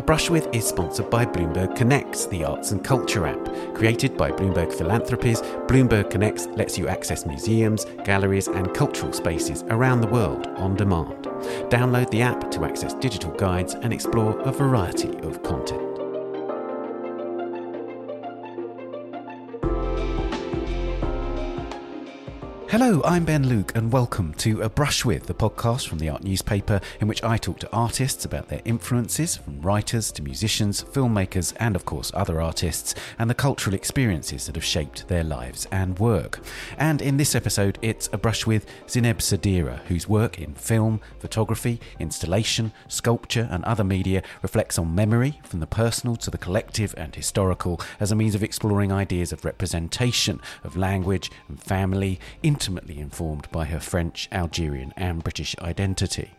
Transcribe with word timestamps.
A 0.00 0.02
Brush 0.02 0.30
With 0.30 0.48
is 0.54 0.66
sponsored 0.66 1.10
by 1.10 1.26
Bloomberg 1.26 1.76
Connects, 1.76 2.24
the 2.24 2.42
arts 2.42 2.70
and 2.70 2.82
culture 2.82 3.26
app. 3.26 3.74
Created 3.74 4.16
by 4.16 4.30
Bloomberg 4.30 4.72
Philanthropies, 4.72 5.42
Bloomberg 5.68 6.08
Connects 6.08 6.46
lets 6.46 6.78
you 6.78 6.88
access 6.88 7.26
museums, 7.26 7.84
galleries, 8.02 8.48
and 8.48 8.72
cultural 8.72 9.12
spaces 9.12 9.62
around 9.64 10.00
the 10.00 10.06
world 10.06 10.46
on 10.56 10.74
demand. 10.74 11.24
Download 11.68 12.08
the 12.08 12.22
app 12.22 12.50
to 12.52 12.64
access 12.64 12.94
digital 12.94 13.32
guides 13.32 13.74
and 13.74 13.92
explore 13.92 14.40
a 14.40 14.50
variety 14.50 15.18
of 15.18 15.42
content. 15.42 15.89
Hello, 22.70 23.02
I'm 23.04 23.24
Ben 23.24 23.48
Luke, 23.48 23.72
and 23.74 23.90
welcome 23.90 24.32
to 24.34 24.62
A 24.62 24.68
Brush 24.68 25.04
With, 25.04 25.26
the 25.26 25.34
podcast 25.34 25.88
from 25.88 25.98
the 25.98 26.08
art 26.08 26.22
newspaper, 26.22 26.80
in 27.00 27.08
which 27.08 27.24
I 27.24 27.36
talk 27.36 27.58
to 27.58 27.72
artists 27.72 28.24
about 28.24 28.46
their 28.46 28.62
influences, 28.64 29.38
from 29.38 29.60
writers 29.60 30.12
to 30.12 30.22
musicians, 30.22 30.84
filmmakers, 30.84 31.52
and 31.56 31.74
of 31.74 31.84
course 31.84 32.12
other 32.14 32.40
artists, 32.40 32.94
and 33.18 33.28
the 33.28 33.34
cultural 33.34 33.74
experiences 33.74 34.46
that 34.46 34.54
have 34.54 34.64
shaped 34.64 35.08
their 35.08 35.24
lives 35.24 35.66
and 35.72 35.98
work. 35.98 36.38
And 36.78 37.02
in 37.02 37.16
this 37.16 37.34
episode, 37.34 37.76
it's 37.82 38.08
A 38.12 38.18
Brush 38.18 38.46
With 38.46 38.66
Zineb 38.86 39.16
Sedira, 39.16 39.80
whose 39.86 40.08
work 40.08 40.38
in 40.38 40.54
film, 40.54 41.00
photography, 41.18 41.80
installation, 41.98 42.70
sculpture, 42.86 43.48
and 43.50 43.64
other 43.64 43.82
media 43.82 44.22
reflects 44.42 44.78
on 44.78 44.94
memory, 44.94 45.40
from 45.42 45.58
the 45.58 45.66
personal 45.66 46.14
to 46.18 46.30
the 46.30 46.38
collective 46.38 46.94
and 46.96 47.16
historical, 47.16 47.80
as 47.98 48.12
a 48.12 48.14
means 48.14 48.36
of 48.36 48.44
exploring 48.44 48.92
ideas 48.92 49.32
of 49.32 49.44
representation, 49.44 50.40
of 50.62 50.76
language 50.76 51.32
and 51.48 51.60
family, 51.60 52.20
intimately 52.60 52.98
informed 52.98 53.50
by 53.50 53.64
her 53.64 53.80
French, 53.80 54.28
Algerian, 54.30 54.92
and 54.94 55.24
British 55.24 55.56
identity. 55.60 56.32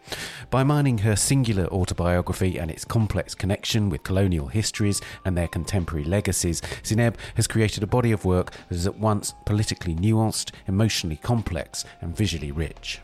By 0.51 0.63
mining 0.63 0.99
her 0.99 1.15
singular 1.15 1.65
autobiography 1.69 2.59
and 2.59 2.69
its 2.69 2.85
complex 2.85 3.33
connection 3.33 3.89
with 3.89 4.03
colonial 4.03 4.45
histories 4.45 5.01
and 5.25 5.35
their 5.35 5.47
contemporary 5.47 6.05
legacies, 6.05 6.61
Zineb 6.83 7.15
has 7.33 7.47
created 7.47 7.81
a 7.81 7.87
body 7.87 8.11
of 8.11 8.23
work 8.23 8.51
that 8.69 8.75
is 8.75 8.85
at 8.85 8.99
once 8.99 9.33
politically 9.47 9.95
nuanced, 9.95 10.51
emotionally 10.67 11.17
complex, 11.17 11.85
and 12.01 12.15
visually 12.15 12.51
rich. 12.51 13.01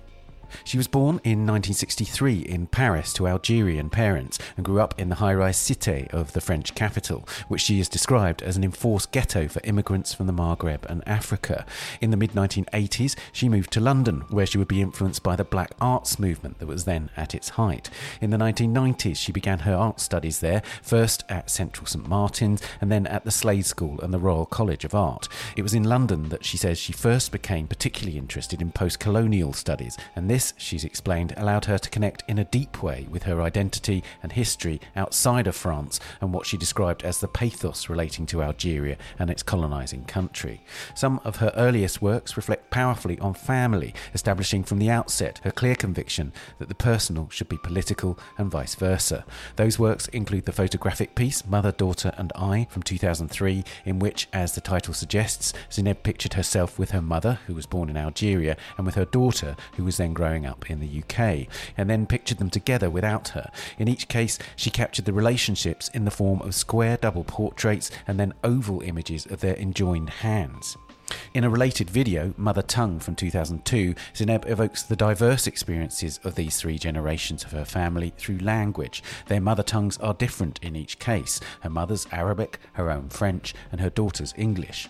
She 0.63 0.77
was 0.77 0.87
born 0.87 1.19
in 1.23 1.45
1963 1.45 2.39
in 2.39 2.67
Paris 2.67 3.13
to 3.13 3.27
Algerian 3.27 3.89
parents 3.89 4.39
and 4.55 4.65
grew 4.65 4.79
up 4.79 4.99
in 4.99 5.09
the 5.09 5.15
high 5.15 5.33
rise 5.33 5.57
Cité 5.57 6.07
of 6.13 6.33
the 6.33 6.41
French 6.41 6.75
capital, 6.75 7.27
which 7.47 7.61
she 7.61 7.77
has 7.77 7.89
described 7.89 8.41
as 8.41 8.57
an 8.57 8.63
enforced 8.63 9.11
ghetto 9.11 9.47
for 9.47 9.61
immigrants 9.63 10.13
from 10.13 10.27
the 10.27 10.33
Maghreb 10.33 10.85
and 10.85 11.07
Africa. 11.07 11.65
In 12.01 12.11
the 12.11 12.17
mid 12.17 12.31
1980s, 12.31 13.15
she 13.31 13.49
moved 13.49 13.71
to 13.71 13.79
London, 13.79 14.21
where 14.29 14.45
she 14.45 14.57
would 14.57 14.67
be 14.67 14.81
influenced 14.81 15.23
by 15.23 15.35
the 15.35 15.43
black 15.43 15.71
arts 15.81 16.19
movement 16.19 16.59
that 16.59 16.67
was 16.67 16.85
then 16.85 17.09
at 17.17 17.33
its 17.33 17.49
height. 17.49 17.89
In 18.21 18.29
the 18.29 18.37
1990s, 18.37 19.17
she 19.17 19.31
began 19.31 19.59
her 19.59 19.75
art 19.75 19.99
studies 19.99 20.39
there, 20.39 20.61
first 20.81 21.23
at 21.29 21.49
Central 21.49 21.87
St 21.87 22.07
Martin's 22.07 22.61
and 22.79 22.91
then 22.91 23.07
at 23.07 23.25
the 23.25 23.31
Slade 23.31 23.65
School 23.65 23.99
and 24.01 24.13
the 24.13 24.19
Royal 24.19 24.45
College 24.45 24.85
of 24.85 24.95
Art. 24.95 25.27
It 25.55 25.63
was 25.63 25.73
in 25.73 25.83
London 25.83 26.29
that 26.29 26.45
she 26.45 26.57
says 26.57 26.77
she 26.77 26.93
first 26.93 27.31
became 27.31 27.67
particularly 27.67 28.17
interested 28.17 28.61
in 28.61 28.71
post 28.71 28.99
colonial 28.99 29.53
studies, 29.53 29.97
and 30.15 30.29
this 30.29 30.36
this, 30.37 30.53
she's 30.55 30.83
explained, 30.83 31.33
allowed 31.35 31.65
her 31.65 31.79
to 31.79 31.89
connect 31.89 32.23
in 32.27 32.37
a 32.37 32.45
deep 32.45 32.83
way 32.83 33.07
with 33.09 33.23
her 33.23 33.41
identity 33.41 34.03
and 34.21 34.31
history 34.31 34.79
outside 34.95 35.47
of 35.47 35.55
France 35.55 35.99
and 36.21 36.31
what 36.31 36.45
she 36.45 36.57
described 36.57 37.01
as 37.01 37.19
the 37.19 37.27
pathos 37.27 37.89
relating 37.89 38.27
to 38.27 38.43
Algeria 38.43 38.97
and 39.17 39.31
its 39.31 39.41
colonising 39.41 40.05
country. 40.05 40.61
Some 40.93 41.19
of 41.23 41.37
her 41.37 41.51
earliest 41.55 42.03
works 42.03 42.37
reflect 42.37 42.69
powerfully 42.69 43.17
on 43.17 43.33
family, 43.33 43.95
establishing 44.13 44.63
from 44.63 44.77
the 44.77 44.91
outset 44.91 45.41
her 45.43 45.49
clear 45.49 45.73
conviction 45.73 46.31
that 46.59 46.69
the 46.69 46.75
personal 46.75 47.29
should 47.31 47.49
be 47.49 47.57
political 47.57 48.19
and 48.37 48.51
vice 48.51 48.75
versa. 48.75 49.25
Those 49.55 49.79
works 49.79 50.07
include 50.09 50.45
the 50.45 50.51
photographic 50.51 51.15
piece 51.15 51.47
Mother, 51.47 51.71
Daughter 51.71 52.13
and 52.15 52.31
I 52.35 52.67
from 52.69 52.83
2003, 52.83 53.63
in 53.85 53.97
which, 53.97 54.27
as 54.31 54.53
the 54.53 54.61
title 54.61 54.93
suggests, 54.93 55.51
Zineb 55.71 56.03
pictured 56.03 56.33
herself 56.35 56.77
with 56.77 56.91
her 56.91 57.01
mother, 57.01 57.39
who 57.47 57.55
was 57.55 57.65
born 57.65 57.89
in 57.89 57.97
Algeria, 57.97 58.55
and 58.77 58.85
with 58.85 58.93
her 58.93 59.05
daughter, 59.05 59.55
who 59.77 59.83
was 59.83 59.97
then 59.97 60.13
growing 60.13 60.26
up 60.45 60.69
in 60.69 60.79
the 60.79 61.03
UK, 61.03 61.47
and 61.77 61.89
then 61.89 62.05
pictured 62.05 62.37
them 62.37 62.49
together 62.49 62.89
without 62.89 63.29
her. 63.29 63.49
In 63.77 63.87
each 63.87 64.07
case, 64.07 64.37
she 64.55 64.69
captured 64.69 65.05
the 65.05 65.13
relationships 65.13 65.89
in 65.93 66.05
the 66.05 66.11
form 66.11 66.41
of 66.41 66.55
square 66.55 66.97
double 66.97 67.23
portraits 67.23 67.91
and 68.07 68.19
then 68.19 68.33
oval 68.43 68.81
images 68.81 69.25
of 69.25 69.41
their 69.41 69.55
enjoined 69.55 70.09
hands. 70.09 70.77
In 71.33 71.43
a 71.43 71.49
related 71.49 71.89
video, 71.89 72.33
Mother 72.37 72.61
Tongue 72.61 72.99
from 72.99 73.15
2002, 73.15 73.95
Zineb 74.13 74.49
evokes 74.49 74.83
the 74.83 74.95
diverse 74.95 75.47
experiences 75.47 76.19
of 76.23 76.35
these 76.35 76.57
three 76.57 76.77
generations 76.77 77.43
of 77.43 77.51
her 77.51 77.65
family 77.65 78.13
through 78.17 78.39
language. 78.39 79.03
Their 79.27 79.41
mother 79.41 79.63
tongues 79.63 79.97
are 79.99 80.13
different 80.13 80.59
in 80.61 80.75
each 80.75 80.99
case 80.99 81.39
her 81.61 81.69
mother's 81.69 82.07
Arabic, 82.11 82.59
her 82.73 82.91
own 82.91 83.09
French, 83.09 83.53
and 83.71 83.79
her 83.79 83.89
daughter's 83.89 84.33
English. 84.37 84.89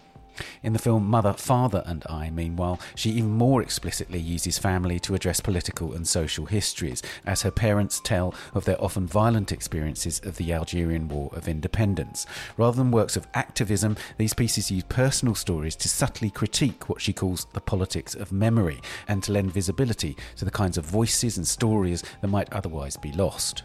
In 0.63 0.73
the 0.73 0.79
film 0.79 1.05
Mother, 1.05 1.33
Father 1.33 1.83
and 1.85 2.03
I, 2.09 2.29
meanwhile, 2.29 2.79
she 2.95 3.11
even 3.11 3.31
more 3.31 3.61
explicitly 3.61 4.19
uses 4.19 4.57
family 4.57 4.99
to 4.99 5.15
address 5.15 5.39
political 5.39 5.93
and 5.93 6.07
social 6.07 6.45
histories, 6.45 7.01
as 7.25 7.41
her 7.41 7.51
parents 7.51 7.99
tell 7.99 8.33
of 8.53 8.65
their 8.65 8.81
often 8.83 9.07
violent 9.07 9.51
experiences 9.51 10.19
of 10.23 10.37
the 10.37 10.53
Algerian 10.53 11.07
War 11.07 11.29
of 11.33 11.47
Independence. 11.47 12.25
Rather 12.57 12.77
than 12.77 12.91
works 12.91 13.15
of 13.15 13.27
activism, 13.33 13.95
these 14.17 14.33
pieces 14.33 14.71
use 14.71 14.83
personal 14.83 15.35
stories 15.35 15.75
to 15.77 15.89
subtly 15.89 16.29
critique 16.29 16.89
what 16.89 17.01
she 17.01 17.13
calls 17.13 17.45
the 17.53 17.61
politics 17.61 18.15
of 18.15 18.31
memory 18.31 18.81
and 19.07 19.23
to 19.23 19.31
lend 19.31 19.51
visibility 19.51 20.17
to 20.35 20.45
the 20.45 20.51
kinds 20.51 20.77
of 20.77 20.85
voices 20.85 21.37
and 21.37 21.47
stories 21.47 22.03
that 22.21 22.27
might 22.27 22.51
otherwise 22.51 22.97
be 22.97 23.11
lost. 23.11 23.63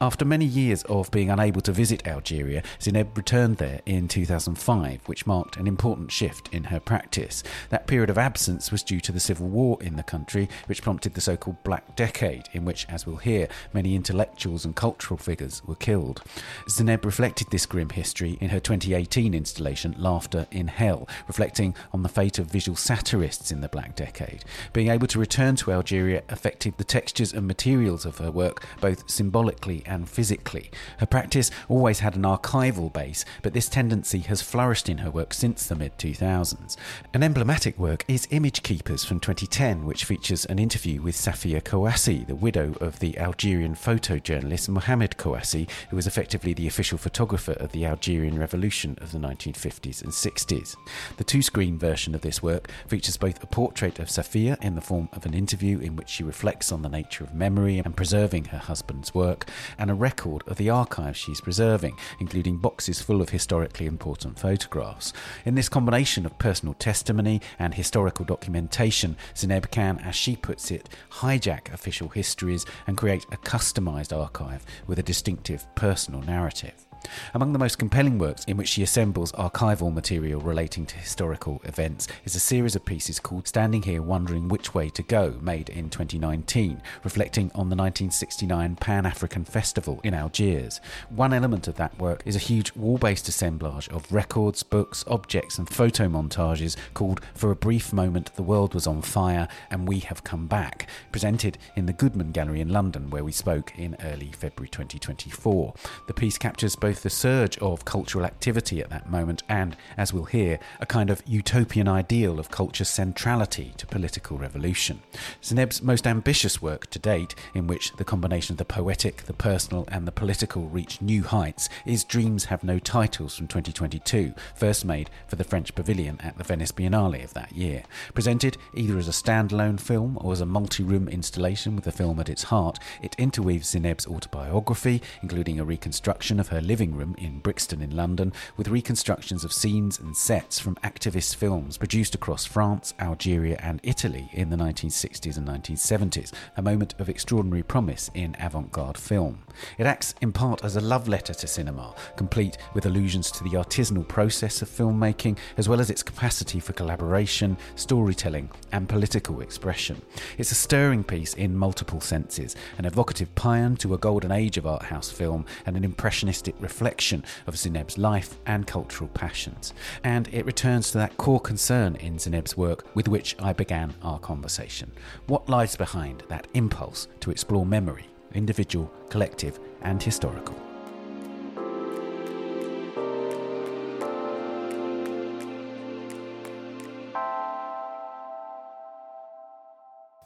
After 0.00 0.24
many 0.24 0.44
years 0.44 0.84
of 0.84 1.10
being 1.10 1.28
unable 1.28 1.60
to 1.62 1.72
visit 1.72 2.06
Algeria, 2.06 2.62
Zineb 2.78 3.16
returned 3.16 3.56
there 3.56 3.80
in 3.84 4.06
2005, 4.06 5.00
which 5.06 5.26
marked 5.26 5.56
an 5.56 5.66
important 5.66 6.12
shift 6.12 6.48
in 6.54 6.62
her 6.64 6.78
practice. 6.78 7.42
That 7.70 7.88
period 7.88 8.08
of 8.08 8.16
absence 8.16 8.70
was 8.70 8.84
due 8.84 9.00
to 9.00 9.10
the 9.10 9.18
civil 9.18 9.48
war 9.48 9.76
in 9.80 9.96
the 9.96 10.04
country, 10.04 10.48
which 10.66 10.82
prompted 10.82 11.14
the 11.14 11.20
so 11.20 11.36
called 11.36 11.64
Black 11.64 11.96
Decade, 11.96 12.48
in 12.52 12.64
which, 12.64 12.86
as 12.88 13.08
we'll 13.08 13.16
hear, 13.16 13.48
many 13.72 13.96
intellectuals 13.96 14.64
and 14.64 14.76
cultural 14.76 15.18
figures 15.18 15.62
were 15.66 15.74
killed. 15.74 16.22
Zineb 16.68 17.04
reflected 17.04 17.48
this 17.50 17.66
grim 17.66 17.90
history 17.90 18.38
in 18.40 18.50
her 18.50 18.60
2018 18.60 19.34
installation, 19.34 19.96
Laughter 19.98 20.46
in 20.52 20.68
Hell, 20.68 21.08
reflecting 21.26 21.74
on 21.92 22.04
the 22.04 22.08
fate 22.08 22.38
of 22.38 22.46
visual 22.46 22.76
satirists 22.76 23.50
in 23.50 23.62
the 23.62 23.68
Black 23.68 23.96
Decade. 23.96 24.44
Being 24.72 24.90
able 24.90 25.08
to 25.08 25.18
return 25.18 25.56
to 25.56 25.72
Algeria 25.72 26.22
affected 26.28 26.74
the 26.76 26.84
textures 26.84 27.32
and 27.32 27.48
materials 27.48 28.06
of 28.06 28.18
her 28.18 28.30
work, 28.30 28.64
both 28.80 29.10
symbolically 29.10 29.82
and 29.88 30.08
physically. 30.08 30.70
Her 30.98 31.06
practice 31.06 31.50
always 31.68 32.00
had 32.00 32.14
an 32.14 32.22
archival 32.22 32.92
base, 32.92 33.24
but 33.42 33.54
this 33.54 33.68
tendency 33.68 34.20
has 34.20 34.42
flourished 34.42 34.88
in 34.88 34.98
her 34.98 35.10
work 35.10 35.34
since 35.34 35.66
the 35.66 35.74
mid 35.74 35.96
2000s. 35.98 36.76
An 37.14 37.22
emblematic 37.22 37.78
work 37.78 38.04
is 38.06 38.28
Image 38.30 38.62
Keepers 38.62 39.04
from 39.04 39.20
2010, 39.20 39.84
which 39.84 40.04
features 40.04 40.44
an 40.46 40.58
interview 40.58 41.00
with 41.02 41.16
Safia 41.16 41.62
Kouaci, 41.62 42.26
the 42.26 42.34
widow 42.34 42.74
of 42.80 42.98
the 42.98 43.18
Algerian 43.18 43.74
photojournalist 43.74 44.68
Mohamed 44.68 45.16
Kouaci, 45.16 45.68
who 45.90 45.96
was 45.96 46.06
effectively 46.06 46.52
the 46.52 46.66
official 46.66 46.98
photographer 46.98 47.52
of 47.52 47.72
the 47.72 47.86
Algerian 47.86 48.38
Revolution 48.38 48.96
of 49.00 49.12
the 49.12 49.18
1950s 49.18 50.02
and 50.02 50.12
60s. 50.12 50.76
The 51.16 51.24
two 51.24 51.42
screen 51.42 51.78
version 51.78 52.14
of 52.14 52.20
this 52.20 52.42
work 52.42 52.70
features 52.86 53.16
both 53.16 53.42
a 53.42 53.46
portrait 53.46 53.98
of 53.98 54.08
Safia 54.08 54.62
in 54.62 54.74
the 54.74 54.80
form 54.80 55.08
of 55.12 55.24
an 55.26 55.34
interview 55.34 55.78
in 55.78 55.96
which 55.96 56.08
she 56.08 56.22
reflects 56.22 56.70
on 56.72 56.82
the 56.82 56.88
nature 56.88 57.24
of 57.24 57.34
memory 57.34 57.78
and 57.78 57.96
preserving 57.96 58.46
her 58.46 58.58
husband's 58.58 59.14
work, 59.14 59.48
and 59.78 59.90
a 59.90 59.94
record 59.94 60.42
of 60.46 60.56
the 60.56 60.70
archive 60.70 61.16
she's 61.16 61.40
preserving, 61.40 61.96
including 62.18 62.56
boxes 62.56 63.00
full 63.00 63.20
of 63.20 63.30
historically 63.30 63.86
important 63.86 64.38
photographs. 64.38 65.12
In 65.44 65.54
this 65.54 65.68
combination 65.68 66.26
of 66.26 66.38
personal 66.38 66.74
testimony 66.74 67.40
and 67.58 67.74
historical 67.74 68.24
documentation, 68.24 69.16
Zineb 69.34 69.70
can, 69.70 69.98
as 70.00 70.16
she 70.16 70.36
puts 70.36 70.70
it, 70.70 70.88
hijack 71.10 71.72
official 71.72 72.08
histories 72.08 72.66
and 72.86 72.96
create 72.96 73.26
a 73.32 73.36
customised 73.36 74.16
archive 74.16 74.64
with 74.86 74.98
a 74.98 75.02
distinctive 75.02 75.66
personal 75.74 76.22
narrative. 76.22 76.87
Among 77.34 77.52
the 77.52 77.58
most 77.58 77.78
compelling 77.78 78.18
works 78.18 78.44
in 78.44 78.56
which 78.56 78.68
she 78.68 78.82
assembles 78.82 79.32
archival 79.32 79.92
material 79.92 80.40
relating 80.40 80.86
to 80.86 80.96
historical 80.96 81.60
events 81.64 82.08
is 82.24 82.34
a 82.34 82.40
series 82.40 82.74
of 82.74 82.84
pieces 82.84 83.20
called 83.20 83.46
Standing 83.46 83.82
Here 83.82 84.02
Wondering 84.02 84.48
Which 84.48 84.74
Way 84.74 84.88
to 84.90 85.02
Go, 85.02 85.38
made 85.40 85.68
in 85.68 85.90
2019, 85.90 86.80
reflecting 87.04 87.46
on 87.54 87.68
the 87.68 87.76
1969 87.76 88.76
Pan 88.76 89.06
African 89.06 89.44
Festival 89.44 90.00
in 90.02 90.14
Algiers. 90.14 90.80
One 91.10 91.32
element 91.32 91.68
of 91.68 91.76
that 91.76 91.98
work 91.98 92.22
is 92.24 92.36
a 92.36 92.40
huge 92.40 92.74
wall 92.74 92.98
based 92.98 93.28
assemblage 93.28 93.88
of 93.90 94.10
records, 94.12 94.62
books, 94.62 95.04
objects, 95.06 95.58
and 95.58 95.68
photo 95.68 96.08
montages 96.08 96.76
called 96.94 97.20
For 97.34 97.50
a 97.50 97.56
Brief 97.56 97.92
Moment 97.92 98.34
the 98.36 98.42
World 98.42 98.74
Was 98.74 98.86
on 98.86 99.02
Fire 99.02 99.48
and 99.70 99.86
We 99.86 100.00
Have 100.00 100.24
Come 100.24 100.46
Back, 100.46 100.88
presented 101.12 101.58
in 101.76 101.86
the 101.86 101.92
Goodman 101.92 102.32
Gallery 102.32 102.60
in 102.60 102.70
London, 102.70 103.10
where 103.10 103.24
we 103.24 103.32
spoke 103.32 103.72
in 103.76 103.96
early 104.02 104.32
February 104.32 104.68
2024. 104.68 105.74
The 106.06 106.14
piece 106.14 106.38
captures 106.38 106.76
both 106.76 106.87
both 106.88 107.02
the 107.02 107.10
surge 107.10 107.58
of 107.58 107.84
cultural 107.84 108.24
activity 108.24 108.80
at 108.80 108.88
that 108.88 109.10
moment 109.10 109.42
and, 109.46 109.76
as 109.98 110.10
we'll 110.10 110.24
hear, 110.24 110.58
a 110.80 110.86
kind 110.86 111.10
of 111.10 111.22
utopian 111.26 111.86
ideal 111.86 112.40
of 112.40 112.50
culture's 112.50 112.88
centrality 112.88 113.74
to 113.76 113.86
political 113.86 114.38
revolution. 114.38 115.02
Zineb's 115.42 115.82
most 115.82 116.06
ambitious 116.06 116.62
work 116.62 116.88
to 116.88 116.98
date, 116.98 117.34
in 117.52 117.66
which 117.66 117.92
the 117.96 118.06
combination 118.06 118.54
of 118.54 118.56
the 118.56 118.64
poetic, 118.64 119.24
the 119.24 119.34
personal, 119.34 119.84
and 119.88 120.06
the 120.06 120.12
political 120.12 120.66
reach 120.68 121.02
new 121.02 121.22
heights, 121.22 121.68
is 121.84 122.04
Dreams 122.04 122.46
Have 122.46 122.64
No 122.64 122.78
Titles 122.78 123.36
from 123.36 123.48
2022, 123.48 124.32
first 124.54 124.86
made 124.86 125.10
for 125.26 125.36
the 125.36 125.44
French 125.44 125.74
Pavilion 125.74 126.18
at 126.22 126.38
the 126.38 126.44
Venice 126.44 126.72
Biennale 126.72 127.22
of 127.22 127.34
that 127.34 127.52
year. 127.52 127.82
Presented 128.14 128.56
either 128.72 128.96
as 128.96 129.08
a 129.08 129.10
standalone 129.10 129.78
film 129.78 130.16
or 130.22 130.32
as 130.32 130.40
a 130.40 130.46
multi 130.46 130.82
room 130.82 131.06
installation 131.06 131.74
with 131.74 131.84
the 131.84 131.92
film 131.92 132.18
at 132.18 132.30
its 132.30 132.44
heart, 132.44 132.78
it 133.02 133.14
interweaves 133.18 133.74
Zineb's 133.74 134.06
autobiography, 134.06 135.02
including 135.20 135.60
a 135.60 135.66
reconstruction 135.66 136.40
of 136.40 136.48
her 136.48 136.62
living 136.62 136.77
room 136.86 137.14
in 137.18 137.40
Brixton 137.40 137.82
in 137.82 137.94
London, 137.94 138.32
with 138.56 138.68
reconstructions 138.68 139.42
of 139.42 139.52
scenes 139.52 139.98
and 139.98 140.16
sets 140.16 140.58
from 140.58 140.76
activist 140.76 141.34
films 141.34 141.76
produced 141.76 142.14
across 142.14 142.44
France, 142.44 142.94
Algeria, 143.00 143.58
and 143.60 143.80
Italy 143.82 144.28
in 144.32 144.50
the 144.50 144.56
1960s 144.56 145.36
and 145.36 145.48
1970s, 145.48 146.32
a 146.56 146.62
moment 146.62 146.94
of 146.98 147.08
extraordinary 147.08 147.62
promise 147.62 148.10
in 148.14 148.36
avant 148.38 148.70
garde 148.70 148.96
film. 148.96 149.40
It 149.76 149.86
acts 149.86 150.14
in 150.20 150.32
part 150.32 150.64
as 150.64 150.76
a 150.76 150.80
love 150.80 151.08
letter 151.08 151.34
to 151.34 151.46
cinema, 151.46 151.94
complete 152.16 152.58
with 152.74 152.86
allusions 152.86 153.30
to 153.32 153.42
the 153.42 153.50
artisanal 153.50 154.06
process 154.06 154.62
of 154.62 154.68
filmmaking, 154.68 155.36
as 155.56 155.68
well 155.68 155.80
as 155.80 155.90
its 155.90 156.02
capacity 156.02 156.60
for 156.60 156.72
collaboration, 156.74 157.56
storytelling, 157.74 158.50
and 158.70 158.88
political 158.88 159.40
expression. 159.40 160.00
It's 160.36 160.52
a 160.52 160.54
stirring 160.54 161.02
piece 161.02 161.34
in 161.34 161.56
multiple 161.56 162.00
senses, 162.00 162.54
an 162.78 162.84
evocative 162.84 163.34
paean 163.34 163.76
to 163.78 163.94
a 163.94 163.98
golden 163.98 164.30
age 164.30 164.56
of 164.58 164.66
art 164.66 164.84
house 164.84 165.10
film, 165.10 165.44
and 165.66 165.76
an 165.76 165.84
impressionistic 165.84 166.54
reflection 166.68 167.24
of 167.46 167.56
Zineb's 167.56 167.96
life 167.96 168.36
and 168.44 168.66
cultural 168.66 169.08
passions. 169.14 169.72
And 170.04 170.28
it 170.32 170.44
returns 170.44 170.90
to 170.90 170.98
that 170.98 171.16
core 171.16 171.40
concern 171.40 171.96
in 171.96 172.18
Zineb's 172.18 172.58
work 172.58 172.94
with 172.94 173.08
which 173.08 173.34
I 173.38 173.54
began 173.54 173.94
our 174.02 174.18
conversation. 174.18 174.92
What 175.28 175.48
lies 175.48 175.76
behind 175.76 176.24
that 176.28 176.46
impulse 176.52 177.08
to 177.20 177.30
explore 177.30 177.64
memory, 177.64 178.06
individual, 178.34 178.92
collective, 179.08 179.58
and 179.80 180.02
historical? 180.02 180.56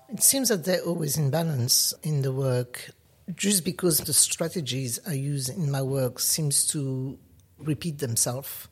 It 0.09 0.23
seems 0.23 0.49
that 0.49 0.65
they're 0.65 0.83
always 0.83 1.17
in 1.17 1.31
balance 1.31 1.95
in 2.03 2.23
the 2.23 2.33
work, 2.33 2.91
just 3.35 3.65
because 3.65 3.99
the 3.99 4.13
strategies 4.13 5.01
I 5.07 5.13
use 5.13 5.49
in 5.49 5.71
my 5.71 5.83
work 5.83 6.19
seems 6.19 6.67
to 6.69 7.19
repeat 7.59 7.99
themselves. 7.99 8.69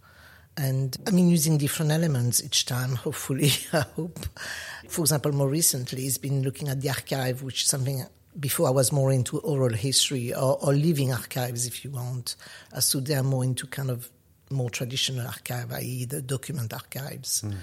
And 0.57 0.97
I 1.07 1.11
mean, 1.11 1.29
using 1.29 1.59
different 1.59 1.93
elements 1.93 2.43
each 2.43 2.67
time, 2.67 2.95
hopefully, 3.07 3.53
I 3.73 3.85
hope. 3.97 4.19
For 4.89 5.03
example, 5.03 5.33
more 5.33 5.49
recently, 5.49 6.07
it's 6.07 6.19
been 6.19 6.43
looking 6.43 6.69
at 6.69 6.81
the 6.81 6.89
archive, 6.89 7.43
which 7.43 7.63
is 7.63 7.69
something 7.69 8.05
before 8.39 8.69
I 8.69 8.71
was 8.71 8.93
more 8.93 9.13
into 9.13 9.39
oral 9.41 9.73
history 9.73 10.35
or, 10.35 10.59
or 10.63 10.73
living 10.73 11.13
archives, 11.13 11.67
if 11.67 11.85
you 11.85 11.91
want. 11.91 12.37
So 12.79 13.01
they 13.01 13.15
are 13.15 13.23
more 13.23 13.45
into 13.45 13.67
kind 13.67 13.91
of 13.91 14.09
more 14.51 14.71
traditional 14.71 15.27
archive, 15.27 15.73
i.e., 15.73 16.05
the 16.05 16.21
document 16.21 16.73
archives. 16.73 17.43
Mm. 17.43 17.55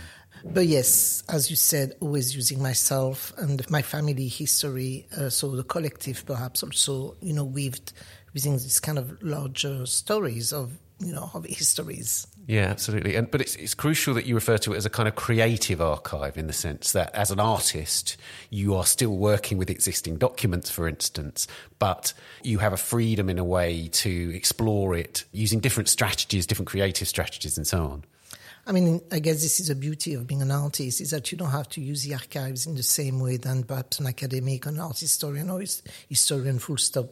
But 0.43 0.67
yes, 0.67 1.23
as 1.29 1.49
you 1.49 1.55
said, 1.55 1.95
always 1.99 2.35
using 2.35 2.61
myself 2.61 3.33
and 3.37 3.69
my 3.69 3.81
family 3.81 4.27
history, 4.27 5.07
uh, 5.17 5.29
so 5.29 5.55
the 5.55 5.63
collective 5.63 6.25
perhaps 6.25 6.63
also, 6.63 7.15
you 7.21 7.33
know, 7.33 7.43
weaved 7.43 7.93
within 8.33 8.53
these 8.53 8.79
kind 8.79 8.97
of 8.97 9.21
larger 9.21 9.85
stories 9.85 10.53
of, 10.53 10.77
you 10.99 11.13
know, 11.13 11.29
of 11.33 11.45
histories. 11.45 12.27
Yeah, 12.47 12.67
absolutely. 12.67 13.15
And 13.15 13.29
but 13.29 13.41
it's 13.41 13.57
it's 13.57 13.73
crucial 13.73 14.13
that 14.13 14.25
you 14.25 14.33
refer 14.33 14.57
to 14.59 14.73
it 14.73 14.77
as 14.77 14.85
a 14.85 14.89
kind 14.89 15.09
of 15.09 15.15
creative 15.15 15.81
archive 15.81 16.37
in 16.37 16.47
the 16.47 16.53
sense 16.53 16.93
that 16.93 17.13
as 17.13 17.29
an 17.29 17.41
artist, 17.41 18.15
you 18.49 18.73
are 18.73 18.85
still 18.85 19.17
working 19.17 19.57
with 19.57 19.69
existing 19.69 20.17
documents, 20.17 20.69
for 20.69 20.87
instance, 20.87 21.45
but 21.77 22.13
you 22.43 22.59
have 22.59 22.71
a 22.71 22.77
freedom 22.77 23.29
in 23.29 23.37
a 23.37 23.43
way 23.43 23.89
to 23.89 24.33
explore 24.33 24.95
it 24.95 25.25
using 25.33 25.59
different 25.59 25.89
strategies, 25.89 26.47
different 26.47 26.69
creative 26.69 27.07
strategies, 27.07 27.57
and 27.57 27.67
so 27.67 27.83
on. 27.83 28.05
I 28.67 28.73
mean, 28.73 28.99
I 29.13 29.19
guess 29.19 29.41
this 29.41 29.61
is 29.61 29.69
the 29.69 29.75
beauty 29.75 30.13
of 30.13 30.27
being 30.27 30.41
an 30.41 30.51
artist 30.51 30.99
is 30.99 31.11
that 31.11 31.31
you 31.31 31.37
don't 31.37 31.51
have 31.51 31.69
to 31.69 31.81
use 31.81 32.03
the 32.03 32.15
archives 32.15 32.67
in 32.67 32.75
the 32.75 32.83
same 32.83 33.21
way 33.21 33.37
than 33.37 33.63
perhaps 33.63 33.99
an 33.99 34.07
academic, 34.07 34.65
an 34.65 34.77
art 34.77 34.99
historian, 34.99 35.49
or 35.49 35.63
historian 36.09 36.59
full 36.59 36.75
stop 36.75 37.05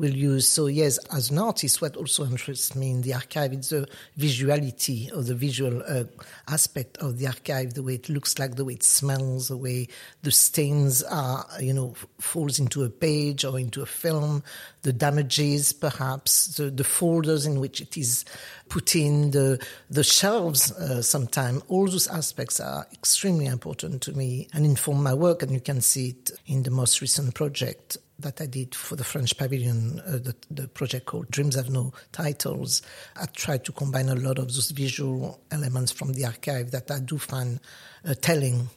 will 0.00 0.16
use. 0.16 0.48
So 0.48 0.66
yes, 0.66 0.98
as 1.14 1.30
an 1.30 1.38
artist, 1.38 1.80
what 1.80 1.96
also 1.96 2.24
interests 2.24 2.74
me 2.74 2.90
in 2.90 3.02
the 3.02 3.14
archive 3.14 3.52
is 3.52 3.68
the 3.68 3.86
visuality 4.18 5.14
or 5.14 5.22
the 5.22 5.34
visual 5.34 5.82
uh, 5.86 6.04
aspect 6.48 6.96
of 6.98 7.18
the 7.18 7.26
archive, 7.26 7.74
the 7.74 7.82
way 7.82 7.94
it 7.94 8.08
looks 8.08 8.38
like, 8.38 8.56
the 8.56 8.64
way 8.64 8.72
it 8.72 8.82
smells, 8.82 9.48
the 9.48 9.56
way 9.56 9.86
the 10.22 10.32
stains 10.32 11.02
are, 11.04 11.46
you 11.60 11.72
know, 11.72 11.94
falls 12.18 12.58
into 12.58 12.82
a 12.82 12.90
page 12.90 13.44
or 13.44 13.58
into 13.58 13.82
a 13.82 13.86
film, 13.86 14.42
the 14.82 14.92
damages, 14.92 15.72
perhaps 15.72 16.56
the, 16.56 16.70
the 16.70 16.84
folders 16.84 17.46
in 17.46 17.60
which 17.60 17.80
it 17.80 17.96
is 17.96 18.24
put 18.68 18.96
in, 18.96 19.32
the 19.32 19.58
the 19.90 20.04
shelves. 20.04 20.72
Uh, 20.72 21.02
Sometimes 21.02 21.62
all 21.68 21.86
those 21.86 22.08
aspects 22.08 22.60
are 22.60 22.86
extremely 22.92 23.46
important 23.46 24.00
to 24.02 24.12
me 24.12 24.48
and 24.54 24.64
inform 24.64 25.02
my 25.02 25.12
work, 25.12 25.42
and 25.42 25.52
you 25.52 25.60
can 25.60 25.80
see 25.80 26.10
it 26.10 26.30
in 26.46 26.62
the 26.62 26.70
most 26.70 27.00
recent 27.00 27.34
project 27.34 27.98
that 28.22 28.40
I 28.40 28.46
did 28.46 28.74
for 28.74 28.96
the 28.96 29.04
French 29.04 29.36
Pavilion, 29.36 30.00
uh, 30.00 30.12
the, 30.12 30.34
the, 30.50 30.68
project 30.68 31.06
called 31.06 31.30
Dreams 31.30 31.54
Have 31.56 31.70
No 31.70 31.92
Titles, 32.12 32.82
I 33.16 33.26
tried 33.26 33.64
to 33.64 33.72
combine 33.72 34.08
a 34.08 34.14
lot 34.14 34.38
of 34.38 34.46
those 34.46 34.70
visual 34.70 35.40
elements 35.50 35.92
from 35.92 36.12
the 36.12 36.24
archive 36.26 36.70
that 36.70 36.90
I 36.90 37.00
do 37.00 37.18
find 37.18 37.60
uh, 38.04 38.14
telling 38.20 38.68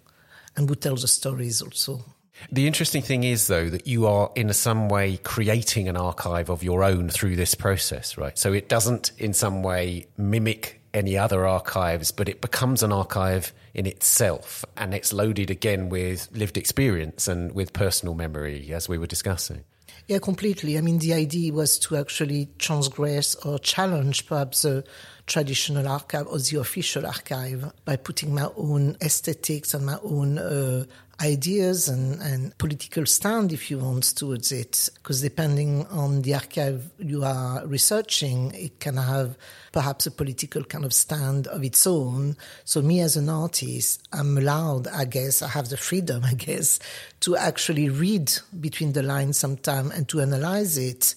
and 0.55 0.69
would 0.69 0.81
tell 0.81 0.95
the 0.95 1.07
stories 1.07 1.61
also. 1.61 2.03
The 2.51 2.67
interesting 2.67 3.01
thing 3.01 3.23
is, 3.23 3.47
though, 3.47 3.69
that 3.69 3.87
you 3.87 4.07
are 4.07 4.31
in 4.35 4.51
some 4.53 4.89
way 4.89 5.17
creating 5.17 5.87
an 5.87 5.95
archive 5.95 6.49
of 6.49 6.63
your 6.63 6.83
own 6.83 7.09
through 7.09 7.35
this 7.35 7.55
process, 7.55 8.17
right? 8.17 8.37
So 8.37 8.53
it 8.53 8.69
doesn't 8.69 9.11
in 9.17 9.33
some 9.33 9.63
way 9.63 10.07
mimic 10.17 10.82
any 10.93 11.17
other 11.17 11.47
archives, 11.47 12.11
but 12.11 12.29
it 12.29 12.41
becomes 12.41 12.83
an 12.83 12.91
archive 12.91 13.53
in 13.73 13.85
itself 13.85 14.63
and 14.77 14.93
it's 14.93 15.11
loaded 15.11 15.49
again 15.49 15.89
with 15.89 16.29
lived 16.33 16.57
experience 16.57 17.27
and 17.27 17.53
with 17.53 17.73
personal 17.73 18.13
memory, 18.13 18.71
as 18.73 18.87
we 18.87 18.97
were 18.97 19.07
discussing. 19.07 19.63
Yeah, 20.07 20.19
completely. 20.19 20.77
I 20.77 20.81
mean, 20.81 20.99
the 20.99 21.13
idea 21.13 21.53
was 21.53 21.79
to 21.79 21.95
actually 21.95 22.49
transgress 22.57 23.35
or 23.35 23.57
challenge 23.57 24.27
perhaps 24.27 24.63
the 24.63 24.83
traditional 25.27 25.87
archive 25.87 26.27
or 26.27 26.39
the 26.39 26.59
official 26.59 27.05
archive 27.05 27.71
by 27.85 27.95
putting 27.95 28.35
my 28.35 28.49
own 28.57 28.97
aesthetics 29.01 29.73
and 29.73 29.85
my 29.85 29.97
own 30.03 30.37
uh, 30.37 30.83
ideas 31.21 31.87
and, 31.87 32.21
and 32.21 32.57
political 32.57 33.05
stand, 33.05 33.53
if 33.53 33.69
you 33.69 33.79
want, 33.79 34.03
towards 34.15 34.51
it. 34.51 34.89
Because 34.95 35.21
depending 35.21 35.85
on 35.87 36.21
the 36.21 36.33
archive 36.33 36.89
you 36.97 37.23
are 37.23 37.65
researching, 37.65 38.51
it 38.53 38.79
can 38.79 38.97
have 38.97 39.37
perhaps 39.71 40.05
a 40.05 40.11
political 40.11 40.63
kind 40.63 40.85
of 40.85 40.93
stand 40.93 41.47
of 41.47 41.63
its 41.63 41.85
own. 41.87 42.35
So, 42.65 42.81
me 42.81 42.99
as 43.01 43.15
an 43.15 43.29
artist, 43.29 44.07
I'm 44.11 44.37
allowed, 44.37 44.87
I 44.87 45.05
guess, 45.05 45.41
I 45.41 45.47
have 45.49 45.69
the 45.69 45.77
freedom, 45.77 46.23
I 46.25 46.33
guess, 46.33 46.79
to 47.21 47.35
actually 47.35 47.89
read 47.89 48.31
between 48.59 48.93
the 48.93 49.03
lines 49.03 49.37
sometime 49.37 49.91
and 49.91 50.07
to 50.09 50.21
analyze 50.21 50.77
it 50.77 51.15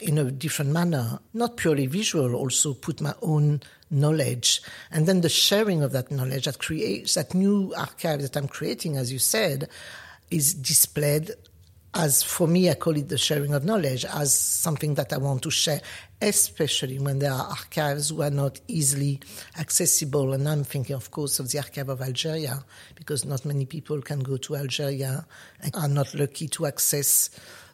in 0.00 0.18
a 0.18 0.30
different 0.30 0.72
manner, 0.72 1.20
not 1.32 1.56
purely 1.56 1.86
visual, 1.86 2.34
also 2.34 2.74
put 2.74 3.00
my 3.00 3.14
own 3.22 3.60
knowledge. 3.94 4.62
And 4.90 5.06
then 5.06 5.20
the 5.20 5.28
sharing 5.28 5.82
of 5.82 5.92
that 5.92 6.10
knowledge 6.10 6.44
that 6.44 6.58
creates 6.58 7.14
that 7.14 7.34
new 7.34 7.72
archive 7.76 8.22
that 8.22 8.36
I'm 8.36 8.48
creating, 8.48 8.96
as 8.96 9.12
you 9.12 9.18
said, 9.18 9.68
is 10.30 10.54
displayed 10.54 11.30
as 11.94 12.24
for 12.24 12.48
me, 12.48 12.68
I 12.68 12.74
call 12.74 12.96
it 12.96 13.08
the 13.08 13.18
sharing 13.18 13.54
of 13.54 13.64
knowledge 13.64 14.04
as 14.04 14.34
something 14.34 14.94
that 14.94 15.12
I 15.12 15.16
want 15.16 15.42
to 15.42 15.50
share, 15.50 15.80
especially 16.20 16.98
when 16.98 17.20
there 17.20 17.32
are 17.32 17.46
archives 17.46 18.10
who 18.10 18.22
are 18.22 18.30
not 18.30 18.60
easily 18.66 19.20
accessible. 19.58 20.32
And 20.32 20.48
I'm 20.48 20.64
thinking, 20.64 20.96
of 20.96 21.12
course, 21.12 21.38
of 21.38 21.52
the 21.52 21.58
archive 21.58 21.88
of 21.88 22.02
Algeria, 22.02 22.64
because 22.96 23.24
not 23.24 23.44
many 23.44 23.64
people 23.64 24.02
can 24.02 24.20
go 24.20 24.36
to 24.38 24.56
Algeria 24.56 25.24
and 25.60 25.74
are 25.76 25.88
not 25.88 26.12
lucky 26.14 26.48
to 26.48 26.66
access 26.66 27.30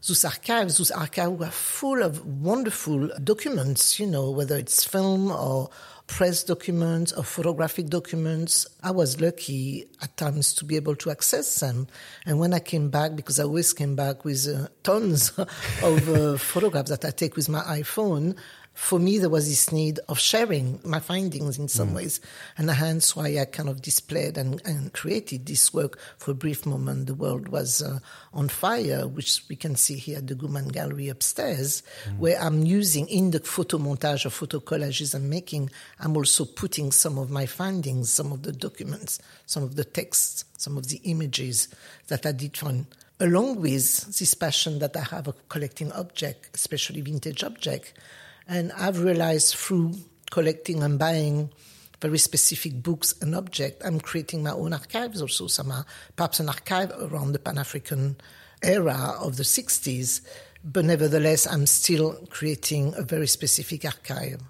those 0.07 0.25
archives, 0.25 0.79
those 0.79 0.91
archives 0.91 1.39
were 1.39 1.51
full 1.51 2.03
of 2.03 2.25
wonderful 2.27 3.09
documents, 3.23 4.01
you 4.01 4.07
know, 4.07 4.31
whether 4.31 4.57
it's 4.57 4.85
film 4.85 5.31
or 5.31 5.71
press 6.11 6.43
documents 6.43 7.13
or 7.13 7.23
photographic 7.23 7.87
documents. 7.87 8.67
I 8.83 8.91
was 8.91 9.21
lucky 9.21 9.87
at 10.03 10.17
times 10.17 10.53
to 10.55 10.65
be 10.65 10.75
able 10.75 10.97
to 10.97 11.11
access 11.11 11.61
them. 11.61 11.87
And 12.27 12.41
when 12.41 12.53
I 12.53 12.59
came 12.59 12.91
back, 12.91 13.15
because 13.15 13.39
I 13.39 13.45
always 13.45 13.73
came 13.73 13.95
back 13.95 14.25
with 14.25 14.49
uh, 14.49 14.67
tons 14.83 15.31
of 15.83 16.09
uh, 16.09 16.37
photographs 16.37 16.91
that 16.91 17.05
I 17.05 17.11
take 17.11 17.37
with 17.37 17.49
my 17.49 17.61
iPhone, 17.61 18.37
for 18.81 18.99
me, 18.99 19.19
there 19.19 19.29
was 19.29 19.47
this 19.47 19.71
need 19.73 20.01
of 20.09 20.19
sharing 20.19 20.81
my 20.83 21.01
findings 21.01 21.59
in 21.59 21.69
some 21.69 21.91
mm. 21.91 21.97
ways. 21.97 22.19
And 22.57 22.71
hence 22.71 23.15
why 23.15 23.39
I 23.39 23.45
kind 23.45 23.69
of 23.69 23.83
displayed 23.83 24.39
and, 24.39 24.61
and, 24.65 24.91
created 24.95 25.45
this 25.45 25.73
work 25.75 25.99
for 26.17 26.31
a 26.31 26.35
brief 26.35 26.65
moment. 26.65 27.07
The 27.07 27.15
world 27.15 27.49
was 27.49 27.83
uh, 27.83 27.99
on 28.33 28.49
fire, 28.49 29.07
which 29.07 29.43
we 29.51 29.55
can 29.55 29.77
see 29.77 29.97
here 29.97 30.17
at 30.17 30.29
the 30.29 30.35
Goodman 30.35 30.69
Gallery 30.69 31.11
upstairs, 31.11 31.83
mm. 32.09 32.17
where 32.17 32.41
I'm 32.41 32.65
using 32.65 33.07
in 33.09 33.33
the 33.33 33.41
photo 33.41 33.77
montage 33.77 34.25
or 34.25 34.31
photo 34.31 34.61
collages 34.61 35.15
I'm 35.15 35.29
making, 35.29 35.71
I'm 36.01 36.17
also 36.17 36.47
putting 36.47 36.91
some 36.91 37.19
of 37.19 37.31
my 37.31 37.45
findings, 37.45 38.11
some 38.11 38.33
of 38.33 38.45
the 38.45 38.53
documents, 38.53 39.21
some 39.45 39.63
of 39.63 39.77
the 39.77 39.85
texts, 39.85 40.47
some 40.57 40.79
of 40.79 40.89
the 40.89 41.03
images 41.05 41.69
that 42.09 42.25
I 42.25 42.33
did 42.33 42.57
find 42.57 42.87
along 43.21 43.61
with 43.61 44.19
this 44.19 44.33
passion 44.33 44.79
that 44.79 44.97
I 44.97 45.03
have 45.03 45.29
of 45.29 45.49
collecting 45.51 45.93
objects, 45.93 46.49
especially 46.55 47.03
vintage 47.03 47.45
objects. 47.45 47.93
And 48.47 48.73
I've 48.73 49.03
realized 49.03 49.55
through 49.55 49.95
collecting 50.31 50.83
and 50.83 50.99
buying 50.99 51.51
very 52.01 52.19
specific 52.19 52.83
books 52.83 53.15
and 53.21 53.35
objects, 53.35 53.85
I'm 53.85 54.01
creating 54.01 54.43
my 54.43 54.53
own 54.53 54.73
archives 54.73 55.21
also, 55.21 55.47
some 55.47 55.73
perhaps 56.17 56.41
an 56.41 56.49
archive 56.49 56.93
around 56.99 57.33
the 57.33 57.39
Pan 57.39 57.59
African 57.59 58.17
era 58.63 59.15
of 59.21 59.37
the 59.37 59.43
60s. 59.43 60.23
But 60.65 60.85
nevertheless, 60.85 61.47
I'm 61.47 61.67
still 61.67 62.27
creating 62.31 62.95
a 62.97 63.03
very 63.03 63.27
specific 63.27 63.85
archive. 63.85 64.41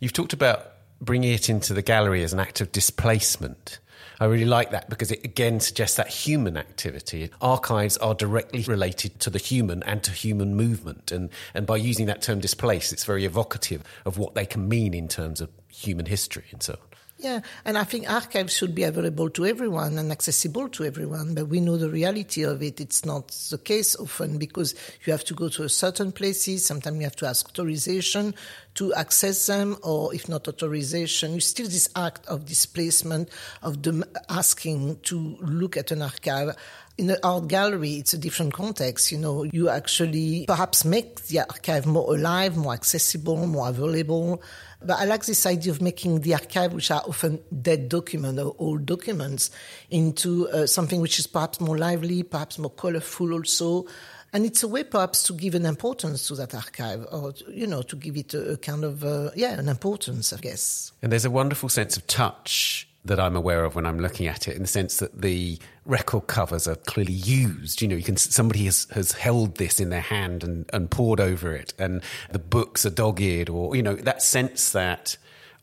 You've 0.00 0.12
talked 0.12 0.32
about 0.32 0.72
bringing 1.00 1.32
it 1.32 1.48
into 1.48 1.74
the 1.74 1.82
gallery 1.82 2.22
as 2.22 2.32
an 2.32 2.40
act 2.40 2.60
of 2.60 2.72
displacement. 2.72 3.78
I 4.22 4.26
really 4.26 4.44
like 4.44 4.70
that 4.70 4.88
because 4.88 5.10
it 5.10 5.24
again 5.24 5.58
suggests 5.58 5.96
that 5.96 6.06
human 6.06 6.56
activity. 6.56 7.28
Archives 7.40 7.96
are 7.96 8.14
directly 8.14 8.62
related 8.62 9.18
to 9.18 9.30
the 9.30 9.38
human 9.40 9.82
and 9.82 10.00
to 10.04 10.12
human 10.12 10.54
movement. 10.54 11.10
And, 11.10 11.28
and 11.54 11.66
by 11.66 11.78
using 11.78 12.06
that 12.06 12.22
term 12.22 12.38
displace, 12.38 12.92
it's 12.92 13.04
very 13.04 13.24
evocative 13.24 13.82
of 14.04 14.18
what 14.18 14.36
they 14.36 14.46
can 14.46 14.68
mean 14.68 14.94
in 14.94 15.08
terms 15.08 15.40
of 15.40 15.50
human 15.66 16.06
history 16.06 16.44
and 16.52 16.62
so 16.62 16.74
on. 16.74 16.91
Yeah, 17.22 17.42
and 17.64 17.78
I 17.78 17.84
think 17.84 18.10
archives 18.10 18.52
should 18.52 18.74
be 18.74 18.82
available 18.82 19.30
to 19.30 19.46
everyone 19.46 19.96
and 19.96 20.10
accessible 20.10 20.68
to 20.70 20.84
everyone, 20.84 21.36
but 21.36 21.46
we 21.46 21.60
know 21.60 21.76
the 21.76 21.88
reality 21.88 22.42
of 22.42 22.64
it. 22.64 22.80
It's 22.80 23.04
not 23.04 23.28
the 23.48 23.58
case 23.58 23.94
often 23.94 24.38
because 24.38 24.74
you 25.04 25.12
have 25.12 25.22
to 25.26 25.34
go 25.34 25.48
to 25.50 25.62
a 25.62 25.68
certain 25.68 26.10
places. 26.10 26.66
Sometimes 26.66 26.96
you 26.96 27.04
have 27.04 27.14
to 27.16 27.26
ask 27.26 27.48
authorization 27.48 28.34
to 28.74 28.92
access 28.94 29.46
them, 29.46 29.76
or 29.84 30.12
if 30.12 30.28
not 30.28 30.48
authorization, 30.48 31.34
you 31.34 31.40
still 31.40 31.66
this 31.66 31.88
act 31.94 32.26
of 32.26 32.44
displacement 32.44 33.28
of 33.62 33.84
them 33.84 34.02
asking 34.28 34.98
to 35.02 35.36
look 35.40 35.76
at 35.76 35.92
an 35.92 36.02
archive 36.02 36.56
in 36.98 37.10
an 37.10 37.16
art 37.22 37.48
gallery, 37.48 37.94
it's 37.94 38.12
a 38.12 38.18
different 38.18 38.52
context. 38.52 39.12
You 39.12 39.18
know, 39.18 39.44
you 39.44 39.68
actually 39.68 40.44
perhaps 40.46 40.84
make 40.84 41.22
the 41.26 41.40
archive 41.40 41.86
more 41.86 42.14
alive, 42.14 42.56
more 42.56 42.74
accessible, 42.74 43.46
more 43.46 43.68
available. 43.68 44.42
But 44.84 44.98
I 44.98 45.04
like 45.04 45.24
this 45.24 45.46
idea 45.46 45.72
of 45.72 45.80
making 45.80 46.20
the 46.20 46.34
archive, 46.34 46.72
which 46.72 46.90
are 46.90 47.02
often 47.06 47.40
dead 47.60 47.88
documents 47.88 48.40
or 48.40 48.54
old 48.58 48.86
documents, 48.86 49.50
into 49.90 50.48
uh, 50.48 50.66
something 50.66 51.00
which 51.00 51.18
is 51.18 51.26
perhaps 51.26 51.60
more 51.60 51.78
lively, 51.78 52.22
perhaps 52.22 52.58
more 52.58 52.70
colorful 52.70 53.32
also. 53.32 53.86
And 54.32 54.46
it's 54.46 54.62
a 54.62 54.68
way 54.68 54.82
perhaps 54.82 55.22
to 55.24 55.34
give 55.34 55.54
an 55.54 55.66
importance 55.66 56.26
to 56.28 56.34
that 56.36 56.54
archive 56.54 57.06
or, 57.12 57.34
you 57.48 57.66
know, 57.66 57.82
to 57.82 57.96
give 57.96 58.16
it 58.16 58.32
a, 58.32 58.52
a 58.52 58.56
kind 58.56 58.82
of, 58.82 59.04
uh, 59.04 59.30
yeah, 59.36 59.58
an 59.58 59.68
importance, 59.68 60.32
I 60.32 60.38
guess. 60.38 60.92
And 61.02 61.12
there's 61.12 61.26
a 61.26 61.30
wonderful 61.30 61.68
sense 61.68 61.96
of 61.96 62.06
touch 62.06 62.88
that 63.04 63.18
I'm 63.18 63.34
aware 63.36 63.64
of 63.64 63.74
when 63.74 63.84
I'm 63.84 63.98
looking 63.98 64.26
at 64.28 64.46
it, 64.46 64.56
in 64.56 64.62
the 64.62 64.68
sense 64.68 64.98
that 64.98 65.22
the 65.22 65.58
record 65.84 66.28
covers 66.28 66.68
are 66.68 66.76
clearly 66.76 67.12
used. 67.12 67.82
You 67.82 67.88
know, 67.88 67.96
you 67.96 68.04
can 68.04 68.16
somebody 68.16 68.64
has, 68.66 68.86
has 68.92 69.12
held 69.12 69.56
this 69.56 69.80
in 69.80 69.90
their 69.90 70.00
hand 70.00 70.44
and, 70.44 70.70
and 70.72 70.90
poured 70.90 71.20
over 71.20 71.54
it, 71.54 71.74
and 71.78 72.02
the 72.30 72.38
books 72.38 72.86
are 72.86 72.90
dog-eared, 72.90 73.48
or 73.48 73.74
you 73.74 73.82
know, 73.82 73.94
that 73.94 74.22
sense 74.22 74.70
that 74.72 75.16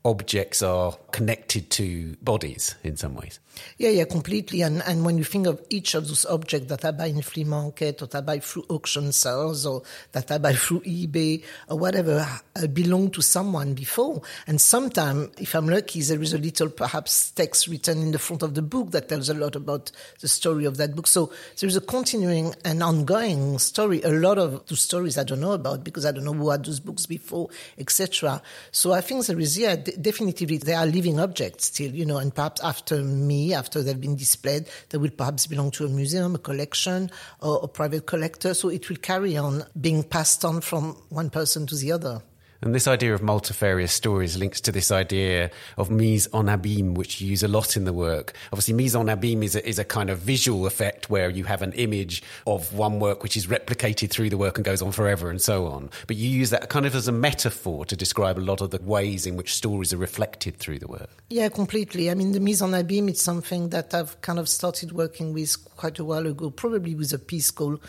objects 0.06 0.62
are 0.62 0.98
connected 1.12 1.70
to 1.70 2.16
bodies 2.22 2.76
in 2.84 2.98
some 2.98 3.16
ways. 3.16 3.40
Yeah, 3.78 3.90
yeah, 3.90 4.06
completely. 4.06 4.62
And 4.62 4.82
and 4.84 5.06
when 5.06 5.18
you 5.18 5.24
think 5.24 5.48
of 5.48 5.62
each 5.70 5.96
of 5.96 6.08
those 6.08 6.26
objects 6.26 6.68
that 6.68 6.86
I 6.86 6.92
buy 6.92 7.08
in 7.08 7.22
flea 7.22 7.44
market 7.44 8.02
or 8.02 8.08
that 8.08 8.18
I 8.18 8.22
buy 8.22 8.40
through 8.40 8.66
auction 8.70 9.12
sales 9.12 9.66
or 9.66 9.84
that 10.12 10.32
I 10.32 10.38
buy 10.38 10.54
through 10.54 10.82
eBay 10.82 11.44
or 11.68 11.78
whatever, 11.78 12.26
uh, 12.56 12.68
belong 12.68 13.12
to 13.12 13.22
someone 13.22 13.74
before. 13.74 14.22
And 14.48 14.60
sometimes, 14.60 15.30
if 15.40 15.56
I'm 15.56 15.68
lucky, 15.68 16.02
there 16.02 16.22
is 16.22 16.34
a 16.34 16.38
little 16.38 16.70
perhaps 16.70 17.32
text 17.32 17.68
written 17.68 18.02
in 18.02 18.12
the 18.12 18.20
front 18.20 18.44
of 18.44 18.54
the 18.54 18.62
book 18.62 18.92
that 18.92 19.10
tells 19.10 19.30
a 19.30 19.34
lot 19.34 19.56
about 19.56 19.92
the 20.20 20.28
story 20.28 20.66
of 20.66 20.78
that 20.78 20.96
book. 20.96 21.08
So 21.08 21.32
there 21.60 21.68
is 21.68 21.76
a 21.76 21.82
continuing 21.82 22.56
and 22.66 22.84
ongoing 22.84 23.60
story. 23.60 24.02
A 24.04 24.12
lot 24.12 24.38
of 24.38 24.66
the 24.68 24.76
stories 24.76 25.18
I 25.18 25.24
don't 25.24 25.42
know 25.42 25.54
about 25.54 25.84
because 25.84 26.06
I 26.06 26.12
don't 26.12 26.26
know 26.26 26.34
who 26.34 26.50
had 26.50 26.66
those 26.66 26.80
books 26.80 27.06
before, 27.06 27.50
etc. 27.78 28.42
So 28.72 28.94
I 28.94 29.02
think 29.02 29.26
there 29.26 29.40
is, 29.40 29.58
yeah, 29.58 29.76
definitely 29.76 30.58
they 30.58 30.74
are 30.74 30.86
living 30.86 31.20
objects 31.20 31.66
still, 31.68 31.92
you 31.92 32.06
know, 32.06 32.18
and 32.18 32.34
perhaps 32.34 32.62
after 32.62 33.02
me 33.02 33.49
after 33.54 33.82
they've 33.82 34.00
been 34.00 34.16
displayed. 34.16 34.68
They 34.90 34.98
will 34.98 35.10
perhaps 35.10 35.48
belong 35.48 35.72
to 35.72 35.86
a 35.86 35.90
museum, 35.90 36.36
a 36.36 36.40
collection, 36.40 37.12
or 37.42 37.60
a 37.64 37.68
private 37.68 38.06
collector. 38.06 38.54
So 38.54 38.70
it 38.70 38.90
will 38.90 38.98
carry 38.98 39.38
on 39.38 39.64
being 39.80 40.04
passed 40.04 40.46
on 40.46 40.62
from 40.62 40.96
one 41.10 41.30
person 41.30 41.68
to 41.68 41.76
the 41.76 41.92
other. 41.92 42.22
And 42.62 42.76
this 42.76 42.90
idea 42.90 43.14
of 43.14 43.22
multifarious 43.22 43.94
stories 43.94 44.36
links 44.36 44.60
to 44.62 44.72
this 44.74 44.92
idea 44.92 45.50
of 45.78 45.90
mise 45.90 46.28
en 46.34 46.48
abîme, 46.48 46.94
which 46.94 47.22
you 47.22 47.30
use 47.30 47.42
a 47.42 47.48
lot 47.48 47.78
in 47.78 47.86
the 47.86 47.94
work. 47.94 48.34
Obviously, 48.52 48.74
mise 48.74 48.96
en 48.96 49.06
abîme 49.06 49.44
is 49.44 49.56
a, 49.56 49.66
is 49.68 49.80
a 49.80 49.86
kind 49.86 50.10
of 50.10 50.20
visual 50.20 50.66
effect 50.66 51.10
where 51.10 51.30
you 51.30 51.46
have 51.46 51.62
an 51.62 51.72
image 51.74 52.22
of 52.46 52.74
one 52.74 53.00
work 53.00 53.24
which 53.24 53.38
is 53.38 53.48
replicated 53.48 54.10
through 54.10 54.30
the 54.30 54.38
work 54.38 54.58
and 54.58 54.66
goes 54.66 54.82
on 54.82 54.92
forever 54.92 55.30
and 55.30 55.42
so 55.42 55.68
on. 55.68 55.90
But 56.06 56.18
you 56.18 56.28
use 56.28 56.50
that 56.50 56.68
kind 56.68 56.86
of 56.86 56.96
as 56.96 57.08
a 57.08 57.14
metaphor 57.14 57.86
to 57.86 57.96
describe 57.96 58.38
a 58.38 58.42
lot 58.42 58.60
of 58.60 58.72
the 58.72 58.82
ways 58.82 59.26
in 59.26 59.38
which 59.38 59.54
stories 59.54 59.94
are 59.94 59.98
reflected 59.98 60.58
through 60.58 60.80
the 60.80 60.88
work. 60.88 61.24
Yeah, 61.30 61.48
completely. 61.48 62.12
I 62.12 62.14
mean, 62.14 62.34
the 62.34 62.42
mise 62.42 62.62
en 62.62 62.72
abîme 62.72 63.12
is 63.12 63.22
something 63.22 63.70
that 63.70 63.94
I've 63.94 64.20
kind 64.20 64.38
of 64.38 64.50
started 64.50 64.92
working 64.92 65.32
with 65.34 65.56
quite 65.78 65.98
a 65.98 66.04
while 66.04 66.28
ago, 66.28 66.50
probably 66.50 66.94
with 66.94 67.14
a 67.14 67.20
piece 67.20 67.52
called 67.52 67.80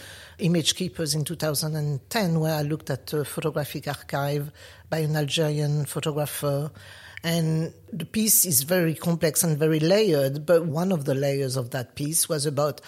Image 0.40 0.74
Keepers 0.74 1.14
in 1.14 1.24
2010, 1.24 2.40
where 2.40 2.54
I 2.54 2.62
looked 2.62 2.90
at 2.90 3.12
a 3.12 3.24
photographic 3.24 3.86
archive 3.88 4.50
by 4.88 4.98
an 4.98 5.16
Algerian 5.16 5.84
photographer. 5.84 6.70
And 7.22 7.74
the 7.92 8.06
piece 8.06 8.46
is 8.46 8.62
very 8.62 8.94
complex 8.94 9.42
and 9.42 9.58
very 9.58 9.80
layered, 9.80 10.46
but 10.46 10.64
one 10.64 10.90
of 10.90 11.04
the 11.04 11.14
layers 11.14 11.56
of 11.56 11.70
that 11.70 11.94
piece 11.94 12.28
was 12.28 12.46
about 12.46 12.80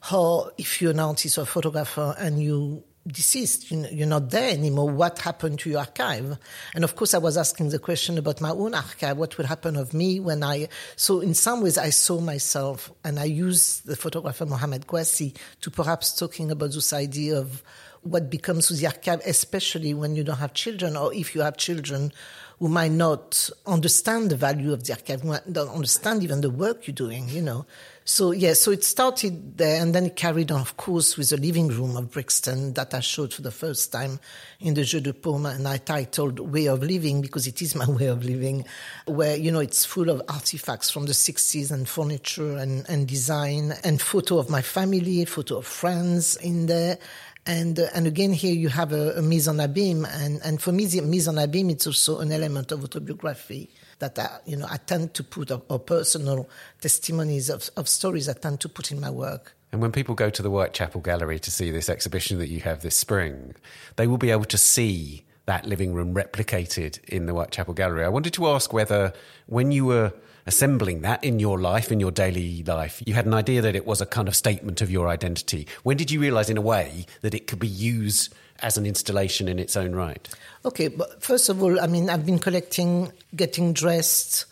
how, 0.00 0.50
if 0.58 0.80
you're 0.80 0.92
an 0.92 1.00
artist 1.00 1.38
or 1.38 1.44
photographer 1.46 2.14
and 2.18 2.42
you 2.42 2.84
deceased, 3.06 3.70
you're 3.70 4.06
not 4.06 4.30
there 4.30 4.50
anymore. 4.50 4.88
What 4.88 5.18
happened 5.18 5.58
to 5.60 5.70
your 5.70 5.80
archive? 5.80 6.38
And 6.74 6.84
of 6.84 6.94
course, 6.94 7.14
I 7.14 7.18
was 7.18 7.36
asking 7.36 7.70
the 7.70 7.78
question 7.78 8.18
about 8.18 8.40
my 8.40 8.50
own 8.50 8.74
archive. 8.74 9.16
What 9.16 9.36
would 9.38 9.46
happen 9.46 9.76
of 9.76 9.92
me 9.92 10.20
when 10.20 10.42
I, 10.42 10.68
so 10.96 11.20
in 11.20 11.34
some 11.34 11.62
ways 11.62 11.78
I 11.78 11.90
saw 11.90 12.20
myself 12.20 12.92
and 13.04 13.18
I 13.18 13.24
used 13.24 13.86
the 13.86 13.96
photographer 13.96 14.46
Mohamed 14.46 14.86
Kouaci 14.86 15.36
to 15.62 15.70
perhaps 15.70 16.16
talking 16.16 16.50
about 16.50 16.72
this 16.72 16.92
idea 16.92 17.38
of 17.38 17.62
what 18.02 18.30
becomes 18.30 18.70
of 18.70 18.78
the 18.78 18.86
archive, 18.86 19.20
especially 19.26 19.94
when 19.94 20.16
you 20.16 20.24
don't 20.24 20.38
have 20.38 20.54
children 20.54 20.96
or 20.96 21.14
if 21.14 21.34
you 21.34 21.40
have 21.40 21.56
children 21.56 22.12
who 22.58 22.68
might 22.68 22.92
not 22.92 23.50
understand 23.66 24.30
the 24.30 24.36
value 24.36 24.72
of 24.72 24.84
the 24.84 24.92
archive, 24.92 25.22
who 25.22 25.36
don't 25.50 25.74
understand 25.74 26.22
even 26.22 26.40
the 26.40 26.50
work 26.50 26.86
you're 26.86 26.94
doing, 26.94 27.28
you 27.28 27.42
know. 27.42 27.66
So 28.04 28.32
yeah, 28.32 28.54
so 28.54 28.72
it 28.72 28.82
started 28.82 29.56
there, 29.56 29.80
and 29.80 29.94
then 29.94 30.06
it 30.06 30.16
carried 30.16 30.50
on, 30.50 30.60
of 30.60 30.76
course, 30.76 31.16
with 31.16 31.30
the 31.30 31.36
living 31.36 31.68
room 31.68 31.96
of 31.96 32.10
Brixton 32.10 32.72
that 32.72 32.92
I 32.94 32.98
showed 33.00 33.32
for 33.32 33.42
the 33.42 33.52
first 33.52 33.92
time 33.92 34.18
in 34.58 34.74
the 34.74 34.82
Jeu 34.82 34.98
de 34.98 35.12
Paume, 35.12 35.46
and 35.46 35.68
I 35.68 35.76
titled 35.76 36.40
"Way 36.40 36.66
of 36.66 36.82
Living" 36.82 37.20
because 37.20 37.46
it 37.46 37.62
is 37.62 37.76
my 37.76 37.88
way 37.88 38.06
of 38.06 38.24
living, 38.24 38.64
where 39.06 39.36
you 39.36 39.52
know 39.52 39.60
it's 39.60 39.84
full 39.84 40.10
of 40.10 40.20
artifacts 40.28 40.90
from 40.90 41.06
the 41.06 41.12
'60s 41.12 41.70
and 41.70 41.88
furniture 41.88 42.56
and, 42.56 42.84
and 42.88 43.06
design 43.06 43.72
and 43.84 44.02
photo 44.02 44.38
of 44.38 44.50
my 44.50 44.62
family, 44.62 45.24
photo 45.24 45.58
of 45.58 45.66
friends 45.66 46.34
in 46.36 46.66
there. 46.66 46.98
And 47.46 47.78
uh, 47.78 47.86
and 47.94 48.08
again 48.08 48.32
here 48.32 48.54
you 48.54 48.68
have 48.68 48.92
a, 48.92 49.18
a 49.18 49.22
mise 49.22 49.46
en 49.46 49.58
abîme, 49.58 50.08
and 50.12 50.40
and 50.42 50.60
for 50.60 50.72
me 50.72 50.86
the 50.86 51.02
mise 51.02 51.28
en 51.28 51.36
abîme 51.36 51.70
it's 51.70 51.86
also 51.86 52.18
an 52.18 52.32
element 52.32 52.72
of 52.72 52.82
autobiography 52.82 53.70
that 54.02 54.18
I, 54.18 54.38
you 54.44 54.56
know, 54.56 54.66
I 54.68 54.76
tend 54.76 55.14
to 55.14 55.24
put, 55.24 55.50
or, 55.50 55.62
or 55.68 55.78
personal 55.78 56.48
testimonies 56.80 57.48
of, 57.48 57.70
of 57.76 57.88
stories 57.88 58.28
I 58.28 58.34
tend 58.34 58.60
to 58.60 58.68
put 58.68 58.90
in 58.90 59.00
my 59.00 59.10
work. 59.10 59.54
And 59.72 59.80
when 59.80 59.92
people 59.92 60.14
go 60.14 60.28
to 60.28 60.42
the 60.42 60.50
Whitechapel 60.50 61.00
Gallery 61.00 61.38
to 61.38 61.50
see 61.50 61.70
this 61.70 61.88
exhibition 61.88 62.38
that 62.38 62.48
you 62.48 62.60
have 62.60 62.82
this 62.82 62.96
spring, 62.96 63.54
they 63.96 64.06
will 64.06 64.18
be 64.18 64.30
able 64.30 64.44
to 64.44 64.58
see 64.58 65.24
that 65.46 65.64
living 65.64 65.94
room 65.94 66.14
replicated 66.14 67.02
in 67.04 67.26
the 67.26 67.32
Whitechapel 67.32 67.74
Gallery. 67.74 68.04
I 68.04 68.08
wanted 68.08 68.34
to 68.34 68.48
ask 68.48 68.72
whether, 68.72 69.12
when 69.46 69.72
you 69.72 69.86
were 69.86 70.12
assembling 70.46 71.02
that 71.02 71.22
in 71.22 71.38
your 71.38 71.60
life, 71.60 71.92
in 71.92 72.00
your 72.00 72.10
daily 72.10 72.62
life, 72.64 73.02
you 73.06 73.14
had 73.14 73.26
an 73.26 73.34
idea 73.34 73.62
that 73.62 73.76
it 73.76 73.86
was 73.86 74.00
a 74.00 74.06
kind 74.06 74.28
of 74.28 74.34
statement 74.36 74.82
of 74.82 74.90
your 74.90 75.08
identity. 75.08 75.66
When 75.84 75.96
did 75.96 76.10
you 76.10 76.20
realize, 76.20 76.50
in 76.50 76.58
a 76.58 76.62
way, 76.62 77.06
that 77.22 77.34
it 77.34 77.46
could 77.46 77.60
be 77.60 77.68
used 77.68 78.34
as 78.60 78.76
an 78.76 78.86
installation 78.86 79.48
in 79.48 79.58
its 79.58 79.76
own 79.76 79.94
right? 79.94 80.28
Okay, 80.64 80.88
but 80.88 81.22
first 81.22 81.48
of 81.48 81.62
all, 81.62 81.80
I 81.80 81.86
mean, 81.86 82.08
I've 82.08 82.24
been 82.24 82.38
collecting, 82.38 83.12
getting 83.34 83.72
dressed, 83.72 84.46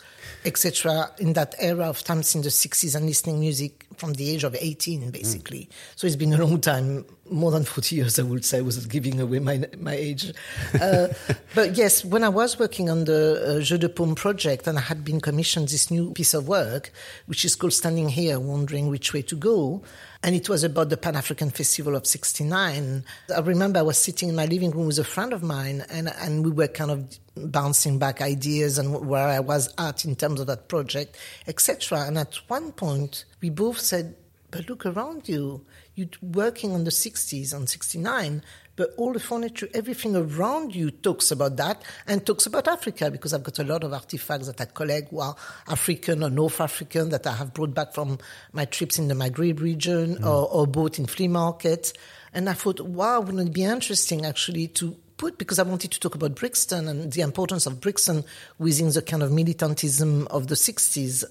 etc., 0.45 1.11
in 1.19 1.35
that 1.35 1.55
era 1.59 1.89
of 1.89 2.03
times 2.03 2.35
in 2.35 2.43
the 2.43 2.49
60s 2.49 2.97
and 2.97 3.07
listening 3.07 3.39
music 3.39 3.87
from 3.97 4.15
the 4.15 4.31
age 4.31 4.43
of 4.43 4.57
18, 4.59 5.11
basically. 5.11 5.61
Mm. 5.61 5.69
So 5.97 6.07
it's 6.07 6.17
been 6.17 6.33
a 6.33 6.45
long 6.45 6.61
time, 6.61 7.05
more 7.31 7.51
than 7.51 7.65
40 7.65 7.95
years, 7.95 8.19
I 8.19 8.23
would 8.23 8.45
say, 8.45 8.63
without 8.63 8.89
giving 8.89 9.21
away 9.21 9.39
my, 9.39 9.63
my 9.79 9.95
age. 9.95 10.33
Uh, 10.81 11.09
but 11.55 11.77
yes, 11.77 12.05
when 12.05 12.25
I 12.25 12.31
was 12.31 12.59
working 12.59 12.89
on 12.89 13.05
the 13.05 13.59
uh, 13.59 13.61
Jeu 13.61 13.79
de 13.79 13.89
Paume 13.89 14.15
project 14.15 14.67
and 14.67 14.79
I 14.79 14.83
had 14.83 15.05
been 15.05 15.21
commissioned 15.21 15.69
this 15.69 15.91
new 15.91 16.13
piece 16.13 16.35
of 16.35 16.49
work, 16.49 16.91
which 17.27 17.45
is 17.45 17.55
called 17.55 17.75
Standing 17.75 18.09
Here, 18.09 18.41
Wondering 18.41 18.89
Which 18.89 19.13
Way 19.13 19.23
to 19.23 19.37
Go, 19.37 19.83
and 20.23 20.35
it 20.35 20.49
was 20.49 20.65
about 20.65 20.91
the 20.91 20.99
Pan 20.99 21.17
African 21.17 21.51
Festival 21.51 21.97
of 21.97 22.07
69. 22.07 23.05
I 23.35 23.41
remember 23.41 23.79
I 23.79 23.83
was 23.83 23.97
sitting 23.97 24.29
in 24.29 24.35
my 24.37 24.45
living 24.45 24.71
room 24.71 24.87
with 24.87 24.99
a 24.99 25.05
friend 25.05 25.33
of 25.33 25.43
mine, 25.43 25.85
and, 25.89 26.13
and 26.21 26.45
we 26.45 26.51
were 26.51 26.69
kind 26.69 26.91
of 26.91 27.19
bouncing 27.51 27.99
back 27.99 28.21
ideas 28.21 28.77
and 28.77 29.09
where 29.09 29.27
I 29.27 29.41
was 29.41 29.73
at 29.79 30.05
in 30.05 30.17
terms 30.17 30.41
of 30.41 30.47
that 30.49 30.69
project, 30.69 31.17
etc. 31.47 32.05
And 32.07 32.19
at 32.19 32.35
one 32.49 32.73
point, 32.73 33.25
we 33.41 33.49
both 33.49 33.79
said, 33.79 34.15
But 34.51 34.69
look 34.69 34.85
around 34.85 35.27
you. 35.27 35.65
You're 35.95 36.09
working 36.21 36.73
on 36.73 36.85
the 36.85 36.91
60s, 36.91 37.55
on 37.55 37.67
69, 37.67 38.43
but 38.81 38.95
all 38.97 39.13
the 39.13 39.21
furniture, 39.21 39.69
everything 39.75 40.17
around 40.17 40.75
you 40.75 40.91
talks 40.91 41.31
about 41.31 41.55
that 41.59 41.83
and 42.07 42.25
talks 42.25 42.47
about 42.47 42.67
Africa 42.67 43.11
because 43.11 43.35
I've 43.35 43.43
got 43.43 43.59
a 43.59 43.63
lot 43.63 43.85
of 43.85 43.93
artifacts 43.93 44.47
that 44.47 44.59
I 44.59 44.65
collect 44.65 45.11
who 45.11 45.21
are 45.21 45.37
African 45.69 46.23
or 46.23 46.31
North 46.31 46.63
African 46.63 47.11
that 47.11 47.27
I 47.27 47.35
have 47.35 47.53
brought 47.53 47.75
back 47.75 47.93
from 47.93 48.17
my 48.55 48.65
trips 48.65 48.99
in 48.99 49.09
the 49.09 49.15
Maghreb 49.15 49.61
region 49.61 50.17
mm. 50.17 50.25
or, 50.25 50.49
or 50.49 50.67
bought 50.67 50.99
in 50.99 51.05
flea 51.05 51.29
markets. 51.29 51.93
And 52.33 52.49
I 52.49 52.55
thought, 52.55 52.81
wow, 52.81 53.21
wouldn't 53.21 53.49
it 53.49 53.53
be 53.53 53.65
interesting 53.65 54.25
actually 54.25 54.69
to 54.69 54.97
put, 55.19 55.37
because 55.37 55.59
I 55.59 55.65
wanted 55.65 55.91
to 55.91 56.01
talk 56.01 56.15
about 56.15 56.35
Brixton 56.35 56.89
and 56.89 57.13
the 57.13 57.21
importance 57.21 57.67
of 57.67 57.83
Brixton 57.83 58.25
within 58.59 58.89
the 58.89 59.03
kind 59.03 59.23
of 59.23 59.31
militantism 59.31 60.27
of 60.29 60.47
the 60.47 60.55
60s. 60.55 61.23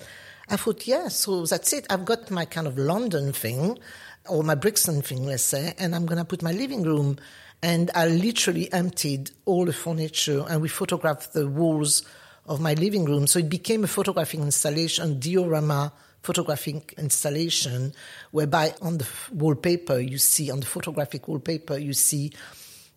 I 0.51 0.55
thought, 0.55 0.85
yeah, 0.85 1.07
so 1.07 1.47
that's 1.47 1.73
it. 1.73 1.87
I've 1.89 2.05
got 2.05 2.29
my 2.29 2.45
kind 2.45 2.67
of 2.67 2.77
London 2.77 3.33
thing 3.33 3.79
or 4.29 4.43
my 4.43 4.55
Brixton 4.55 5.01
thing, 5.01 5.25
let's 5.25 5.43
say, 5.43 5.74
and 5.77 5.95
I'm 5.95 6.05
going 6.05 6.17
to 6.17 6.25
put 6.25 6.41
my 6.41 6.51
living 6.51 6.83
room. 6.83 7.17
And 7.62 7.91
I 7.93 8.07
literally 8.07 8.71
emptied 8.71 9.31
all 9.45 9.65
the 9.65 9.74
furniture 9.74 10.45
and 10.48 10.62
we 10.62 10.69
photographed 10.69 11.33
the 11.33 11.48
walls 11.48 12.03
of 12.45 12.62
my 12.62 12.74
living 12.74 13.05
room. 13.05 13.27
So 13.27 13.39
it 13.39 13.50
became 13.50 13.83
a 13.83 13.88
photographing 13.88 14.41
installation, 14.41 15.19
diorama 15.19 15.91
photographic 16.21 16.93
installation, 16.98 17.93
whereby 18.31 18.74
on 18.81 18.98
the 18.98 19.07
wallpaper 19.31 20.00
you 20.00 20.17
see, 20.17 20.51
on 20.51 20.59
the 20.59 20.65
photographic 20.65 21.27
wallpaper, 21.27 21.77
you 21.77 21.93
see 21.93 22.31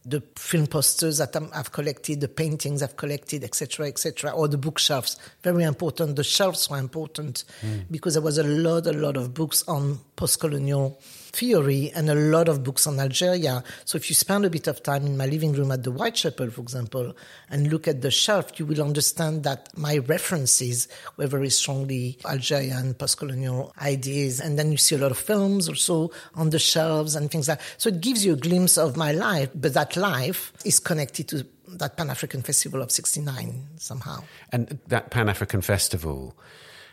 the 0.05 0.21
film 0.37 0.67
posters 0.67 1.19
that 1.19 1.37
I've 1.55 1.71
collected, 1.71 2.21
the 2.21 2.29
paintings 2.29 2.83
I've 2.83 2.97
collected, 2.97 3.45
etc., 3.45 3.87
etc., 3.87 4.33
or 4.33 4.49
the 4.49 4.59
bookshelves. 4.59 5.17
Very 5.43 5.63
important. 5.63 6.17
The 6.17 6.25
shelves 6.25 6.69
were 6.69 6.79
important 6.79 7.45
mm. 7.65 7.85
because 7.89 8.15
there 8.15 8.23
was 8.23 8.39
a 8.39 8.43
lot, 8.43 8.87
a 8.89 8.93
lot 8.93 9.17
of 9.17 9.33
books 9.33 9.63
on 9.69 10.01
post-colonial 10.17 11.01
theory 11.33 11.91
and 11.95 12.11
a 12.11 12.15
lot 12.15 12.49
of 12.49 12.63
books 12.63 12.87
on 12.87 13.01
Algeria. 13.01 13.65
So 13.85 13.97
if 13.97 14.09
you 14.09 14.15
spend 14.15 14.45
a 14.45 14.51
bit 14.51 14.67
of 14.67 14.83
time 14.83 15.07
in 15.07 15.17
my 15.17 15.27
living 15.27 15.53
room 15.53 15.73
at 15.73 15.83
the 15.83 15.91
Whitechapel, 15.91 16.51
for 16.51 16.61
example, 16.61 17.17
and 17.49 17.73
look 17.73 17.89
at 17.89 18.03
the 18.03 18.11
shelf, 18.11 18.59
you 18.59 18.67
will 18.67 18.83
understand 18.83 19.45
that 19.45 19.69
my 19.77 19.99
references 19.99 20.89
were 21.17 21.27
very 21.27 21.51
strongly 21.51 22.19
Algerian 22.27 22.95
post-colonial 22.95 23.73
ideas. 23.81 24.41
And 24.41 24.59
then 24.59 24.71
you 24.71 24.79
see 24.79 24.95
a 24.95 24.99
lot 24.99 25.11
of 25.11 25.19
films 25.19 25.69
also 25.69 26.11
on 26.35 26.51
the 26.51 26.59
shelves 26.59 27.17
and 27.17 27.31
things 27.31 27.49
like 27.49 27.59
that. 27.59 27.65
So 27.79 27.89
it 27.89 28.01
gives 28.01 28.25
you 28.25 28.35
a 28.35 28.37
glimpse 28.37 28.77
of 28.77 28.97
my 28.97 29.13
life, 29.13 29.49
but 29.55 29.75
that 29.75 29.97
life 29.97 30.53
is 30.65 30.79
connected 30.79 31.29
to 31.29 31.47
that 31.69 31.97
Pan 31.97 32.11
African 32.11 32.43
Festival 32.43 32.83
of 32.83 32.91
69 32.91 33.69
somehow. 33.77 34.23
And 34.51 34.79
that 34.89 35.11
Pan 35.11 35.31
African 35.31 35.63
Festival 35.63 36.37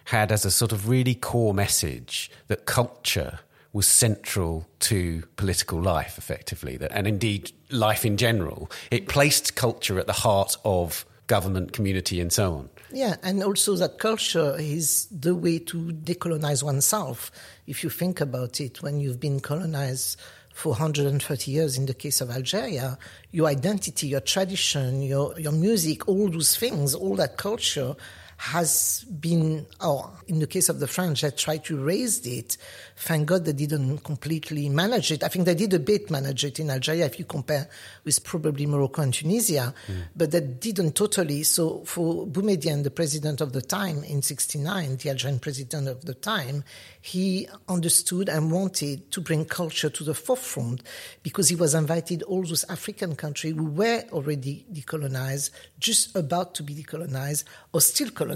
had 0.05 0.31
as 0.31 0.45
a 0.45 0.51
sort 0.51 0.71
of 0.71 0.87
really 0.87 1.13
core 1.13 1.53
message 1.53 2.31
that 2.47 2.65
culture 2.65 3.39
was 3.71 3.87
central 3.87 4.67
to 4.79 5.23
political 5.35 5.81
life, 5.81 6.17
effectively, 6.17 6.77
and 6.91 7.07
indeed 7.07 7.51
life 7.69 8.05
in 8.05 8.17
general. 8.17 8.69
It 8.89 9.07
placed 9.07 9.55
culture 9.55 9.99
at 9.99 10.07
the 10.07 10.13
heart 10.13 10.55
of 10.65 11.05
government, 11.27 11.71
community, 11.71 12.19
and 12.19 12.33
so 12.33 12.53
on. 12.55 12.69
Yeah, 12.91 13.17
and 13.21 13.43
also 13.43 13.75
that 13.75 13.99
culture 13.99 14.55
is 14.57 15.05
the 15.11 15.35
way 15.35 15.59
to 15.59 15.91
decolonize 15.91 16.63
oneself. 16.63 17.31
If 17.67 17.83
you 17.83 17.91
think 17.91 18.19
about 18.19 18.59
it, 18.59 18.81
when 18.81 18.99
you've 18.99 19.19
been 19.19 19.39
colonized 19.39 20.19
for 20.55 20.69
130 20.69 21.51
years 21.51 21.77
in 21.77 21.85
the 21.85 21.93
case 21.93 22.19
of 22.19 22.31
Algeria, 22.31 22.97
your 23.31 23.47
identity, 23.47 24.07
your 24.07 24.21
tradition, 24.21 25.03
your, 25.03 25.39
your 25.39 25.51
music, 25.51 26.07
all 26.07 26.29
those 26.29 26.57
things, 26.57 26.95
all 26.95 27.15
that 27.15 27.37
culture 27.37 27.95
has 28.39 29.03
been, 29.19 29.65
or 29.81 30.09
in 30.29 30.39
the 30.39 30.47
case 30.47 30.69
of 30.69 30.79
the 30.79 30.87
French, 30.87 31.23
they 31.23 31.29
tried 31.29 31.65
to 31.65 31.75
raise 31.75 32.25
it. 32.25 32.55
Thank 32.95 33.27
God 33.27 33.43
they 33.43 33.51
didn't 33.51 33.97
completely 33.97 34.69
manage 34.69 35.11
it. 35.11 35.25
I 35.25 35.27
think 35.27 35.43
they 35.43 35.55
did 35.55 35.73
a 35.73 35.79
bit 35.79 36.09
manage 36.09 36.45
it 36.45 36.57
in 36.57 36.69
Algeria 36.69 37.05
if 37.05 37.19
you 37.19 37.25
compare 37.25 37.67
with 38.05 38.23
probably 38.23 38.65
Morocco 38.65 39.01
and 39.01 39.13
Tunisia, 39.13 39.73
mm. 39.87 40.03
but 40.15 40.31
they 40.31 40.39
didn't 40.39 40.93
totally. 40.93 41.43
So 41.43 41.83
for 41.83 42.25
Boumedienne, 42.27 42.83
the 42.83 42.91
president 42.91 43.41
of 43.41 43.51
the 43.51 43.61
time 43.61 44.05
in 44.05 44.21
69, 44.21 44.95
the 44.95 45.09
Algerian 45.09 45.39
president 45.39 45.89
of 45.89 46.05
the 46.05 46.13
time, 46.13 46.63
he 47.01 47.45
understood 47.67 48.29
and 48.29 48.53
wanted 48.53 49.11
to 49.11 49.19
bring 49.19 49.43
culture 49.43 49.89
to 49.89 50.03
the 50.05 50.13
forefront 50.13 50.81
because 51.23 51.49
he 51.49 51.55
was 51.55 51.75
invited 51.75 52.23
all 52.23 52.43
those 52.43 52.63
African 52.69 53.17
countries 53.17 53.53
who 53.53 53.65
were 53.65 54.05
already 54.13 54.65
decolonized, 54.71 55.49
just 55.77 56.15
about 56.15 56.55
to 56.55 56.63
be 56.63 56.73
decolonized, 56.73 57.43
or 57.73 57.81
still 57.81 58.09
colonized. 58.11 58.28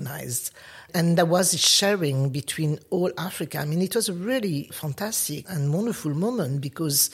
And 0.93 1.17
there 1.17 1.25
was 1.25 1.53
a 1.53 1.58
sharing 1.58 2.29
between 2.29 2.79
all 2.89 3.12
Africa. 3.17 3.60
I 3.60 3.65
mean, 3.65 3.82
it 3.82 3.95
was 3.95 4.10
a 4.10 4.13
really 4.13 4.69
fantastic 4.71 5.45
and 5.49 5.73
wonderful 5.73 6.13
moment 6.13 6.62
because 6.62 7.10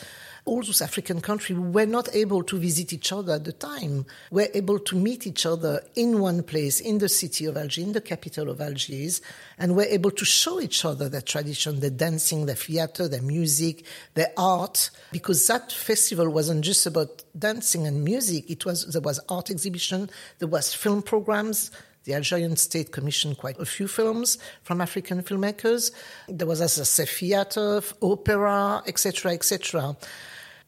all 0.50 0.63
those 0.63 0.82
African 0.82 1.22
countries 1.22 1.60
were 1.60 1.86
not 1.86 2.13
able 2.15 2.44
to 2.44 2.58
visit 2.58 2.92
each 2.92 3.12
other 3.12 3.34
at 3.34 3.44
the 3.44 3.52
time, 3.52 4.06
were 4.32 4.48
able 4.54 4.80
to 4.80 4.96
meet 4.96 5.28
each 5.28 5.46
other 5.46 5.82
in 5.96 6.20
one 6.20 6.42
place, 6.44 6.80
in 6.80 6.98
the 6.98 7.08
city 7.08 7.46
of 7.46 7.56
Algiers, 7.56 7.86
in 7.86 7.94
the 7.94 8.02
capital 8.02 8.50
of 8.50 8.60
Algiers, 8.60 9.22
and 9.58 9.76
were 9.76 9.84
able 9.84 10.12
to 10.12 10.26
show 10.26 10.60
each 10.60 10.84
other 10.86 11.08
their 11.08 11.22
tradition, 11.22 11.80
their 11.80 11.89
dancing, 11.89 12.48
their 12.48 12.56
theater, 12.56 13.08
their 13.08 13.22
music, 13.22 13.86
their 14.15 14.32
art, 14.38 14.89
because 15.12 15.46
that 15.48 15.72
festival 15.72 16.28
wasn't 16.30 16.63
just 16.65 16.86
about 16.88 17.24
dancing 17.38 17.86
and 17.86 18.04
music. 18.04 18.50
It 18.50 18.65
was, 18.65 18.88
there 18.88 19.02
was 19.02 19.20
art 19.30 19.52
exhibition, 19.52 20.10
there 20.39 20.48
was 20.48 20.74
film 20.74 21.04
programs, 21.04 21.70
the 22.06 22.14
Algerian 22.14 22.56
state 22.56 22.92
commissioned 22.92 23.38
quite 23.38 23.60
a 23.60 23.66
few 23.66 23.88
films 23.88 24.38
from 24.64 24.82
African 24.82 25.22
filmmakers. 25.22 25.92
There 26.28 26.48
was, 26.48 26.62
as 26.62 26.80
I 27.00 27.06
theater, 27.06 27.82
opera, 28.02 28.84
etc., 28.88 29.34
etc. 29.34 29.96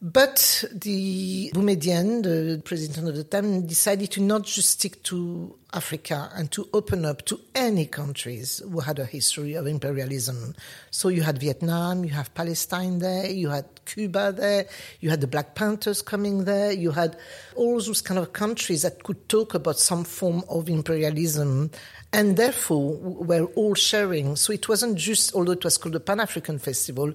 But 0.04 0.64
the 0.72 1.52
Boumedienne, 1.54 2.24
the 2.24 2.60
president 2.66 3.08
of 3.08 3.16
the 3.16 3.24
time, 3.24 3.68
decided 3.68 4.10
to 4.14 4.22
not 4.22 4.46
just 4.46 4.72
stick 4.72 5.04
to 5.04 5.56
Africa 5.74 6.32
and 6.34 6.52
to 6.54 6.68
open 6.74 7.06
up 7.06 7.24
to 7.26 7.40
any 7.54 7.86
countries 7.86 8.64
who 8.68 8.80
had 8.80 8.98
a 8.98 9.06
history 9.06 9.54
of 9.54 9.68
imperialism. 9.68 10.56
So 10.90 11.10
you 11.10 11.22
had 11.22 11.38
Vietnam, 11.38 12.04
you 12.04 12.12
have 12.12 12.34
Palestine 12.34 12.98
there, 12.98 13.30
you 13.30 13.50
had 13.50 13.66
Cuba 13.86 14.32
there, 14.32 14.66
you 15.02 15.12
had 15.12 15.22
the 15.22 15.28
Black 15.28 15.54
Panthers 15.54 16.02
coming 16.02 16.46
there, 16.46 16.72
you 16.72 16.90
had 16.90 17.16
all 17.56 17.80
those 17.80 18.02
kind 18.02 18.20
of 18.20 18.34
countries 18.34 18.82
that 18.82 19.04
could 19.04 19.30
talk 19.30 19.54
about 19.54 19.78
some 19.78 20.04
form 20.04 20.44
of 20.50 20.68
imperialism 20.68 21.70
and 22.12 22.38
therefore 22.38 22.98
were 22.98 23.46
all 23.56 23.76
sharing. 23.76 24.36
So 24.36 24.52
it 24.52 24.68
wasn't 24.68 24.98
just, 24.98 25.34
although 25.36 25.54
it 25.54 25.64
was 25.64 25.78
called 25.78 25.94
the 25.94 26.00
Pan 26.00 26.20
African 26.20 26.60
Festival, 26.60 27.14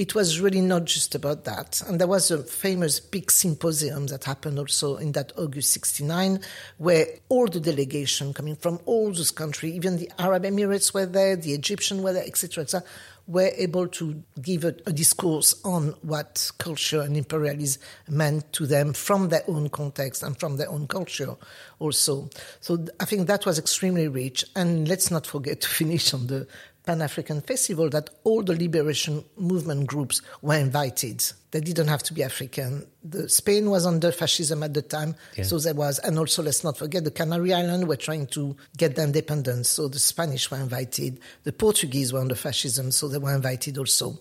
it 0.00 0.14
was 0.14 0.40
really 0.40 0.62
not 0.62 0.86
just 0.86 1.14
about 1.14 1.44
that. 1.44 1.82
And 1.86 2.00
there 2.00 2.06
was 2.06 2.30
a 2.30 2.42
famous 2.42 2.98
big 2.98 3.30
symposium 3.30 4.06
that 4.06 4.24
happened 4.24 4.58
also 4.58 4.96
in 4.96 5.12
that 5.12 5.30
August 5.36 5.72
69, 5.72 6.40
where 6.78 7.04
all 7.28 7.46
the 7.46 7.60
delegation 7.60 8.32
coming 8.32 8.56
from 8.56 8.80
all 8.86 9.12
those 9.12 9.30
countries, 9.30 9.74
even 9.74 9.98
the 9.98 10.10
Arab 10.18 10.44
Emirates 10.44 10.94
were 10.94 11.04
there, 11.04 11.36
the 11.36 11.52
Egyptian 11.52 12.02
were 12.02 12.14
there, 12.14 12.24
etc., 12.24 12.62
etc., 12.62 12.82
were 13.26 13.52
able 13.58 13.86
to 13.88 14.24
give 14.40 14.64
a, 14.64 14.74
a, 14.86 14.92
discourse 14.92 15.54
on 15.64 15.94
what 16.02 16.50
culture 16.58 17.02
and 17.02 17.16
imperialism 17.16 17.80
meant 18.08 18.52
to 18.54 18.66
them 18.66 18.92
from 18.92 19.28
their 19.28 19.44
own 19.46 19.68
context 19.68 20.22
and 20.22 20.40
from 20.40 20.56
their 20.56 20.68
own 20.68 20.86
culture 20.86 21.36
also. 21.78 22.28
So 22.60 22.86
I 22.98 23.04
think 23.04 23.28
that 23.28 23.46
was 23.46 23.58
extremely 23.58 24.08
rich. 24.08 24.44
And 24.56 24.88
let's 24.88 25.10
not 25.10 25.26
forget 25.26 25.60
to 25.60 25.68
finish 25.80 26.12
on 26.14 26.26
the 26.26 26.48
Pan 26.84 27.02
African 27.02 27.40
Festival 27.40 27.90
that 27.90 28.10
all 28.24 28.42
the 28.42 28.54
liberation 28.54 29.24
movement 29.36 29.86
groups 29.86 30.22
were 30.42 30.56
invited. 30.56 31.22
They 31.50 31.60
didn't 31.60 31.88
have 31.88 32.02
to 32.04 32.14
be 32.14 32.22
African. 32.22 32.86
The, 33.02 33.28
Spain 33.28 33.70
was 33.70 33.84
under 33.84 34.12
fascism 34.12 34.62
at 34.62 34.72
the 34.72 34.82
time, 34.82 35.16
yeah. 35.36 35.44
so 35.44 35.58
there 35.58 35.74
was, 35.74 35.98
and 35.98 36.18
also 36.18 36.42
let's 36.42 36.62
not 36.62 36.76
forget 36.76 37.04
the 37.04 37.10
Canary 37.10 37.52
Islands 37.52 37.86
were 37.86 37.96
trying 37.96 38.26
to 38.28 38.56
get 38.76 38.94
their 38.94 39.04
independence, 39.04 39.68
so 39.68 39.88
the 39.88 39.98
Spanish 39.98 40.50
were 40.50 40.58
invited. 40.58 41.18
The 41.42 41.52
Portuguese 41.52 42.12
were 42.12 42.20
under 42.20 42.34
fascism, 42.34 42.92
so 42.92 43.08
they 43.08 43.18
were 43.18 43.34
invited 43.34 43.78
also. 43.78 44.18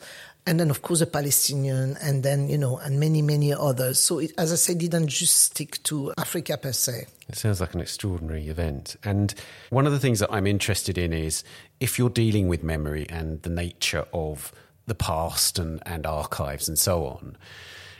And 0.49 0.59
then 0.59 0.71
of 0.71 0.81
course 0.81 0.99
the 0.99 1.05
Palestinian, 1.05 1.95
and 2.01 2.23
then 2.23 2.49
you 2.49 2.57
know, 2.57 2.79
and 2.79 2.99
many 2.99 3.21
many 3.21 3.53
others. 3.53 3.99
So 3.99 4.17
it, 4.17 4.31
as 4.35 4.51
I 4.51 4.55
said, 4.55 4.79
didn't 4.79 5.07
just 5.07 5.35
stick 5.35 5.81
to 5.83 6.11
Africa 6.17 6.57
per 6.57 6.71
se. 6.71 7.05
It 7.29 7.35
sounds 7.35 7.61
like 7.61 7.75
an 7.75 7.81
extraordinary 7.81 8.47
event. 8.47 8.95
And 9.03 9.35
one 9.69 9.85
of 9.85 9.91
the 9.91 9.99
things 9.99 10.19
that 10.21 10.33
I'm 10.33 10.47
interested 10.47 10.97
in 10.97 11.13
is 11.13 11.43
if 11.79 11.99
you're 11.99 12.09
dealing 12.09 12.47
with 12.47 12.63
memory 12.63 13.05
and 13.09 13.39
the 13.43 13.51
nature 13.51 14.05
of 14.11 14.51
the 14.87 14.95
past 14.95 15.59
and, 15.59 15.83
and 15.85 16.07
archives 16.07 16.67
and 16.67 16.79
so 16.79 17.05
on, 17.05 17.37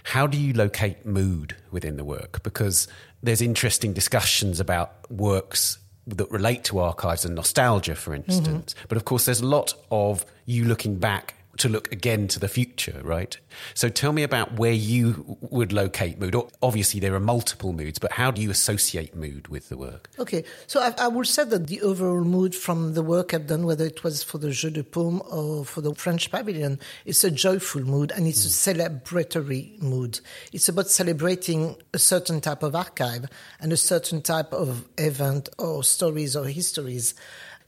how 0.01 0.25
do 0.25 0.35
you 0.35 0.53
locate 0.53 1.05
mood 1.05 1.55
within 1.69 1.97
the 1.97 2.03
work? 2.03 2.41
Because 2.41 2.87
there's 3.21 3.43
interesting 3.43 3.93
discussions 3.93 4.59
about 4.59 5.09
works 5.11 5.77
that 6.07 6.31
relate 6.31 6.63
to 6.63 6.79
archives 6.79 7.25
and 7.25 7.35
nostalgia, 7.35 7.93
for 7.93 8.15
instance. 8.15 8.73
Mm-hmm. 8.73 8.85
But 8.87 8.97
of 8.97 9.05
course, 9.05 9.25
there's 9.25 9.41
a 9.41 9.45
lot 9.45 9.75
of 9.91 10.25
you 10.47 10.65
looking 10.65 10.97
back 10.97 11.35
to 11.59 11.69
look 11.69 11.91
again 11.91 12.27
to 12.29 12.39
the 12.39 12.47
future, 12.47 13.01
right? 13.03 13.37
So 13.73 13.89
tell 13.89 14.11
me 14.11 14.23
about 14.23 14.53
where 14.53 14.71
you 14.71 15.37
would 15.41 15.71
locate 15.71 16.19
mood. 16.19 16.35
Obviously, 16.61 16.99
there 16.99 17.13
are 17.13 17.19
multiple 17.19 17.73
moods, 17.73 17.99
but 17.99 18.13
how 18.13 18.31
do 18.31 18.41
you 18.41 18.49
associate 18.49 19.15
mood 19.15 19.47
with 19.47 19.69
the 19.69 19.77
work? 19.77 20.09
Okay, 20.17 20.43
so 20.67 20.81
I, 20.81 20.93
I 20.97 21.07
would 21.07 21.27
say 21.27 21.43
that 21.43 21.67
the 21.67 21.81
overall 21.81 22.23
mood 22.23 22.55
from 22.55 22.93
the 22.93 23.03
work 23.03 23.33
I've 23.33 23.47
done, 23.47 23.65
whether 23.65 23.85
it 23.85 24.03
was 24.03 24.23
for 24.23 24.37
the 24.37 24.51
Jeu 24.51 24.69
de 24.69 24.83
Paume 24.83 25.21
or 25.29 25.65
for 25.65 25.81
the 25.81 25.93
French 25.93 26.31
Pavilion, 26.31 26.79
it's 27.05 27.23
a 27.23 27.31
joyful 27.31 27.81
mood 27.81 28.11
and 28.15 28.27
it's 28.27 28.45
mm. 28.45 28.71
a 28.71 28.73
celebratory 28.73 29.81
mood. 29.81 30.19
It's 30.51 30.69
about 30.69 30.89
celebrating 30.89 31.75
a 31.93 31.99
certain 31.99 32.41
type 32.41 32.63
of 32.63 32.75
archive 32.75 33.25
and 33.59 33.73
a 33.73 33.77
certain 33.77 34.21
type 34.21 34.53
of 34.53 34.87
event 34.97 35.49
or 35.57 35.83
stories 35.83 36.35
or 36.35 36.45
histories. 36.45 37.13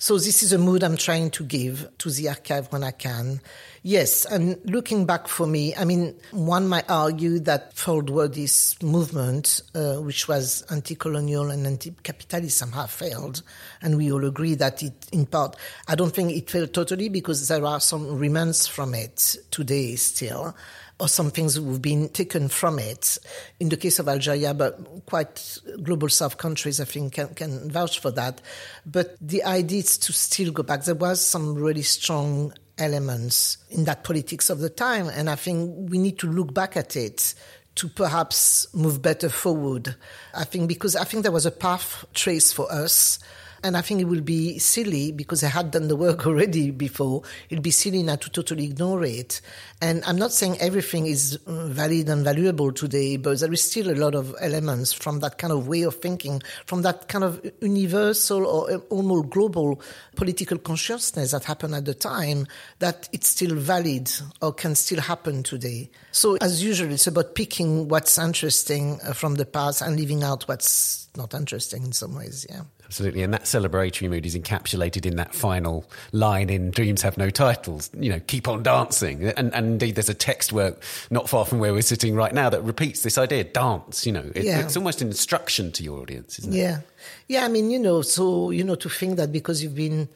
So 0.02 0.18
this 0.18 0.42
is 0.42 0.52
a 0.52 0.58
mood 0.58 0.84
I'm 0.84 0.98
trying 0.98 1.30
to 1.30 1.44
give 1.44 1.88
to 2.00 2.10
the 2.10 2.30
archive 2.30 2.72
when 2.72 2.84
I 2.84 2.90
can. 2.90 3.40
Yes, 3.84 4.26
and 4.26 4.60
looking 4.66 5.06
back 5.06 5.28
for 5.28 5.46
me, 5.46 5.76
I 5.76 5.86
mean, 5.86 6.16
one 6.32 6.68
might 6.68 6.90
argue 6.90 7.38
that 7.42 7.74
Third 7.74 8.08
Worldist 8.08 8.82
movement, 8.82 9.62
uh, 9.76 9.98
which 9.98 10.28
was 10.28 10.64
anti-colonial 10.72 11.52
and 11.52 11.68
anti-capitalist, 11.68 12.58
somehow 12.58 12.88
failed, 12.88 13.44
and 13.84 13.96
we 13.96 14.12
all 14.12 14.26
agree 14.26 14.56
that 14.56 14.82
it, 14.82 14.94
in 15.12 15.28
part, 15.28 15.56
I 15.88 15.94
don't 15.94 16.16
think 16.16 16.32
it 16.32 16.50
failed 16.50 16.74
totally 16.74 17.08
because 17.08 17.48
there 17.48 17.64
are 17.64 17.80
some 17.80 18.18
remnants 18.18 18.66
from 18.66 18.96
it 18.96 19.36
today 19.52 19.98
still 19.98 20.56
or 21.02 21.08
some 21.08 21.32
things 21.32 21.56
have 21.56 21.82
been 21.82 22.10
taken 22.10 22.48
from 22.48 22.78
it. 22.78 23.18
In 23.60 23.70
the 23.70 23.76
case 23.76 23.98
of 23.98 24.08
Algeria, 24.08 24.54
but 24.54 24.80
quite 25.08 25.58
global 25.82 26.10
South 26.10 26.38
countries, 26.38 26.80
I 26.80 26.86
think, 26.86 27.14
can, 27.14 27.30
can 27.30 27.72
vouch 27.72 27.98
for 27.98 28.12
that. 28.12 28.40
But 28.86 29.18
the 29.20 29.44
idea 29.44 29.80
is 29.80 29.98
to 29.98 30.14
still 30.14 30.52
go 30.52 30.62
back. 30.62 30.84
There 30.84 30.94
was 30.94 31.26
some 31.26 31.56
really 31.56 31.82
strong 31.82 32.54
elements 32.78 33.58
in 33.72 33.86
that 33.86 34.04
politics 34.04 34.52
of 34.52 34.60
the 34.60 34.70
time, 34.70 35.08
and 35.10 35.28
I 35.28 35.36
think 35.36 35.90
we 35.90 35.98
need 35.98 36.20
to 36.20 36.28
look 36.28 36.54
back 36.54 36.78
at 36.78 36.96
it 36.96 37.34
to 37.76 37.88
perhaps 37.88 38.68
move 38.76 39.02
better 39.02 39.30
forward. 39.30 39.96
I 40.36 40.44
think 40.44 40.68
because 40.68 40.96
I 40.96 41.04
think 41.04 41.24
there 41.24 41.32
was 41.32 41.48
a 41.48 41.52
path 41.52 42.06
traced 42.14 42.54
for 42.54 42.72
us 42.72 43.18
and 43.64 43.78
I 43.78 43.82
think 43.82 44.02
it 44.02 44.06
will 44.06 44.22
be 44.22 44.58
silly 44.60 45.12
because 45.12 45.44
I 45.44 45.48
had 45.48 45.72
done 45.72 45.88
the 45.88 45.96
work 45.96 46.26
already 46.28 46.72
before. 46.72 47.24
It'll 47.50 47.62
be 47.62 47.72
silly 47.72 48.04
now 48.04 48.16
to 48.16 48.30
totally 48.30 48.66
ignore 48.66 49.04
it. 49.04 49.42
And 49.82 50.04
I'm 50.06 50.18
not 50.18 50.32
saying 50.32 50.58
everything 50.60 51.06
is 51.06 51.40
uh, 51.48 51.68
valid 51.68 52.10
and 52.10 52.24
valuable 52.24 52.72
today, 52.72 53.18
but 53.18 53.40
there 53.40 53.52
is 53.52 53.64
still 53.64 53.92
a 53.92 53.98
lot 53.98 54.16
of 54.16 54.36
elements 54.40 54.94
from 54.94 55.20
that 55.20 55.38
kind 55.38 55.54
of 55.54 55.68
way 55.68 55.84
of 55.84 55.96
thinking, 55.96 56.42
from 56.66 56.82
that 56.84 57.08
kind 57.08 57.24
of 57.24 57.44
universal 57.62 58.46
or 58.46 58.72
uh, 58.72 58.78
almost 58.90 59.30
global 59.30 59.82
political 60.16 60.58
consciousness 60.58 61.32
that 61.32 61.44
happened 61.44 61.76
at 61.76 61.86
the 61.86 61.94
time 61.94 62.48
that 62.80 63.10
it's 63.12 63.30
still 63.30 63.56
valid 63.56 64.12
or 64.42 64.54
can 64.54 64.76
still 64.76 65.02
happen 65.02 65.44
today. 65.44 65.90
So 66.12 66.38
as 66.42 66.64
usual, 66.64 66.92
it's 66.92 67.08
about 67.08 67.36
picking 67.36 67.88
what's 67.88 68.18
interesting 68.18 69.00
uh, 69.06 69.14
from 69.14 69.36
the 69.36 69.46
past 69.46 69.82
and 69.82 69.96
leaving 69.96 70.24
out 70.24 70.48
what's 70.48 71.08
not 71.16 71.34
interesting 71.34 71.84
in 71.84 71.92
some 71.92 72.16
ways. 72.16 72.46
Yeah. 72.50 72.62
Absolutely. 72.92 73.24
And 73.24 73.34
that 73.34 73.44
celebratory 73.44 74.10
mood 74.10 74.26
is 74.26 74.36
encapsulated 74.36 75.06
in 75.06 75.16
that 75.16 75.34
final 75.34 75.90
line 76.12 76.50
in 76.50 76.72
Dreams 76.72 77.02
Have 77.04 77.18
No 77.18 77.30
Titles, 77.30 77.90
you 77.98 78.10
know, 78.10 78.20
keep 78.28 78.50
on 78.50 78.64
dancing. 78.64 79.30
And, 79.30 79.56
and 79.56 79.66
indeed, 79.66 79.96
there's 79.96 80.10
a 80.10 80.14
text 80.14 80.52
work 80.52 80.84
not 81.10 81.30
far 81.30 81.46
from 81.46 81.60
where 81.60 81.72
we're 81.72 81.84
sitting 81.84 82.16
right 82.16 82.34
now 82.34 82.50
that 82.50 82.62
repeats 82.64 83.04
this 83.04 83.18
idea 83.18 83.46
dance, 83.46 84.06
you 84.06 84.12
know, 84.12 84.30
it, 84.36 84.44
yeah. 84.44 84.60
it's 84.60 84.76
almost 84.76 85.02
an 85.02 85.08
instruction 85.08 85.72
to 85.72 85.84
your 85.86 86.02
audience, 86.02 86.38
isn't 86.40 86.54
it? 86.54 86.58
Yeah. 86.58 86.82
Yeah. 87.30 87.46
I 87.46 87.48
mean, 87.48 87.72
you 87.72 87.80
know, 87.80 88.02
so, 88.02 88.50
you 88.50 88.66
know, 88.66 88.76
to 88.76 88.90
think 88.90 89.16
that 89.16 89.32
because 89.32 89.64
you've 89.64 89.74
been, 89.74 90.10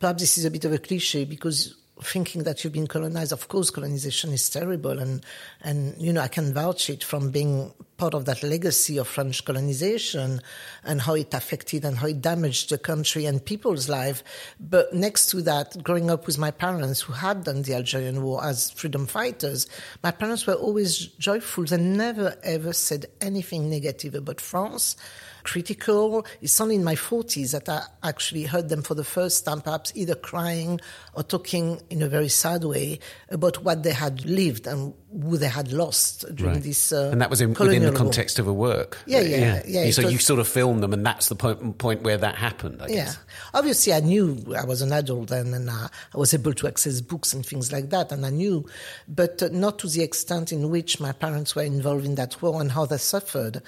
perhaps 0.00 0.22
this 0.22 0.38
is 0.38 0.46
a 0.46 0.50
bit 0.50 0.64
of 0.64 0.72
a 0.72 0.78
cliche 0.78 1.26
because 1.26 1.74
thinking 2.06 2.42
that 2.44 2.62
you've 2.62 2.72
been 2.72 2.86
colonized. 2.86 3.32
Of 3.32 3.48
course, 3.48 3.70
colonization 3.70 4.32
is 4.32 4.48
terrible, 4.48 4.98
and 4.98 5.24
and 5.62 6.00
you 6.00 6.12
know 6.12 6.20
I 6.20 6.28
can 6.28 6.52
vouch 6.52 6.90
it 6.90 7.02
from 7.04 7.30
being 7.30 7.72
part 7.96 8.14
of 8.14 8.24
that 8.24 8.42
legacy 8.42 8.98
of 8.98 9.06
French 9.06 9.44
colonization 9.44 10.40
and 10.82 11.00
how 11.00 11.14
it 11.14 11.32
affected 11.34 11.84
and 11.84 11.96
how 11.96 12.08
it 12.08 12.20
damaged 12.20 12.70
the 12.70 12.78
country 12.78 13.26
and 13.26 13.44
people's 13.44 13.88
life. 13.88 14.24
But 14.58 14.92
next 14.92 15.26
to 15.30 15.42
that, 15.42 15.80
growing 15.84 16.10
up 16.10 16.26
with 16.26 16.36
my 16.36 16.50
parents 16.50 17.00
who 17.02 17.12
had 17.12 17.44
done 17.44 17.62
the 17.62 17.74
Algerian 17.74 18.22
War 18.22 18.44
as 18.44 18.72
freedom 18.72 19.06
fighters, 19.06 19.68
my 20.02 20.10
parents 20.10 20.46
were 20.46 20.54
always 20.54 21.06
joyful. 21.18 21.64
They 21.64 21.76
never 21.76 22.36
ever 22.42 22.72
said 22.72 23.06
anything 23.20 23.70
negative 23.70 24.14
about 24.14 24.40
France 24.40 24.96
critical. 25.44 26.26
It's 26.40 26.60
only 26.60 26.76
in 26.76 26.84
my 26.84 26.94
40s 26.94 27.52
that 27.52 27.68
I 27.68 28.08
actually 28.08 28.44
heard 28.44 28.68
them 28.68 28.82
for 28.82 28.94
the 28.94 29.04
first 29.04 29.44
time, 29.44 29.60
perhaps 29.60 29.92
either 29.94 30.14
crying 30.14 30.80
or 31.14 31.22
talking 31.22 31.80
in 31.90 32.02
a 32.02 32.08
very 32.08 32.28
sad 32.28 32.64
way 32.64 32.98
about 33.28 33.62
what 33.62 33.82
they 33.82 33.92
had 33.92 34.24
lived 34.24 34.66
and 34.66 34.94
who 35.12 35.36
they 35.36 35.48
had 35.48 35.72
lost 35.72 36.24
during 36.34 36.54
right. 36.54 36.62
this. 36.62 36.92
Uh, 36.92 37.10
and 37.12 37.20
that 37.20 37.28
was 37.28 37.40
in, 37.40 37.52
within 37.52 37.82
the 37.82 37.92
context 37.92 38.38
war. 38.38 38.44
of 38.44 38.48
a 38.48 38.52
work. 38.52 38.98
Yeah, 39.06 39.20
yeah, 39.20 39.62
yeah. 39.66 39.84
yeah 39.84 39.90
so 39.90 40.04
was, 40.04 40.12
you 40.12 40.18
sort 40.18 40.40
of 40.40 40.48
filmed 40.48 40.82
them, 40.82 40.92
and 40.92 41.04
that's 41.04 41.28
the 41.28 41.34
point, 41.34 41.78
point 41.78 42.02
where 42.02 42.16
that 42.16 42.36
happened. 42.36 42.80
I 42.80 42.86
yeah. 42.86 42.94
Guess. 43.04 43.18
Obviously, 43.54 43.92
I 43.92 44.00
knew 44.00 44.54
I 44.56 44.64
was 44.64 44.80
an 44.80 44.92
adult 44.92 45.28
then, 45.28 45.52
and 45.52 45.68
uh, 45.68 45.88
I 46.14 46.18
was 46.18 46.32
able 46.32 46.54
to 46.54 46.66
access 46.66 47.00
books 47.00 47.32
and 47.32 47.44
things 47.44 47.72
like 47.72 47.90
that, 47.90 48.10
and 48.12 48.24
I 48.24 48.30
knew, 48.30 48.66
but 49.06 49.42
uh, 49.42 49.48
not 49.52 49.78
to 49.80 49.88
the 49.88 50.02
extent 50.02 50.52
in 50.52 50.70
which 50.70 51.00
my 51.00 51.12
parents 51.12 51.54
were 51.54 51.62
involved 51.62 52.06
in 52.06 52.14
that 52.14 52.40
war 52.40 52.60
and 52.60 52.72
how 52.72 52.86
they 52.86 52.98
suffered 52.98 53.62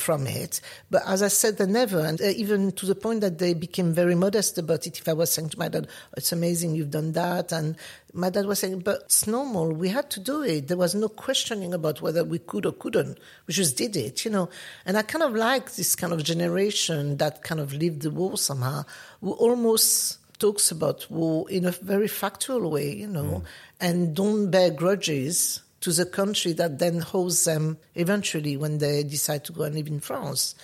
from 0.00 0.26
it. 0.26 0.60
But 0.90 1.02
as 1.06 1.22
I 1.22 1.28
said, 1.28 1.58
they 1.58 1.66
never, 1.66 2.00
and 2.00 2.20
uh, 2.20 2.26
even 2.26 2.72
to 2.72 2.86
the 2.86 2.94
point 2.94 3.20
that 3.20 3.38
they 3.38 3.54
became 3.54 3.92
very 3.92 4.14
modest 4.14 4.58
about 4.58 4.86
it. 4.86 4.98
If 4.98 5.08
I 5.08 5.12
was 5.12 5.32
saying 5.32 5.50
to 5.50 5.58
my 5.58 5.68
dad, 5.68 5.88
"It's 6.16 6.32
amazing 6.32 6.74
you've 6.74 6.90
done 6.90 7.12
that," 7.12 7.52
and 7.52 7.76
my 8.12 8.30
dad 8.30 8.46
was 8.46 8.60
saying, 8.60 8.80
"But 8.80 9.02
it's 9.04 9.26
normal. 9.26 9.72
We 9.72 9.88
had 9.88 10.10
to 10.10 10.20
do 10.20 10.42
it. 10.42 10.68
There 10.68 10.76
was 10.76 10.94
no 10.94 11.08
questioning 11.08 11.74
about 11.74 12.02
whether 12.02 12.24
we 12.24 12.38
could 12.38 12.66
or 12.66 12.72
couldn't. 12.72 13.18
We 13.46 13.54
just 13.54 13.76
did 13.76 13.96
it, 13.96 14.24
you 14.24 14.30
know." 14.30 14.48
And 14.86 14.96
I 14.96 15.02
kind 15.02 15.22
of 15.22 15.34
like 15.34 15.74
this 15.74 15.94
kind 15.94 16.12
of 16.12 16.22
generation 16.22 17.18
that 17.18 17.42
kind 17.42 17.60
of 17.60 17.72
lived 17.72 18.02
the 18.02 18.10
war 18.10 18.38
somehow, 18.38 18.84
who 19.20 19.32
almost 19.32 20.18
talks 20.38 20.70
about 20.70 21.10
war 21.10 21.50
in 21.50 21.64
a 21.64 21.72
very 21.72 22.08
factual 22.08 22.70
way, 22.70 22.94
you 22.94 23.08
know, 23.08 23.42
mm. 23.42 23.44
and 23.80 24.14
don't 24.14 24.50
bear 24.50 24.70
grudges 24.70 25.62
to 25.80 25.92
the 25.92 26.06
country 26.06 26.52
that 26.54 26.78
then 26.78 27.00
hosts 27.00 27.44
them 27.44 27.78
eventually 27.94 28.56
when 28.56 28.78
they 28.78 29.04
decide 29.04 29.44
to 29.44 29.52
go 29.52 29.62
and 29.62 29.74
live 29.74 29.86
in 29.86 30.00
France. 30.00 30.54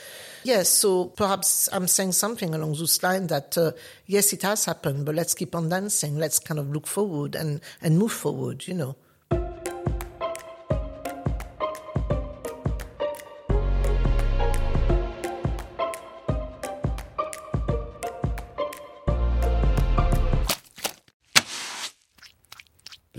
Yes, 0.43 0.69
so 0.69 1.07
perhaps 1.07 1.69
I'm 1.73 1.89
saying 1.89 2.13
something 2.13 2.55
along 2.55 2.75
those 2.75 3.03
lines 3.03 3.29
that 3.29 3.57
uh, 3.57 3.73
yes, 4.07 4.33
it 4.33 4.43
has 4.43 4.67
happened, 4.67 5.07
but 5.07 5.15
let's 5.15 5.35
keep 5.35 5.55
on 5.55 5.69
dancing. 5.69 6.19
Let's 6.19 6.39
kind 6.39 6.61
of 6.61 6.71
look 6.71 6.87
forward 6.87 7.35
and, 7.35 7.61
and 7.81 7.99
move 7.99 8.13
forward, 8.13 8.67
you 8.67 8.75
know. 8.75 8.97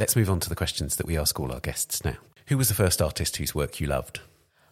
Let's 0.05 0.15
move 0.15 0.29
on 0.29 0.39
to 0.41 0.49
the 0.49 0.55
questions 0.55 0.97
that 0.97 1.07
we 1.07 1.17
ask 1.17 1.39
all 1.39 1.51
our 1.51 1.59
guests 1.59 2.05
now. 2.05 2.17
Who 2.45 2.59
was 2.59 2.67
the 2.67 2.75
first 2.75 3.01
artist 3.01 3.37
whose 3.37 3.55
work 3.55 3.79
you 3.79 3.87
loved? 3.87 4.19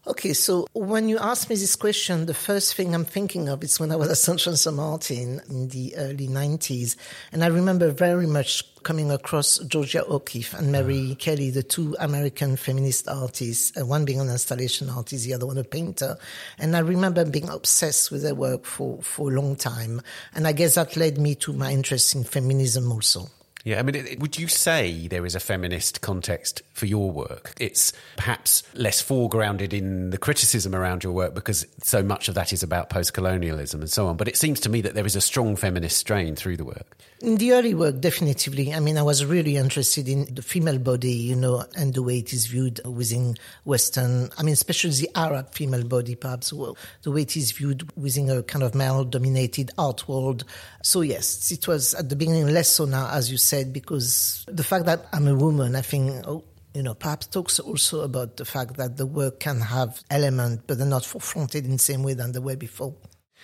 Okay, 0.06 0.32
so 0.34 0.68
when 0.74 1.10
you 1.10 1.18
ask 1.18 1.50
me 1.50 1.56
this 1.56 1.76
question, 1.76 2.28
the 2.28 2.36
first 2.36 2.76
thing 2.76 2.94
I'm 2.94 3.04
thinking 3.04 3.50
of 3.50 3.64
is 3.64 3.80
when 3.80 3.92
I 3.92 3.96
was 3.96 4.12
at 4.12 4.18
Saint-Jean-Saint-Martin 4.18 5.42
in 5.50 5.70
the 5.70 5.96
early 5.98 6.28
90s. 6.28 6.98
And 7.32 7.44
I 7.44 7.48
remember 7.48 7.90
very 7.90 8.28
much 8.28 8.64
coming 8.84 9.10
across 9.10 9.58
Georgia 9.58 10.06
O'Keeffe 10.06 10.54
and 10.54 10.72
Mary 10.72 11.14
ah. 11.14 11.16
Kelly, 11.18 11.50
the 11.50 11.64
two 11.64 11.96
American 12.00 12.56
feminist 12.56 13.08
artists, 13.08 13.76
uh, 13.76 13.88
one 13.88 14.06
being 14.06 14.20
an 14.20 14.30
installation 14.30 14.88
artist, 14.88 15.26
the 15.26 15.34
other 15.34 15.48
one 15.48 15.58
a 15.58 15.64
painter. 15.64 16.16
And 16.60 16.76
I 16.76 16.80
remember 16.82 17.26
being 17.26 17.50
obsessed 17.50 18.12
with 18.12 18.22
their 18.22 18.36
work 18.36 18.66
for, 18.66 19.02
for 19.02 19.32
a 19.32 19.34
long 19.34 19.56
time. 19.56 20.00
And 20.36 20.46
I 20.46 20.52
guess 20.52 20.76
that 20.76 20.96
led 20.96 21.18
me 21.18 21.34
to 21.38 21.54
my 21.54 21.72
interest 21.72 22.14
in 22.14 22.24
feminism 22.24 22.92
also. 22.92 23.32
Yeah, 23.66 23.80
I 23.80 23.84
mean, 23.84 23.96
it, 23.96 24.20
would 24.20 24.38
you 24.38 24.50
say 24.50 25.08
there 25.08 25.26
is 25.26 25.36
a 25.36 25.40
feminist 25.40 26.02
context 26.02 26.62
for 26.74 26.86
your 26.86 27.10
work? 27.10 27.54
It's 27.62 27.94
perhaps 28.18 28.64
less 28.74 29.02
foregrounded 29.02 29.72
in 29.72 30.10
the 30.10 30.18
criticism 30.18 30.76
around 30.76 31.02
your 31.02 31.14
work 31.14 31.34
because 31.34 31.66
so 31.82 32.04
much 32.04 32.28
of 32.28 32.36
that 32.36 32.52
is 32.52 32.62
about 32.62 32.90
post 32.90 33.14
colonialism 33.14 33.80
and 33.80 33.90
so 33.90 34.08
on. 34.08 34.18
But 34.18 34.28
it 34.28 34.36
seems 34.36 34.60
to 34.62 34.70
me 34.70 34.82
that 34.82 34.96
there 34.96 35.06
is 35.06 35.16
a 35.16 35.22
strong 35.22 35.56
feminist 35.56 35.98
strain 35.98 36.36
through 36.36 36.58
the 36.58 36.66
work. 36.66 36.98
In 37.22 37.38
the 37.38 37.54
early 37.54 37.74
work, 37.74 38.02
definitely. 38.02 38.74
I 38.74 38.82
mean, 38.82 38.98
I 38.98 39.02
was 39.02 39.24
really 39.24 39.56
interested 39.56 40.10
in 40.10 40.36
the 40.36 40.42
female 40.42 40.78
body, 40.78 41.14
you 41.14 41.38
know, 41.38 41.64
and 41.78 41.94
the 41.94 42.04
way 42.04 42.18
it 42.18 42.34
is 42.34 42.48
viewed 42.48 42.86
within 42.86 43.38
Western, 43.64 44.30
I 44.38 44.44
mean, 44.44 44.52
especially 44.52 44.90
the 44.90 45.10
Arab 45.16 45.54
female 45.54 45.86
body, 45.86 46.16
perhaps, 46.16 46.52
well, 46.52 46.78
the 47.04 47.12
way 47.12 47.22
it 47.22 47.38
is 47.38 47.54
viewed 47.54 47.90
within 47.96 48.30
a 48.30 48.44
kind 48.44 48.62
of 48.62 48.76
male 48.76 49.06
dominated 49.06 49.72
art 49.78 50.06
world. 50.10 50.44
So, 50.82 51.00
yes, 51.00 51.50
it 51.50 51.66
was 51.66 51.94
at 51.94 52.10
the 52.10 52.18
beginning 52.18 52.48
less 52.48 52.68
so 52.68 52.84
now, 52.84 53.08
as 53.10 53.32
you 53.32 53.38
said, 53.38 53.53
because 53.62 54.46
the 54.48 54.64
fact 54.64 54.86
that 54.86 55.06
I'm 55.14 55.28
a 55.28 55.36
woman, 55.36 55.76
I 55.76 55.82
think, 55.82 56.26
oh, 56.26 56.44
you 56.74 56.82
know, 56.82 56.96
perhaps 56.96 57.28
talks 57.28 57.60
also 57.60 58.02
about 58.02 58.38
the 58.38 58.46
fact 58.46 58.78
that 58.78 58.98
the 58.98 59.06
work 59.06 59.40
can 59.40 59.60
have 59.60 60.02
element, 60.10 60.62
but 60.66 60.78
they're 60.78 60.88
not 60.88 61.06
fronted 61.06 61.66
in 61.66 61.74
the 61.74 61.78
same 61.78 62.02
way 62.02 62.16
than 62.16 62.32
they 62.32 62.40
were 62.40 62.56
before. 62.56 62.96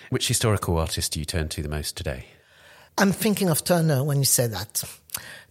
Which 0.10 0.28
historical 0.28 0.78
artist 0.78 1.14
do 1.14 1.20
you 1.20 1.26
turn 1.26 1.50
to 1.50 1.62
the 1.62 1.70
most 1.70 1.96
today? 1.96 2.26
I'm 2.98 3.12
thinking 3.12 3.50
of 3.50 3.64
Turner 3.64 4.04
when 4.04 4.18
you 4.18 4.26
say 4.26 4.48
that. 4.48 4.84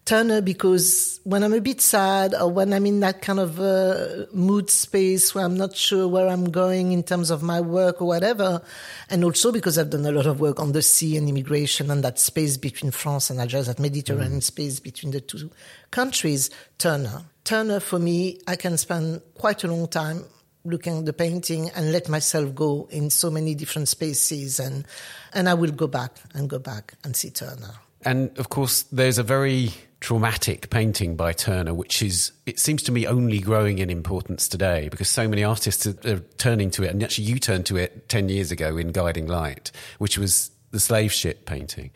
Turner 0.04 0.40
because 0.40 1.20
when 1.24 1.42
I'm 1.42 1.52
a 1.52 1.60
bit 1.60 1.80
sad 1.80 2.34
or 2.34 2.50
when 2.50 2.72
I'm 2.72 2.86
in 2.86 3.00
that 3.00 3.20
kind 3.20 3.38
of 3.38 3.60
uh, 3.60 4.24
mood 4.32 4.70
space 4.70 5.34
where 5.34 5.44
I'm 5.44 5.56
not 5.56 5.76
sure 5.76 6.08
where 6.08 6.28
I'm 6.28 6.50
going 6.50 6.92
in 6.92 7.02
terms 7.02 7.30
of 7.30 7.42
my 7.42 7.60
work 7.60 8.00
or 8.00 8.06
whatever, 8.06 8.62
and 9.10 9.22
also 9.22 9.52
because 9.52 9.76
I've 9.76 9.90
done 9.90 10.06
a 10.06 10.12
lot 10.12 10.26
of 10.26 10.40
work 10.40 10.60
on 10.60 10.72
the 10.72 10.80
sea 10.80 11.16
and 11.16 11.28
immigration 11.28 11.90
and 11.90 12.02
that 12.04 12.18
space 12.18 12.56
between 12.56 12.90
France 12.90 13.28
and 13.28 13.38
Algeria, 13.38 13.64
that 13.64 13.78
Mediterranean 13.78 14.40
mm. 14.40 14.42
space 14.42 14.80
between 14.80 15.12
the 15.12 15.20
two 15.20 15.50
countries, 15.90 16.48
Turner. 16.78 17.24
Turner, 17.44 17.80
for 17.80 17.98
me, 17.98 18.40
I 18.46 18.56
can 18.56 18.78
spend 18.78 19.20
quite 19.34 19.64
a 19.64 19.68
long 19.68 19.88
time 19.88 20.24
looking 20.64 20.98
at 20.98 21.06
the 21.06 21.12
painting 21.12 21.70
and 21.70 21.92
let 21.92 22.08
myself 22.08 22.54
go 22.54 22.88
in 22.90 23.10
so 23.10 23.30
many 23.30 23.54
different 23.54 23.88
spaces 23.88 24.60
and 24.60 24.86
and 25.32 25.48
I 25.48 25.54
will 25.54 25.70
go 25.70 25.86
back 25.86 26.12
and 26.34 26.48
go 26.48 26.58
back 26.58 26.94
and 27.04 27.14
see 27.16 27.30
Turner. 27.30 27.74
And 28.02 28.36
of 28.38 28.48
course 28.48 28.82
there's 28.92 29.18
a 29.18 29.22
very 29.22 29.70
traumatic 30.00 30.70
painting 30.70 31.16
by 31.16 31.32
Turner 31.32 31.74
which 31.74 32.02
is 32.02 32.32
it 32.46 32.58
seems 32.58 32.82
to 32.84 32.92
me 32.92 33.06
only 33.06 33.40
growing 33.40 33.78
in 33.78 33.90
importance 33.90 34.46
today 34.46 34.88
because 34.88 35.08
so 35.08 35.26
many 35.26 35.42
artists 35.42 35.86
are, 35.86 35.96
are 36.08 36.20
turning 36.36 36.70
to 36.70 36.84
it 36.84 36.90
and 36.90 37.02
actually 37.02 37.24
you 37.24 37.38
turned 37.38 37.66
to 37.66 37.76
it 37.76 38.08
10 38.08 38.28
years 38.28 38.52
ago 38.52 38.76
in 38.76 38.92
Guiding 38.92 39.26
Light 39.26 39.72
which 39.98 40.16
was 40.16 40.52
the 40.70 40.80
slave 40.80 41.12
ship 41.12 41.46
painting. 41.46 41.90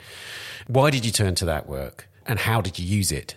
Why 0.67 0.91
did 0.91 1.05
you 1.05 1.13
turn 1.13 1.35
to 1.37 1.45
that 1.45 1.69
work 1.69 2.09
and 2.27 2.39
how 2.39 2.61
did 2.61 2.79
you 2.79 2.87
use 2.87 3.13
it? 3.13 3.37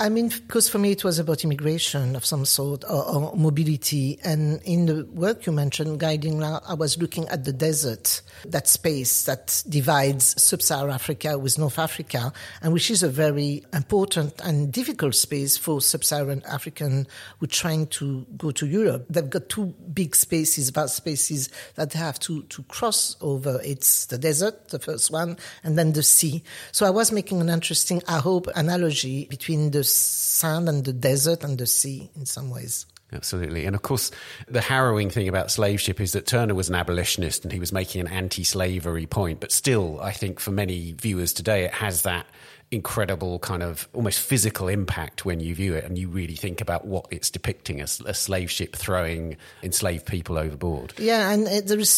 I 0.00 0.08
mean, 0.08 0.28
because 0.28 0.68
for 0.68 0.78
me 0.78 0.90
it 0.90 1.04
was 1.04 1.20
about 1.20 1.44
immigration 1.44 2.16
of 2.16 2.24
some 2.24 2.44
sort 2.44 2.82
or, 2.82 3.04
or 3.04 3.36
mobility. 3.36 4.18
And 4.24 4.60
in 4.64 4.86
the 4.86 5.04
work 5.04 5.46
you 5.46 5.52
mentioned, 5.52 6.00
guiding, 6.00 6.42
I 6.42 6.74
was 6.74 6.98
looking 6.98 7.28
at 7.28 7.44
the 7.44 7.52
desert, 7.52 8.20
that 8.44 8.66
space 8.66 9.24
that 9.26 9.62
divides 9.68 10.42
sub-Saharan 10.42 10.92
Africa 10.92 11.38
with 11.38 11.60
North 11.60 11.78
Africa, 11.78 12.32
and 12.60 12.72
which 12.72 12.90
is 12.90 13.04
a 13.04 13.08
very 13.08 13.64
important 13.72 14.40
and 14.42 14.72
difficult 14.72 15.14
space 15.14 15.56
for 15.56 15.80
sub-Saharan 15.80 16.42
African 16.50 17.06
who 17.38 17.44
are 17.44 17.46
trying 17.46 17.86
to 17.86 18.26
go 18.36 18.50
to 18.50 18.66
Europe. 18.66 19.06
They've 19.08 19.30
got 19.30 19.48
two 19.48 19.66
big 19.92 20.16
spaces, 20.16 20.70
vast 20.70 20.96
spaces 20.96 21.50
that 21.76 21.92
they 21.92 22.00
have 22.00 22.18
to, 22.20 22.42
to 22.42 22.64
cross 22.64 23.16
over. 23.20 23.60
It's 23.62 24.06
the 24.06 24.18
desert, 24.18 24.70
the 24.70 24.80
first 24.80 25.12
one, 25.12 25.36
and 25.62 25.78
then 25.78 25.92
the 25.92 26.02
sea. 26.02 26.42
So 26.72 26.84
I 26.84 26.90
was 26.90 27.12
making 27.12 27.40
an 27.40 27.48
interesting, 27.48 28.02
I 28.08 28.18
hope, 28.18 28.48
analogy 28.56 29.26
between 29.26 29.70
the 29.70 29.83
sand 29.84 30.68
and 30.68 30.84
the 30.84 30.92
desert 30.92 31.44
and 31.44 31.58
the 31.58 31.66
sea 31.66 32.10
in 32.16 32.26
some 32.26 32.50
ways. 32.50 32.86
Absolutely. 33.12 33.64
And 33.64 33.76
of 33.76 33.82
course, 33.82 34.10
the 34.48 34.60
harrowing 34.60 35.10
thing 35.10 35.28
about 35.28 35.50
slave 35.50 35.80
ship 35.80 36.00
is 36.00 36.12
that 36.12 36.26
Turner 36.26 36.54
was 36.54 36.68
an 36.68 36.74
abolitionist 36.74 37.44
and 37.44 37.52
he 37.52 37.60
was 37.60 37.72
making 37.72 38.00
an 38.00 38.08
anti 38.08 38.44
slavery 38.44 39.06
point. 39.06 39.40
But 39.40 39.52
still, 39.52 40.00
I 40.00 40.12
think 40.12 40.40
for 40.40 40.50
many 40.50 40.92
viewers 40.92 41.32
today, 41.32 41.64
it 41.64 41.72
has 41.72 42.02
that 42.02 42.26
incredible 42.70 43.38
kind 43.38 43.62
of 43.62 43.88
almost 43.92 44.18
physical 44.18 44.68
impact 44.68 45.24
when 45.24 45.38
you 45.38 45.54
view 45.54 45.74
it 45.74 45.84
and 45.84 45.96
you 45.96 46.08
really 46.08 46.34
think 46.34 46.60
about 46.60 46.86
what 46.86 47.06
it's 47.10 47.30
depicting 47.30 47.80
as 47.80 48.00
a 48.00 48.14
slave 48.14 48.50
ship 48.50 48.74
throwing 48.74 49.36
enslaved 49.62 50.06
people 50.06 50.36
overboard. 50.36 50.92
Yeah, 50.98 51.30
and 51.30 51.46
it, 51.46 51.66
there 51.66 51.78
is 51.78 51.90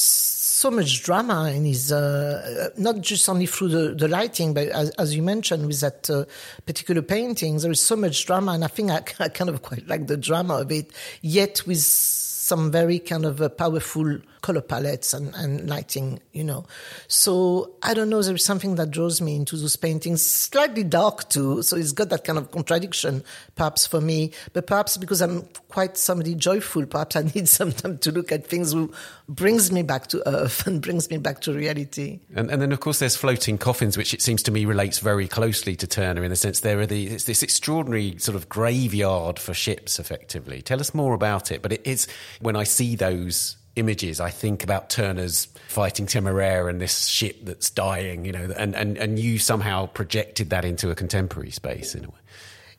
so 0.57 0.71
much 0.71 1.03
drama 1.03 1.51
in 1.51 1.66
his, 1.66 1.92
uh, 1.92 2.71
not 2.79 3.03
just 3.03 3.29
only 3.29 3.45
through 3.45 3.69
the, 3.69 3.95
the 3.95 4.09
lighting, 4.09 4.55
but 4.55 4.69
as, 4.69 4.88
as, 4.92 5.14
you 5.14 5.23
mentioned 5.23 5.66
with 5.66 5.81
that 5.81 6.09
uh, 6.09 6.25
particular 6.64 7.03
painting, 7.03 7.59
there 7.59 7.71
is 7.71 7.81
so 7.83 7.95
much 7.95 8.25
drama, 8.25 8.53
and 8.53 8.64
I 8.64 8.69
think 8.69 8.90
I, 8.90 9.03
I 9.21 9.29
kind 9.29 9.51
of 9.51 9.61
quite 9.61 9.87
like 9.87 10.07
the 10.07 10.16
drama 10.16 10.55
of 10.62 10.73
it, 10.73 10.92
yet 11.21 11.62
with 11.66 11.83
some 11.83 12.71
very 12.73 12.99
kind 12.99 13.27
of 13.27 13.42
uh, 13.42 13.51
powerful 13.51 14.19
color 14.46 14.61
palettes 14.61 15.12
and, 15.12 15.35
and 15.35 15.68
lighting, 15.68 16.20
you 16.32 16.44
know. 16.44 16.64
So 17.09 17.74
I 17.82 17.94
don't 17.94 18.09
know, 18.09 18.22
there 18.22 18.37
is 18.37 18.44
something 18.44 18.76
that 18.76 18.92
draws 18.92 19.20
me 19.20 19.35
into 19.35 19.56
those 19.56 19.74
paintings, 19.74 20.24
slightly 20.24 20.85
dark 20.85 21.28
too. 21.28 21.62
So 21.62 21.76
it's 21.76 21.90
got 21.90 22.11
that 22.11 22.22
kind 22.22 22.38
of 22.38 22.52
contradiction, 22.52 23.24
perhaps 23.56 23.88
for 23.88 24.00
me, 24.00 24.30
but 24.52 24.68
perhaps 24.68 24.98
because 24.98 25.20
I'm 25.20 25.48
quite 25.68 25.96
somebody 25.96 26.37
joyful, 26.37 26.87
perhaps 26.87 27.16
I 27.16 27.22
need 27.22 27.48
some 27.59 27.72
time 27.72 27.98
to 27.98 28.12
look 28.12 28.30
at 28.30 28.46
things 28.46 28.72
who 28.72 28.92
brings 29.28 29.72
me 29.72 29.82
back 29.82 30.06
to 30.09 30.22
earth 30.28 30.64
and 30.64 30.80
brings 30.80 31.11
me 31.11 31.16
back 31.16 31.40
to 31.40 31.52
reality. 31.52 32.20
And, 32.32 32.48
and 32.48 32.62
then 32.62 32.70
of 32.70 32.78
course 32.78 33.00
there's 33.00 33.16
floating 33.16 33.59
coffins, 33.59 33.98
which 33.98 34.14
it 34.14 34.22
seems 34.22 34.44
to 34.44 34.52
me 34.52 34.64
relates 34.64 35.00
very 35.00 35.26
closely 35.26 35.74
to 35.74 35.88
Turner 35.88 36.22
in 36.22 36.30
the 36.30 36.37
sense 36.37 36.61
there 36.61 36.78
are 36.78 36.87
the, 36.87 37.09
it's 37.09 37.24
this 37.24 37.42
extraordinary 37.42 38.16
sort 38.18 38.37
of 38.37 38.48
graveyard 38.48 39.40
for 39.40 39.52
ships 39.54 39.98
effectively. 39.98 40.62
Tell 40.62 40.78
us 40.78 40.94
more 40.94 41.14
about 41.14 41.50
it. 41.50 41.62
But 41.62 41.72
it 41.72 41.85
is, 41.85 42.06
when 42.40 42.54
I 42.54 42.62
see 42.62 42.94
those 42.94 43.56
images, 43.77 44.21
I 44.21 44.31
think 44.31 44.65
about 44.65 44.91
Turner's 44.91 45.47
fighting 45.69 46.07
Temeraire 46.07 46.69
and 46.69 46.81
this 46.81 47.07
ship 47.07 47.37
that's 47.43 47.71
dying, 47.71 48.25
you 48.25 48.33
know, 48.33 48.53
and, 48.57 48.75
and, 48.75 48.97
and 48.97 49.19
you 49.19 49.39
somehow 49.39 49.87
projected 49.87 50.51
that 50.51 50.65
into 50.65 50.91
a 50.91 50.95
contemporary 50.95 51.51
space 51.51 51.95
in 51.95 52.05
a 52.05 52.09
way. 52.09 52.19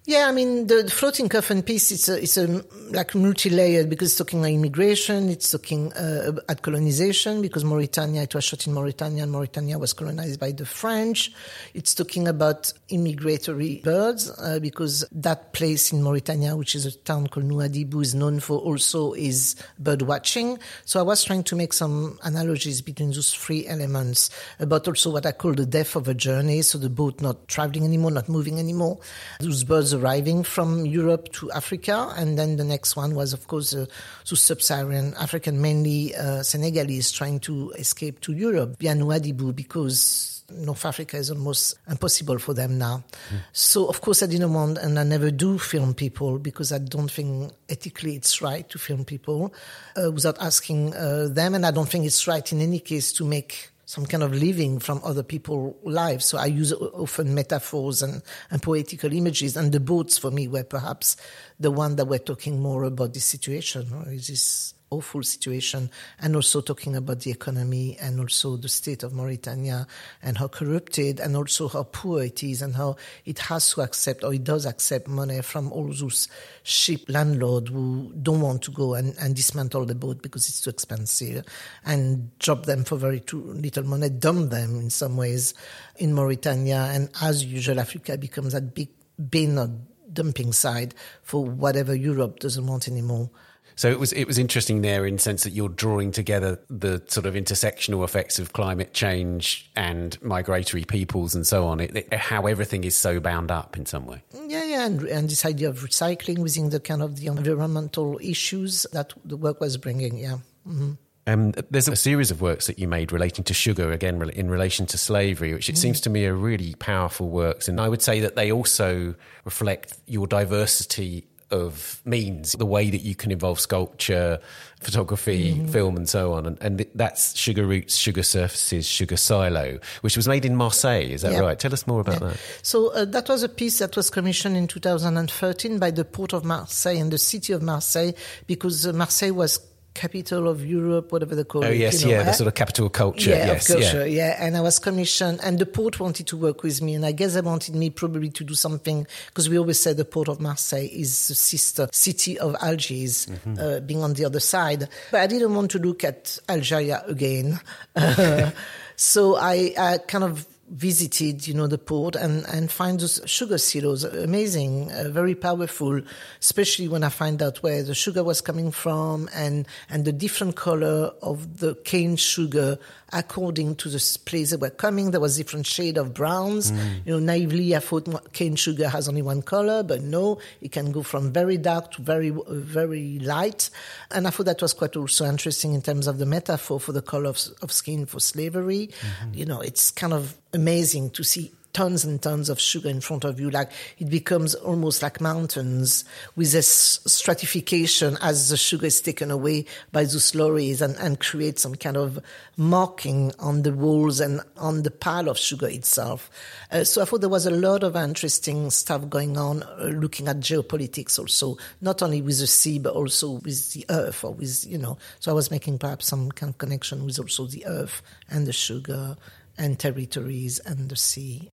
Yeah, 0.08 0.30
I 0.30 0.32
mean 0.32 0.67
the 0.67 0.89
floating 0.89 1.28
coffin 1.28 1.62
piece. 1.62 1.91
It's 1.91 2.08
a 2.08 2.24
it's 2.24 2.38
a 2.38 2.63
like 2.91 3.13
multi-layered 3.13 3.89
because 3.89 4.12
it's 4.12 4.17
talking 4.17 4.39
about 4.39 4.52
immigration. 4.52 5.28
It's 5.28 5.52
talking 5.52 5.91
uh, 5.91 6.32
at 6.48 6.62
colonization 6.62 7.41
because 7.41 7.65
Mauritania. 7.65 8.22
It 8.22 8.34
was 8.34 8.46
shot 8.46 8.65
in 8.67 8.74
Mauritania, 8.74 9.24
and 9.24 9.34
Mauritania 9.34 9.78
was 9.78 9.91
colonized 9.91 10.39
by 10.39 10.54
the 10.54 10.65
French. 10.65 11.34
It's 11.74 11.93
talking 11.93 12.30
about 12.30 12.72
immigratory 12.89 13.84
birds 13.84 14.32
uh, 14.39 14.60
because 14.62 15.04
that 15.12 15.52
place 15.52 15.91
in 15.91 16.02
Mauritania, 16.02 16.56
which 16.56 16.74
is 16.74 16.86
a 16.86 16.98
town 17.00 17.28
called 17.28 17.46
Nouadhibou, 17.46 18.02
is 18.02 18.15
known 18.15 18.39
for 18.39 18.60
also 18.60 19.12
is 19.12 19.58
bird 19.78 20.04
watching. 20.04 20.58
So 20.86 21.02
I 21.02 21.04
was 21.04 21.22
trying 21.26 21.43
to 21.43 21.58
make 21.58 21.74
some 21.74 22.17
analogies 22.24 22.82
between 22.82 23.12
those 23.12 23.34
three 23.34 23.67
elements 23.67 24.30
about 24.58 24.88
also 24.88 25.12
what 25.12 25.26
I 25.26 25.34
call 25.34 25.52
the 25.52 25.65
death 25.65 25.98
of 25.98 26.08
a 26.08 26.13
journey. 26.13 26.62
So 26.62 26.78
the 26.78 26.89
boat 26.89 27.20
not 27.20 27.50
traveling 27.50 27.84
anymore, 27.84 28.12
not 28.12 28.30
moving 28.30 28.58
anymore. 28.58 29.00
Those 29.41 29.65
birds 29.65 29.97
arriving 29.98 30.44
from 30.44 30.86
Europe 30.86 31.32
to 31.34 31.52
Africa. 31.52 32.14
And 32.16 32.38
then 32.38 32.58
the 32.58 32.64
next 32.64 32.96
one 32.96 33.16
was, 33.16 33.34
of 33.34 33.48
course, 33.48 33.74
uh, 33.74 33.86
to 34.26 34.36
sub-Saharan 34.36 35.14
African, 35.20 35.62
mainly 35.62 36.16
uh, 36.16 36.44
Senegalese, 36.44 37.12
trying 37.12 37.40
to 37.42 37.72
escape 37.72 38.22
to 38.22 38.34
Europe 38.34 38.78
via 38.80 38.94
Nouadhibou 38.94 39.56
because 39.56 40.44
North 40.50 40.86
Africa 40.86 41.18
is 41.18 41.30
almost 41.30 41.78
impossible 41.90 42.40
for 42.40 42.54
them 42.54 42.78
now. 42.78 43.04
Mm. 43.30 43.40
So, 43.52 43.88
of 43.88 44.00
course, 44.00 44.24
I 44.24 44.28
didn't 44.28 44.54
want, 44.54 44.78
and 44.78 44.98
I 44.98 45.04
never 45.04 45.30
do 45.30 45.60
film 45.60 45.94
people 45.94 46.40
because 46.40 46.72
I 46.72 46.78
don't 46.78 47.12
think 47.12 47.52
ethically 47.68 48.16
it's 48.16 48.42
right 48.42 48.68
to 48.70 48.80
film 48.80 49.04
people 49.04 49.54
uh, 50.02 50.12
without 50.12 50.38
asking 50.40 50.96
uh, 50.96 51.28
them. 51.30 51.54
And 51.54 51.66
I 51.66 51.72
don't 51.72 51.90
think 51.90 52.06
it's 52.06 52.28
right 52.28 52.50
in 52.54 52.62
any 52.62 52.80
case 52.80 53.12
to 53.14 53.26
make 53.26 53.72
some 53.88 54.06
kind 54.06 54.21
of 54.21 54.34
living 54.34 54.80
from 54.80 55.00
other 55.02 55.23
people's 55.23 55.73
lives. 55.82 56.26
So 56.26 56.38
I 56.38 56.47
use 56.47 56.73
often 56.73 57.34
metaphors 57.34 58.02
and, 58.02 58.21
and 58.52 58.62
poetical 58.62 59.13
images. 59.13 59.56
And 59.56 59.71
the 59.71 59.80
boats 59.80 60.17
for 60.17 60.30
me 60.30 60.50
were 60.50 60.65
perhaps 60.65 61.15
the 61.58 61.71
one 61.71 61.95
that 61.95 62.06
were 62.06 62.19
talking 62.19 62.62
more 62.62 62.84
about 62.84 63.13
this 63.13 63.23
situation, 63.23 63.88
or 63.93 64.04
this 64.04 64.73
awful 64.89 65.21
situation 65.23 65.89
and 66.21 66.36
also 66.36 66.62
talking 66.62 66.95
about 66.95 67.21
the 67.21 67.32
economy 67.32 67.97
and 68.00 68.19
also 68.19 68.56
the 68.56 68.69
state 68.69 69.04
of 69.04 69.13
Mauritania 69.13 69.86
and 70.23 70.38
how 70.38 70.47
corrupted 70.47 71.19
and 71.19 71.36
also 71.36 71.67
how 71.67 71.84
poor 71.84 72.23
it 72.23 72.41
is 72.43 72.62
and 72.62 72.76
how 72.76 72.95
it 73.26 73.39
has 73.39 73.71
to 73.71 73.82
accept 73.82 74.23
or 74.23 74.34
it 74.34 74.43
does 74.43 74.65
accept 74.65 75.08
money 75.08 75.41
from 75.41 75.71
all 75.71 75.88
those 75.88 76.28
ship 76.63 77.02
landlords 77.08 77.69
who 77.69 78.13
don't 78.21 78.41
want 78.41 78.62
to 78.62 78.71
go 78.71 78.93
and, 78.93 79.15
and 79.19 79.36
dismantle 79.36 79.86
the 79.86 79.95
boat 79.95 80.21
because 80.21 80.47
it's 80.47 80.62
too 80.62 80.69
expensive 80.69 81.45
and 81.86 82.38
drop 82.39 82.65
them 82.65 82.84
for 82.84 82.95
very 82.97 83.19
too 83.19 83.41
little 83.54 83.84
money, 83.84 84.10
dump 84.10 84.50
them 84.52 84.80
in 84.80 84.89
some 84.89 85.17
ways 85.17 85.54
in 85.97 86.13
Mauritania. 86.13 86.89
And 86.91 87.10
as 87.21 87.43
usual, 87.43 87.80
Africa 87.80 88.17
becomes 88.17 88.54
that 88.54 88.73
big 88.73 88.89
bin 89.30 89.58
or 89.58 89.69
dumping 90.12 90.54
side 90.54 90.95
for 91.23 91.43
whatever 91.43 91.93
Europe 91.93 92.39
doesn't 92.39 92.65
want 92.65 92.88
anymore. 92.88 93.30
So 93.78 93.92
it 93.92 94.00
was 94.00 94.12
it 94.12 94.26
was 94.26 94.40
interesting 94.40 94.82
there 94.82 95.06
in 95.06 95.16
the 95.16 95.22
sense 95.22 95.44
that 95.44 95.52
you're 95.52 95.70
drawing 95.70 96.12
together 96.12 96.60
the 96.68 97.02
sort 97.08 97.28
of 97.28 97.36
intersectional 97.36 98.04
effects 98.04 98.40
of 98.40 98.52
climate 98.52 98.94
change 98.94 99.70
and 99.76 100.22
migratory 100.24 100.84
peoples 100.84 101.36
and 101.36 101.46
so 101.46 101.68
on. 101.68 101.80
It, 101.80 101.96
it, 101.96 102.13
how 102.13 102.48
everything 102.48 102.84
is 102.84 102.96
so 102.96 103.20
bound 103.20 103.52
up 103.52 103.78
in 103.78 103.86
some 103.86 104.08
way. 104.08 104.24
Yeah, 104.34 104.63
yeah, 104.63 104.86
and, 104.88 105.04
and 105.04 105.30
this 105.30 105.46
idea 105.46 105.70
of 105.70 105.80
recycling 105.82 106.40
within 106.40 106.72
the 106.72 106.80
kind 106.80 107.04
of 107.04 107.18
the 107.18 107.28
environmental 107.28 108.20
issues 108.20 108.88
that 108.94 109.13
the 109.24 109.38
work 109.38 109.62
was 109.62 109.78
bringing. 109.78 110.18
Yeah. 110.18 110.38
Mm-hmm. 110.68 110.94
Um, 111.28 111.52
there's 111.70 111.90
a 111.90 111.96
series 111.96 112.32
of 112.32 112.42
works 112.42 112.68
that 112.68 112.80
you 112.80 112.88
made 112.88 113.12
relating 113.12 113.44
to 113.44 113.54
sugar, 113.54 113.92
again, 113.92 114.22
in 114.30 114.50
relation 114.50 114.86
to 114.88 114.98
slavery, 114.98 115.54
which 115.54 115.70
it 115.70 115.76
mm. 115.76 115.80
seems 115.80 116.00
to 116.02 116.10
me 116.10 116.26
are 116.26 116.34
really 116.34 116.74
powerful 116.76 117.30
works. 117.30 117.68
And 117.68 117.82
I 117.82 117.90
would 117.90 118.02
say 118.02 118.22
that 118.22 118.36
they 118.38 118.50
also 118.50 119.13
reflect 119.44 119.98
your 120.08 120.26
diversity 120.26 121.28
of 121.50 122.02
means, 122.06 122.54
the 122.54 122.66
way 122.66 122.90
that 122.90 123.02
you 123.02 123.16
can 123.16 123.32
involve 123.32 123.60
sculpture, 123.60 124.40
photography, 124.80 125.54
mm. 125.54 125.70
film, 125.70 125.96
and 125.96 126.08
so 126.08 126.34
on. 126.34 126.46
And, 126.46 126.58
and, 126.62 126.86
that's 126.94 127.38
Sugar 127.38 127.66
Roots, 127.66 127.96
Sugar 127.96 128.24
Surfaces, 128.24 128.86
Sugar 128.86 129.18
Silo, 129.18 129.80
which 130.02 130.16
was 130.16 130.28
made 130.28 130.46
in 130.46 130.56
Marseille. 130.56 131.10
Is 131.10 131.22
that 131.22 131.34
yeah. 131.34 131.40
right? 131.40 131.58
Tell 131.58 131.74
us 131.74 131.88
more 131.88 132.02
about 132.02 132.22
yeah. 132.22 132.28
that. 132.30 132.40
So 132.62 132.94
uh, 132.94 133.06
that 133.06 133.30
was 133.30 133.44
a 133.44 133.50
piece 133.50 133.80
that 133.80 133.96
was 133.96 134.10
commissioned 134.10 134.58
in 134.58 134.68
2013 134.68 135.80
by 135.80 135.92
the 135.92 136.06
Port 136.06 136.34
of 136.34 136.44
Marseille 136.44 136.98
and 136.98 137.12
the 137.12 137.18
city 137.18 137.54
of 137.54 137.62
Marseille 137.62 138.12
because 138.46 138.86
uh, 138.86 138.94
Marseille 138.94 139.34
was 139.34 139.60
capital 139.98 140.48
of 140.48 140.64
Europe, 140.66 141.12
whatever 141.12 141.36
they 141.36 141.44
call 141.44 141.64
oh, 141.64 141.68
it. 141.68 141.72
Oh 141.72 141.74
yes, 141.74 142.02
you 142.02 142.08
know, 142.08 142.18
yeah, 142.18 142.24
the 142.24 142.34
sort 142.34 142.48
of 142.48 142.54
capital 142.54 142.90
culture. 142.90 143.32
Yeah, 143.32 143.48
yes, 143.48 143.70
of 143.70 143.76
culture. 143.76 144.08
Yeah. 144.08 144.28
yeah. 144.28 144.46
And 144.46 144.56
I 144.56 144.62
was 144.62 144.80
commissioned, 144.80 145.40
and 145.44 145.58
the 145.60 145.66
port 145.66 146.00
wanted 146.00 146.28
to 146.28 146.38
work 146.38 146.64
with 146.64 146.82
me, 146.82 146.94
and 146.94 147.06
I 147.06 147.12
guess 147.12 147.34
they 147.34 147.42
wanted 147.42 147.76
me 147.76 147.90
probably 147.90 148.30
to 148.30 148.44
do 148.44 148.54
something 148.54 149.08
because 149.26 149.50
we 149.50 149.58
always 149.58 149.80
say 149.80 149.94
the 149.94 150.06
port 150.06 150.30
of 150.30 150.40
Marseille 150.40 150.88
is 150.92 151.28
the 151.28 151.36
sister 151.36 151.90
city 151.92 152.38
of 152.38 152.56
Algiers, 152.62 153.26
mm-hmm. 153.26 153.60
uh, 153.60 153.80
being 153.82 154.04
on 154.04 154.14
the 154.14 154.26
other 154.26 154.40
side. 154.40 154.88
But 155.12 155.22
I 155.22 155.28
didn't 155.28 155.54
want 155.56 155.72
to 155.72 155.80
look 155.80 156.04
at 156.04 156.38
Algeria 156.48 157.04
again, 157.08 157.60
so 158.96 159.36
I, 159.36 159.74
I 159.78 159.98
kind 159.98 160.24
of 160.24 160.48
visited, 160.69 161.47
you 161.47 161.53
know, 161.53 161.67
the 161.67 161.77
port 161.77 162.15
and, 162.15 162.45
and 162.47 162.69
find 162.69 162.99
those 162.99 163.21
sugar 163.25 163.58
silos 163.58 164.03
amazing, 164.03 164.91
uh, 164.91 165.10
very 165.10 165.36
powerful, 165.36 166.01
especially 166.41 166.88
when 166.88 167.03
I 167.03 167.10
find 167.10 167.41
out 167.41 167.63
where 167.63 167.84
the 167.84 167.95
sugar 167.95 168.23
was 168.23 168.41
coming 168.41 168.71
from 168.71 169.30
and, 169.34 169.67
and 169.89 170.06
the 170.06 170.12
different 170.12 170.56
color 170.56 171.12
of 171.21 171.60
the 171.60 171.75
cane 171.75 172.15
sugar 172.15 172.77
according 173.13 173.75
to 173.75 173.89
the 173.89 174.17
place 174.25 174.51
they 174.51 174.58
were 174.58 174.69
coming. 174.69 175.12
There 175.12 175.21
was 175.21 175.38
different 175.38 175.65
shade 175.65 175.97
of 175.97 176.13
browns. 176.13 176.71
Mm. 176.71 177.06
You 177.06 177.13
know, 177.13 177.19
naively, 177.19 177.75
I 177.75 177.80
thought 177.80 178.34
cane 178.34 178.56
sugar 178.56 178.89
has 178.89 179.08
only 179.08 179.21
one 179.21 179.41
color, 179.41 179.84
but 179.84 180.01
no, 180.01 180.39
it 180.62 180.71
can 180.73 180.91
go 180.91 181.03
from 181.03 181.32
very 181.32 181.58
dark 181.58 181.91
to 181.91 182.01
very, 182.01 182.34
very 182.49 183.19
light. 183.19 183.69
And 184.12 184.27
I 184.27 184.32
thought 184.32 184.47
that 184.47 184.62
was 184.62 184.73
quite 184.73 184.97
also 184.97 185.25
interesting 185.25 185.73
in 185.73 185.82
terms 185.82 186.08
of 186.08 186.17
the 186.17 186.25
metaphor 186.25 186.80
for 186.80 186.91
the 186.91 187.01
color 187.01 187.30
of, 187.30 187.39
of 187.62 187.71
skin 187.71 188.06
for 188.06 188.19
slavery. 188.19 188.88
Mm-hmm. 188.88 189.34
You 189.34 189.45
know, 189.45 189.62
it's 189.62 189.89
kind 189.91 190.12
of 190.13 190.36
amazing 190.58 191.12
to 191.12 191.24
see 191.24 191.52
tons 191.78 192.04
and 192.06 192.20
tons 192.24 192.50
of 192.50 192.60
sugar 192.60 192.89
in 192.89 193.00
front 193.00 193.24
of 193.24 193.39
you. 193.39 193.52
Like 193.52 193.70
it 194.00 194.10
becomes 194.10 194.56
almost 194.56 195.04
like 195.04 195.22
mountains 195.22 196.06
with 196.36 196.52
this 196.52 197.00
stratification 197.06 198.17
as 198.20 198.50
the 198.50 198.58
sugar 198.58 198.88
is 198.88 199.00
taken 199.00 199.30
away 199.30 199.65
by 199.91 200.04
those 200.06 200.34
lorries 200.34 200.82
and, 200.82 200.96
and 200.96 201.20
create 201.20 201.60
some 201.60 201.76
kind 201.76 201.96
of 201.96 202.17
marking 202.58 203.32
on 203.38 203.62
the 203.62 203.72
walls 203.72 204.20
and 204.20 204.41
on 204.58 204.82
the 204.82 204.89
pile 204.89 205.30
of 205.30 205.38
sugar 205.38 205.67
itself. 205.67 206.32
Uh, 206.72 206.84
so 206.84 207.04
I 207.04 207.06
thought 207.06 207.22
there 207.22 207.30
was 207.30 207.46
a 207.46 207.52
lot 207.52 207.84
of 207.84 207.96
interesting 207.96 208.72
stuff 208.72 209.08
going 209.08 209.38
on, 209.38 209.62
uh, 209.62 209.91
looking 209.93 210.28
at 210.28 210.38
geopolitics 210.39 211.20
also, 211.20 211.58
not 211.80 212.02
only 212.02 212.24
with 212.24 212.39
the 212.39 212.48
sea, 212.48 212.80
but 212.80 212.96
also 212.96 213.34
with 213.34 213.74
the 213.74 213.86
earth 213.89 214.24
or 214.24 214.34
with, 214.34 214.65
you 214.65 214.80
know, 214.80 214.98
so 215.20 215.30
I 215.30 215.36
was 215.36 215.52
making 215.52 215.78
perhaps 215.78 216.08
some 216.08 216.32
kind 216.32 216.50
of 216.50 216.58
connection 216.58 217.06
with 217.06 217.20
also 217.20 217.46
the 217.46 217.67
earth 217.67 218.02
and 218.32 218.48
the 218.48 218.54
sugar 218.54 219.15
and 219.58 219.80
territories 219.80 220.60
and 220.60 220.89
the 220.89 220.96
sea. 220.96 221.50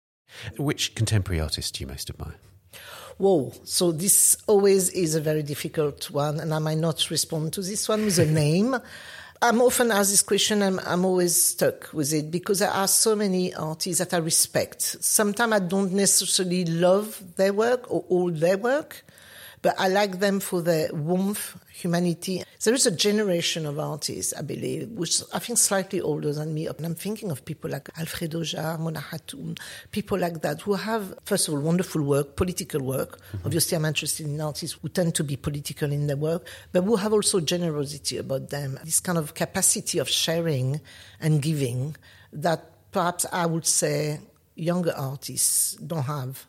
Which 0.57 0.95
contemporary 0.95 1.41
artist 1.41 1.75
do 1.75 1.85
you 1.85 1.89
most 1.89 2.11
admire? 2.11 2.37
Whoa, 3.19 3.53
so 3.65 3.93
this 3.93 4.37
always 4.47 4.89
is 4.91 5.15
a 5.15 5.21
very 5.21 5.43
difficult 5.43 6.11
one, 6.11 6.41
and 6.41 6.53
I 6.53 6.59
might 6.59 6.79
not 6.79 7.11
respond 7.11 7.53
to 7.53 7.63
this 7.63 7.89
one 7.89 8.05
with 8.05 8.19
a 8.19 8.27
name. 8.43 8.77
I'm 9.41 9.61
often 9.61 9.91
asked 9.91 10.11
this 10.11 10.23
question, 10.23 10.63
and 10.63 10.81
I'm 10.81 11.05
always 11.05 11.41
stuck 11.41 11.93
with 11.93 12.13
it 12.13 12.31
because 12.31 12.61
there 12.61 12.71
are 12.71 12.89
so 12.89 13.15
many 13.15 13.53
artists 13.55 13.99
that 13.99 14.15
I 14.15 14.19
respect. 14.19 14.83
Sometimes 14.83 15.53
I 15.53 15.59
don't 15.59 15.93
necessarily 15.93 16.65
love 16.65 17.23
their 17.37 17.53
work 17.53 17.91
or 17.93 18.05
all 18.09 18.31
their 18.31 18.57
work, 18.57 19.05
but 19.63 19.77
I 19.79 19.89
like 19.89 20.19
them 20.19 20.41
for 20.41 20.61
their 20.61 20.93
warmth, 20.93 21.57
humanity. 21.73 22.43
There 22.65 22.75
is 22.75 22.85
a 22.85 22.91
generation 22.91 23.65
of 23.65 23.79
artists, 23.79 24.35
I 24.37 24.43
believe, 24.43 24.89
which 24.91 25.23
I 25.33 25.39
think 25.39 25.59
slightly 25.59 26.01
older 26.01 26.33
than 26.33 26.53
me. 26.53 26.67
And 26.67 26.85
I'm 26.85 26.97
thinking 26.97 27.31
of 27.31 27.45
people 27.45 27.71
like 27.71 27.89
Alfredo 27.97 28.41
Jaar, 28.41 28.79
Mona 28.79 29.01
Hatoum, 29.01 29.57
people 29.93 30.19
like 30.19 30.43
that 30.43 30.63
who 30.63 30.75
have, 30.75 31.15
first 31.25 31.47
of 31.47 31.55
all, 31.55 31.61
wonderful 31.61 32.03
work, 32.03 32.35
political 32.35 32.83
work. 32.83 33.21
Mm-hmm. 33.21 33.47
Obviously, 33.47 33.77
I'm 33.77 33.85
interested 33.85 34.27
in 34.27 34.41
artists 34.41 34.77
who 34.83 34.89
tend 34.89 35.15
to 35.15 35.25
be 35.25 35.37
political 35.37 35.93
in 35.93 36.09
their 36.09 36.17
work, 36.17 36.47
but 36.73 36.83
who 36.83 36.97
have 36.97 37.13
also 37.13 37.39
generosity 37.39 38.19
about 38.19 38.51
them, 38.51 38.81
this 38.85 38.99
kind 38.99 39.17
of 39.17 39.35
capacity 39.35 39.99
of 39.99 40.09
sharing 40.09 40.81
and 41.21 41.41
giving 41.41 41.97
that 42.33 42.91
perhaps 42.91 43.27
I 43.33 43.47
would 43.47 43.67
say 43.67 44.19
younger 44.57 44.93
artists 44.97 45.75
don't 45.75 46.03
have. 46.03 46.47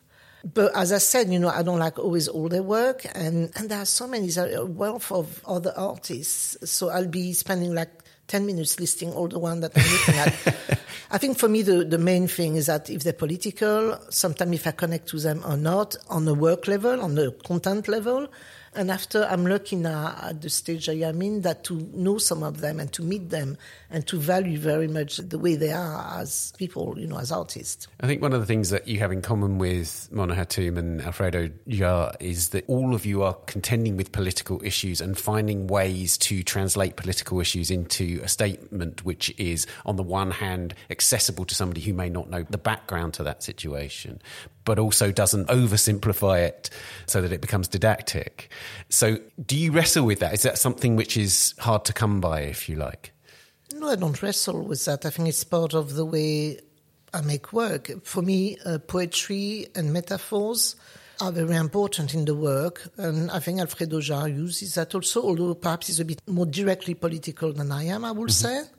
But 0.52 0.76
as 0.76 0.92
I 0.92 0.98
said, 0.98 1.32
you 1.32 1.38
know, 1.38 1.48
I 1.48 1.62
don't 1.62 1.78
like 1.78 1.98
always 1.98 2.28
all 2.28 2.48
their 2.48 2.62
work, 2.62 3.06
and, 3.14 3.50
and 3.56 3.70
there 3.70 3.80
are 3.80 3.86
so 3.86 4.06
many, 4.06 4.28
a 4.36 4.64
wealth 4.64 5.10
of 5.10 5.40
other 5.46 5.72
artists. 5.74 6.70
So 6.70 6.90
I'll 6.90 7.08
be 7.08 7.32
spending 7.32 7.74
like 7.74 7.90
10 8.28 8.44
minutes 8.44 8.78
listing 8.78 9.12
all 9.12 9.28
the 9.28 9.38
ones 9.38 9.62
that 9.62 9.72
I'm 9.76 9.90
looking 9.90 10.14
at. 10.14 10.80
I 11.10 11.18
think 11.18 11.38
for 11.38 11.48
me, 11.48 11.62
the, 11.62 11.84
the 11.84 11.98
main 11.98 12.26
thing 12.28 12.56
is 12.56 12.66
that 12.66 12.90
if 12.90 13.04
they're 13.04 13.12
political, 13.12 13.98
sometimes 14.10 14.54
if 14.54 14.66
I 14.66 14.72
connect 14.72 15.08
to 15.10 15.18
them 15.18 15.42
or 15.46 15.56
not, 15.56 15.96
on 16.08 16.24
the 16.24 16.34
work 16.34 16.66
level, 16.66 17.00
on 17.00 17.14
the 17.14 17.32
content 17.44 17.88
level, 17.88 18.28
and 18.74 18.90
after, 18.90 19.24
I'm 19.24 19.46
lucky 19.46 19.76
now 19.76 20.16
at 20.22 20.40
the 20.40 20.50
stage 20.50 20.88
I 20.88 20.94
am 20.94 21.22
in 21.22 21.42
that 21.42 21.64
to 21.64 21.74
know 21.92 22.18
some 22.18 22.42
of 22.42 22.60
them 22.60 22.80
and 22.80 22.92
to 22.92 23.02
meet 23.02 23.30
them 23.30 23.56
and 23.90 24.06
to 24.08 24.18
value 24.18 24.58
very 24.58 24.88
much 24.88 25.18
the 25.18 25.38
way 25.38 25.56
they 25.56 25.72
are 25.72 26.20
as 26.20 26.52
people, 26.58 26.94
you 26.98 27.06
know, 27.06 27.18
as 27.18 27.30
artists. 27.30 27.86
I 28.00 28.06
think 28.06 28.22
one 28.22 28.32
of 28.32 28.40
the 28.40 28.46
things 28.46 28.70
that 28.70 28.88
you 28.88 28.98
have 28.98 29.12
in 29.12 29.22
common 29.22 29.58
with 29.58 30.08
Mona 30.10 30.34
Hatoum 30.34 30.76
and 30.76 31.00
Alfredo 31.02 31.50
Jaar 31.68 32.14
is 32.20 32.50
that 32.50 32.64
all 32.68 32.94
of 32.94 33.06
you 33.06 33.22
are 33.22 33.34
contending 33.46 33.96
with 33.96 34.12
political 34.12 34.62
issues 34.64 35.00
and 35.00 35.16
finding 35.16 35.66
ways 35.66 36.18
to 36.18 36.42
translate 36.42 36.96
political 36.96 37.40
issues 37.40 37.70
into 37.70 38.20
a 38.22 38.28
statement 38.28 39.04
which 39.04 39.32
is, 39.38 39.66
on 39.86 39.96
the 39.96 40.02
one 40.02 40.30
hand, 40.30 40.74
accessible 40.90 41.44
to 41.44 41.54
somebody 41.54 41.80
who 41.80 41.92
may 41.92 42.08
not 42.08 42.30
know 42.30 42.44
the 42.50 42.58
background 42.58 43.14
to 43.14 43.22
that 43.22 43.42
situation, 43.42 44.20
but 44.64 44.78
also 44.78 45.12
doesn't 45.12 45.48
oversimplify 45.48 46.42
it 46.42 46.70
so 47.06 47.20
that 47.20 47.32
it 47.32 47.40
becomes 47.40 47.68
didactic. 47.68 48.50
So, 48.88 49.18
do 49.44 49.56
you 49.56 49.72
wrestle 49.72 50.04
with 50.04 50.20
that? 50.20 50.34
Is 50.34 50.42
that 50.42 50.58
something 50.58 50.96
which 50.96 51.16
is 51.16 51.54
hard 51.58 51.84
to 51.86 51.92
come 51.92 52.20
by, 52.20 52.40
if 52.40 52.68
you 52.68 52.76
like? 52.76 53.12
No, 53.74 53.88
I 53.88 53.96
don't 53.96 54.20
wrestle 54.22 54.62
with 54.62 54.84
that. 54.84 55.04
I 55.04 55.10
think 55.10 55.28
it's 55.28 55.44
part 55.44 55.74
of 55.74 55.94
the 55.94 56.04
way 56.04 56.60
I 57.12 57.20
make 57.20 57.52
work. 57.52 57.90
For 58.04 58.22
me, 58.22 58.56
uh, 58.64 58.78
poetry 58.78 59.66
and 59.74 59.92
metaphors 59.92 60.76
are 61.20 61.32
very 61.32 61.56
important 61.56 62.14
in 62.14 62.24
the 62.24 62.34
work. 62.34 62.88
And 62.96 63.30
I 63.30 63.38
think 63.38 63.60
Alfredo 63.60 64.00
Jaar 64.00 64.28
uses 64.34 64.74
that 64.74 64.94
also, 64.94 65.22
although 65.22 65.54
perhaps 65.54 65.86
he's 65.86 66.00
a 66.00 66.04
bit 66.04 66.20
more 66.26 66.46
directly 66.46 66.94
political 66.94 67.52
than 67.52 67.70
I 67.72 67.84
am, 67.84 68.04
I 68.04 68.10
would 68.10 68.30
mm-hmm. 68.30 68.64
say. 68.64 68.70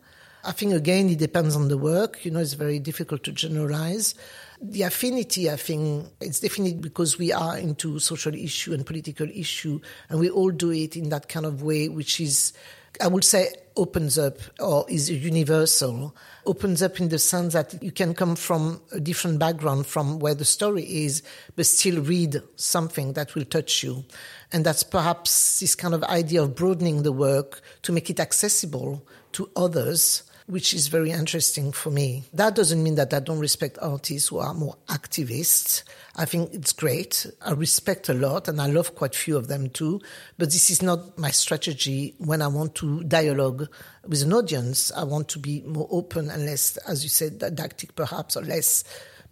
I 0.44 0.52
think 0.52 0.74
again, 0.74 1.10
it 1.10 1.18
depends 1.18 1.56
on 1.56 1.70
the 1.70 1.78
work. 1.78 2.24
You 2.24 2.32
know, 2.32 2.40
it's 2.40 2.54
very 2.54 2.80
difficult 2.80 3.24
to 3.24 3.32
generalize. 3.32 4.14
The 4.62 4.84
affinity, 4.84 5.50
I 5.50 5.58
think, 5.58 6.08
it's 6.22 6.40
definitely 6.40 6.76
because 6.76 7.18
we 7.18 7.32
are 7.32 7.58
into 7.58 8.00
social 8.00 8.34
issue 8.34 8.74
and 8.74 8.86
political 8.86 9.28
issue, 9.30 9.80
and 10.10 10.20
we 10.20 10.30
all 10.30 10.52
do 10.52 10.72
it 10.72 10.96
in 10.96 11.10
that 11.10 11.28
kind 11.28 11.46
of 11.46 11.62
way, 11.62 11.90
which 11.90 12.22
is, 12.22 12.54
I 13.02 13.08
would 13.08 13.26
say, 13.26 13.54
opens 13.76 14.18
up 14.18 14.38
or 14.60 14.86
is 14.90 15.12
universal. 15.12 16.16
Opens 16.46 16.82
up 16.82 17.02
in 17.02 17.10
the 17.10 17.20
sense 17.20 17.54
that 17.54 17.82
you 17.84 17.92
can 17.92 18.14
come 18.14 18.36
from 18.36 18.82
a 18.94 19.00
different 19.00 19.40
background 19.40 19.88
from 19.88 20.20
where 20.20 20.36
the 20.36 20.46
story 20.46 20.84
is, 20.84 21.22
but 21.56 21.66
still 21.66 22.02
read 22.02 22.42
something 22.56 23.14
that 23.14 23.36
will 23.36 23.46
touch 23.46 23.84
you. 23.84 24.06
And 24.54 24.66
that's 24.66 24.84
perhaps 24.84 25.60
this 25.60 25.76
kind 25.76 25.94
of 25.94 26.04
idea 26.04 26.42
of 26.42 26.56
broadening 26.56 27.04
the 27.04 27.12
work 27.12 27.62
to 27.82 27.92
make 27.92 28.10
it 28.10 28.20
accessible 28.22 29.06
to 29.34 29.50
others 29.56 30.24
which 30.48 30.74
is 30.74 30.88
very 30.88 31.12
interesting 31.12 31.72
for 31.72 31.90
me. 31.90 32.24
That 32.34 32.56
doesn't 32.56 32.84
mean 32.84 32.96
that 32.96 33.14
I 33.14 33.20
don't 33.20 33.40
respect 33.40 33.80
artists 33.82 34.30
who 34.30 34.38
are 34.38 34.54
more 34.54 34.76
activists. 34.88 35.84
I 36.16 36.26
think 36.26 36.54
it's 36.54 36.72
great. 36.72 37.26
I 37.42 37.54
respect 37.54 38.10
a 38.10 38.14
lot 38.14 38.48
and 38.48 38.62
I 38.62 38.68
love 38.68 38.94
quite 38.94 39.16
few 39.16 39.38
of 39.38 39.48
them 39.48 39.70
too. 39.70 40.02
But 40.38 40.52
this 40.52 40.70
is 40.70 40.84
not 40.84 41.18
my 41.18 41.32
strategy 41.32 42.14
when 42.20 42.44
I 42.44 42.48
want 42.48 42.76
to 42.76 43.04
dialogue 43.04 43.68
with 44.08 44.22
an 44.22 44.34
audience. 44.34 44.92
I 44.92 45.04
want 45.04 45.30
to 45.30 45.40
be 45.40 45.62
more 45.62 45.88
open 45.90 46.30
and 46.30 46.46
less, 46.46 46.78
as 46.78 47.04
you 47.04 47.10
said, 47.10 47.40
didactic 47.40 47.96
perhaps, 47.96 48.38
or 48.38 48.44
less 48.44 48.84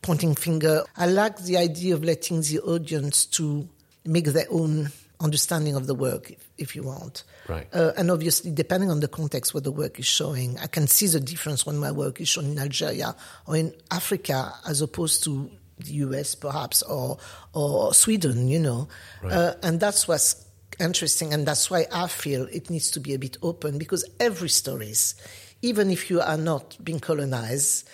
pointing 0.01 0.33
finger. 0.33 0.83
I 0.97 1.05
like 1.05 1.37
the 1.43 1.57
idea 1.57 1.93
of 1.93 2.03
letting 2.03 2.41
the 2.41 2.59
audience 2.61 3.25
to 3.27 3.69
make 4.03 4.25
their 4.25 4.47
own 4.49 4.91
understanding 5.19 5.75
of 5.75 5.85
the 5.85 5.95
work, 5.95 6.31
if, 6.31 6.49
if 6.57 6.75
you 6.75 6.83
want. 6.83 7.23
Right. 7.47 7.67
Uh, 7.73 7.91
and 7.97 8.09
obviously, 8.09 8.51
depending 8.51 8.89
on 8.89 8.99
the 8.99 9.07
context 9.07 9.53
where 9.53 9.61
the 9.61 9.71
work 9.71 9.99
is 9.99 10.05
showing, 10.05 10.57
I 10.59 10.67
can 10.67 10.87
see 10.87 11.07
the 11.07 11.19
difference 11.19 11.65
when 11.65 11.77
my 11.77 11.91
work 11.91 12.21
is 12.21 12.29
shown 12.29 12.45
in 12.45 12.57
Algeria 12.59 13.15
or 13.47 13.57
in 13.57 13.73
Africa 13.91 14.53
as 14.67 14.81
opposed 14.81 15.23
to 15.25 15.49
the 15.79 15.91
US, 16.05 16.35
perhaps, 16.35 16.81
or 16.83 17.17
or 17.53 17.93
Sweden. 17.93 18.47
You 18.47 18.59
know, 18.59 18.87
Right. 19.21 19.33
uh, 19.33 19.55
and 19.61 19.79
that's 19.79 20.07
what's 20.07 20.45
interesting, 20.79 21.33
and 21.33 21.45
that's 21.45 21.69
why 21.69 21.85
I 21.91 22.07
feel 22.07 22.47
it 22.51 22.69
needs 22.69 22.91
to 22.91 22.99
be 22.99 23.13
a 23.13 23.19
bit 23.19 23.37
open 23.41 23.77
because 23.77 24.05
every 24.19 24.49
story 24.49 24.89
is 24.91 25.15
even 25.61 25.89
if 25.89 26.09
you 26.09 26.19
are 26.19 26.37
not 26.37 26.77
being 26.83 26.99
colonized, 26.99 27.87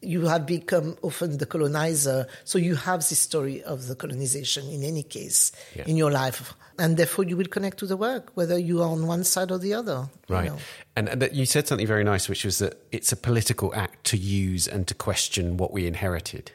you 0.00 0.26
have 0.26 0.46
become 0.46 0.96
often 1.02 1.38
the 1.38 1.46
colonizer, 1.46 2.26
so 2.44 2.58
you 2.58 2.74
have 2.76 3.00
the 3.08 3.14
story 3.14 3.62
of 3.64 3.86
the 3.88 3.94
colonization 3.94 4.68
in 4.68 4.82
any 4.82 5.02
case 5.02 5.52
Yeah. 5.74 5.84
in 5.86 5.96
your 5.96 6.10
life, 6.10 6.54
and 6.78 6.96
therefore 6.96 7.24
you 7.24 7.36
will 7.36 7.46
connect 7.48 7.78
to 7.78 7.86
the 7.86 7.96
work, 7.96 8.30
whether 8.34 8.56
you 8.58 8.82
are 8.82 8.88
on 8.88 9.06
one 9.06 9.24
side 9.24 9.50
or 9.50 9.58
the 9.58 9.74
other. 9.74 10.08
you 10.28 10.34
Right. 10.34 10.48
know. 10.50 10.58
And, 10.96 11.08
and 11.08 11.20
that 11.22 11.34
you 11.34 11.44
said 11.46 11.66
something 11.68 11.86
very 11.86 12.04
nice, 12.04 12.28
which 12.28 12.44
was 12.44 12.58
that 12.58 12.74
it's 12.92 13.12
a 13.12 13.16
political 13.16 13.74
act 13.74 14.04
to 14.10 14.16
use 14.16 14.66
and 14.66 14.86
to 14.88 14.94
question 14.94 15.56
what 15.56 15.72
we 15.72 15.86
inherited. 15.86 16.52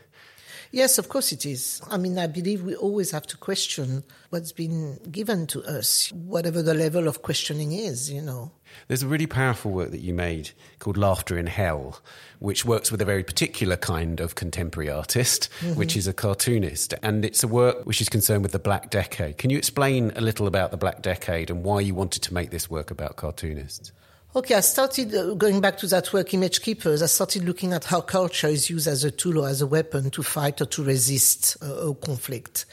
Yes, 0.71 0.97
of 0.97 1.09
course 1.09 1.33
it 1.33 1.45
is. 1.45 1.81
I 1.89 1.97
mean, 1.97 2.17
I 2.17 2.27
believe 2.27 2.63
we 2.63 2.75
always 2.75 3.11
have 3.11 3.27
to 3.27 3.37
question 3.37 4.03
what's 4.29 4.53
been 4.53 4.99
given 5.11 5.45
to 5.47 5.61
us, 5.63 6.11
whatever 6.13 6.61
the 6.61 6.73
level 6.73 7.09
of 7.09 7.21
questioning 7.21 7.73
is, 7.73 8.09
you 8.09 8.21
know. 8.21 8.51
There's 8.87 9.03
a 9.03 9.07
really 9.07 9.27
powerful 9.27 9.71
work 9.71 9.91
that 9.91 9.99
you 9.99 10.13
made 10.13 10.51
called 10.79 10.95
Laughter 10.95 11.37
in 11.37 11.47
Hell, 11.47 11.99
which 12.39 12.63
works 12.63 12.89
with 12.89 13.01
a 13.01 13.05
very 13.05 13.23
particular 13.23 13.75
kind 13.75 14.21
of 14.21 14.35
contemporary 14.35 14.89
artist, 14.89 15.49
mm-hmm. 15.59 15.77
which 15.77 15.97
is 15.97 16.07
a 16.07 16.13
cartoonist. 16.13 16.93
And 17.03 17.25
it's 17.25 17.43
a 17.43 17.49
work 17.49 17.85
which 17.85 17.99
is 17.99 18.07
concerned 18.07 18.43
with 18.43 18.53
the 18.53 18.59
Black 18.59 18.89
Decade. 18.89 19.37
Can 19.37 19.49
you 19.49 19.57
explain 19.57 20.13
a 20.15 20.21
little 20.21 20.47
about 20.47 20.71
the 20.71 20.77
Black 20.77 21.01
Decade 21.01 21.49
and 21.49 21.65
why 21.65 21.81
you 21.81 21.93
wanted 21.93 22.23
to 22.23 22.33
make 22.33 22.49
this 22.49 22.69
work 22.69 22.91
about 22.91 23.17
cartoonists? 23.17 23.91
Okay, 24.33 24.55
I 24.55 24.61
started 24.61 25.13
uh, 25.13 25.33
going 25.33 25.59
back 25.59 25.77
to 25.79 25.87
that 25.87 26.13
work, 26.13 26.33
Image 26.33 26.61
Keepers. 26.61 27.01
I 27.01 27.07
started 27.07 27.43
looking 27.43 27.73
at 27.73 27.83
how 27.83 27.99
culture 27.99 28.47
is 28.47 28.69
used 28.69 28.87
as 28.87 29.03
a 29.03 29.11
tool 29.11 29.39
or 29.39 29.49
as 29.49 29.61
a 29.61 29.67
weapon 29.67 30.09
to 30.11 30.23
fight 30.23 30.61
or 30.61 30.65
to 30.67 30.83
resist 30.85 31.57
uh, 31.61 31.89
a 31.89 31.93
conflict. 31.93 32.65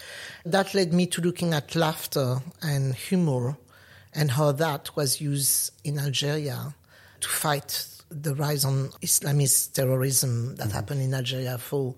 That 0.45 0.73
led 0.73 0.93
me 0.93 1.07
to 1.07 1.21
looking 1.21 1.55
at 1.55 1.75
laughter 1.75 2.37
and 2.63 2.95
humor 2.95 3.57
and 4.15 4.31
how 4.31 4.53
that 4.53 4.95
was 4.95 5.21
used 5.21 5.73
in 5.83 5.99
Algeria 5.99 6.77
to 7.23 7.29
fight 7.29 7.89
the 8.09 8.37
rise 8.37 8.65
on 8.65 8.91
Islamist 9.03 9.73
terrorism 9.73 10.55
that 10.57 10.71
happened 10.71 11.03
in 11.03 11.13
Algeria 11.13 11.59
for 11.59 11.97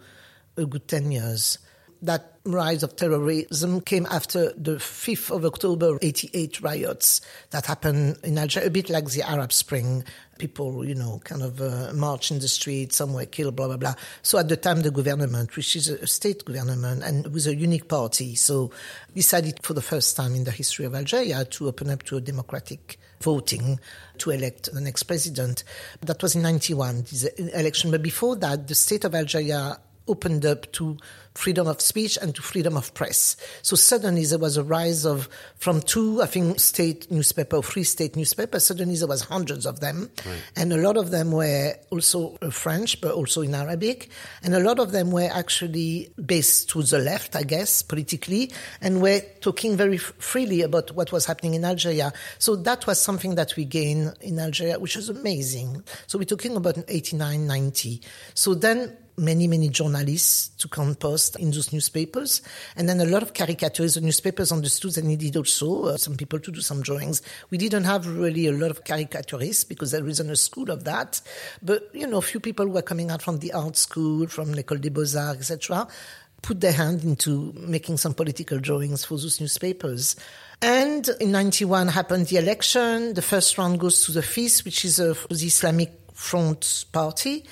a 0.57 0.65
good 0.65 0.89
10 0.89 1.13
years. 1.13 1.59
That 2.03 2.39
rise 2.45 2.83
of 2.83 2.97
terrorism 2.97 3.83
came 3.83 4.07
after 4.07 4.53
the 4.55 4.77
5th 4.77 5.31
of 5.31 5.45
October 5.45 5.99
88 6.01 6.63
riots 6.63 7.21
that 7.51 7.67
happened 7.67 8.19
in 8.25 8.39
Algeria, 8.39 8.69
a 8.69 8.71
bit 8.71 8.89
like 8.89 9.11
the 9.11 9.23
Arab 9.23 9.53
Spring. 9.53 10.05
People, 10.39 10.87
you 10.87 10.95
know, 10.95 11.21
kind 11.25 11.43
of 11.43 11.61
uh, 11.61 11.93
march 11.93 12.31
in 12.31 12.39
the 12.39 12.49
street, 12.49 12.95
some 12.95 13.13
were 13.13 13.27
killed, 13.27 13.57
blah, 13.57 13.67
blah, 13.67 13.77
blah. 13.77 13.95
So 14.23 14.39
at 14.39 14.49
the 14.49 14.57
time, 14.57 14.81
the 14.81 14.91
government, 14.91 15.55
which 15.55 15.77
is 15.77 15.89
a 15.89 16.07
state 16.07 16.45
government 16.47 17.03
and 17.03 17.27
with 17.35 17.47
a 17.47 17.55
unique 17.55 17.89
party, 17.89 18.35
so 18.35 18.71
decided 19.15 19.61
for 19.63 19.75
the 19.75 19.83
first 19.83 20.17
time 20.17 20.35
in 20.35 20.45
the 20.45 20.51
history 20.51 20.87
of 20.87 20.95
Algeria 20.95 21.45
to 21.45 21.69
open 21.69 21.91
up 21.91 22.03
to 22.05 22.17
a 22.17 22.21
democratic 22.23 22.99
voting 23.21 23.79
to 24.17 24.31
elect 24.31 24.73
the 24.73 24.81
next 24.81 25.03
president. 25.03 25.65
That 26.01 26.23
was 26.23 26.35
in 26.35 26.41
91, 26.41 27.03
this 27.03 27.25
election. 27.25 27.91
But 27.91 28.03
before 28.03 28.37
that, 28.37 28.67
the 28.67 28.75
state 28.75 29.05
of 29.05 29.15
Algeria 29.15 29.79
opened 30.09 30.45
up 30.45 30.71
to 30.73 30.97
freedom 31.35 31.67
of 31.67 31.81
speech 31.81 32.19
and 32.21 32.35
to 32.35 32.43
freedom 32.43 32.77
of 32.77 32.93
press. 32.95 33.37
So 33.63 33.77
suddenly 33.77 34.25
there 34.25 34.39
was 34.39 34.57
a 34.57 34.65
rise 34.65 35.05
of 35.05 35.29
from 35.57 35.81
two, 35.81 36.23
I 36.23 36.27
think, 36.27 36.59
state 36.61 37.11
newspaper, 37.11 37.57
or 37.57 37.63
free 37.63 37.85
state 37.85 38.17
newspapers. 38.17 38.67
Suddenly 38.67 38.97
there 38.97 39.09
was 39.09 39.23
hundreds 39.23 39.67
of 39.67 39.81
them, 39.81 40.11
and 40.57 40.73
a 40.73 40.77
lot 40.77 40.97
of 40.97 41.11
them 41.11 41.33
were 41.33 41.75
also 41.91 42.37
uh, 42.43 42.51
French, 42.51 43.01
but 43.01 43.13
also 43.13 43.43
in 43.43 43.55
Arabic, 43.55 44.11
and 44.43 44.55
a 44.55 44.61
lot 44.61 44.79
of 44.79 44.93
them 44.93 45.11
were 45.11 45.31
actually 45.33 46.13
based 46.25 46.71
to 46.71 46.83
the 46.83 46.99
left, 46.99 47.37
I 47.37 47.43
guess, 47.45 47.83
politically, 47.83 48.53
and 48.81 49.01
were 49.01 49.21
talking 49.41 49.77
very 49.77 49.97
f- 49.97 50.13
freely 50.19 50.63
about 50.63 50.91
what 50.93 51.13
was 51.13 51.27
happening 51.27 51.55
in 51.55 51.65
Algeria. 51.65 52.13
So 52.39 52.57
that 52.57 52.87
was 52.87 53.01
something 53.01 53.37
that 53.37 53.55
we 53.57 53.65
gained 53.65 54.15
in 54.21 54.39
Algeria, 54.39 54.79
which 54.79 54.97
was 54.97 55.09
amazing. 55.09 55.85
So 56.07 56.19
we're 56.19 56.25
talking 56.25 56.57
about 56.57 56.79
89, 56.89 57.47
90. 57.47 58.01
So 58.35 58.55
then 58.55 58.97
many, 59.17 59.47
many 59.47 59.69
journalists 59.69 60.49
to 60.57 60.69
on 60.81 60.95
post 60.95 61.39
in 61.39 61.51
those 61.51 61.73
newspapers. 61.73 62.43
And 62.77 62.89
then 62.89 63.01
a 63.01 63.05
lot 63.05 63.23
of 63.23 63.33
caricaturists. 63.33 63.95
The 63.95 64.01
newspapers 64.01 64.53
understood 64.53 64.93
they 64.93 65.03
needed 65.03 65.37
also 65.37 65.85
uh, 65.85 65.97
some 65.97 66.17
people 66.17 66.39
to 66.41 66.51
do 66.51 66.61
some 66.61 66.83
drawings. 66.83 67.23
We 67.51 67.59
didn't 67.59 67.85
have 67.85 68.07
really 68.07 68.47
a 68.47 68.53
lot 68.53 68.71
of 68.71 68.85
caricaturists 68.85 69.69
because 69.69 69.91
there 69.91 70.07
isn't 70.07 70.31
a 70.31 70.37
school 70.37 70.71
of 70.71 70.85
that. 70.85 71.21
But, 71.63 71.91
you 71.93 72.07
know, 72.07 72.19
a 72.19 72.23
few 72.23 72.41
people 72.41 72.67
were 72.69 72.83
coming 72.83 73.11
out 73.11 73.23
from 73.23 73.39
the 73.39 73.53
art 73.53 73.77
school, 73.77 74.27
from 74.27 74.53
l'École 74.53 74.81
des 74.81 74.91
Beaux-Arts, 74.91 75.39
etc., 75.39 75.87
put 76.43 76.61
their 76.61 76.73
hand 76.73 77.05
into 77.05 77.53
making 77.57 77.99
some 77.99 78.15
political 78.15 78.59
drawings 78.59 79.05
for 79.05 79.19
those 79.19 79.41
newspapers. 79.41 80.17
And 80.63 81.09
in 81.21 81.33
91 81.33 81.89
happened 81.89 82.27
the 82.27 82.37
election. 82.37 83.15
The 83.15 83.23
first 83.23 83.57
round 83.59 83.81
goes 83.81 84.05
to 84.07 84.13
the 84.13 84.23
FIS, 84.23 84.65
which 84.65 84.85
is 84.85 84.97
the 84.97 85.17
Islamic 85.31 85.93
Front 86.15 86.87
Party. 86.93 87.45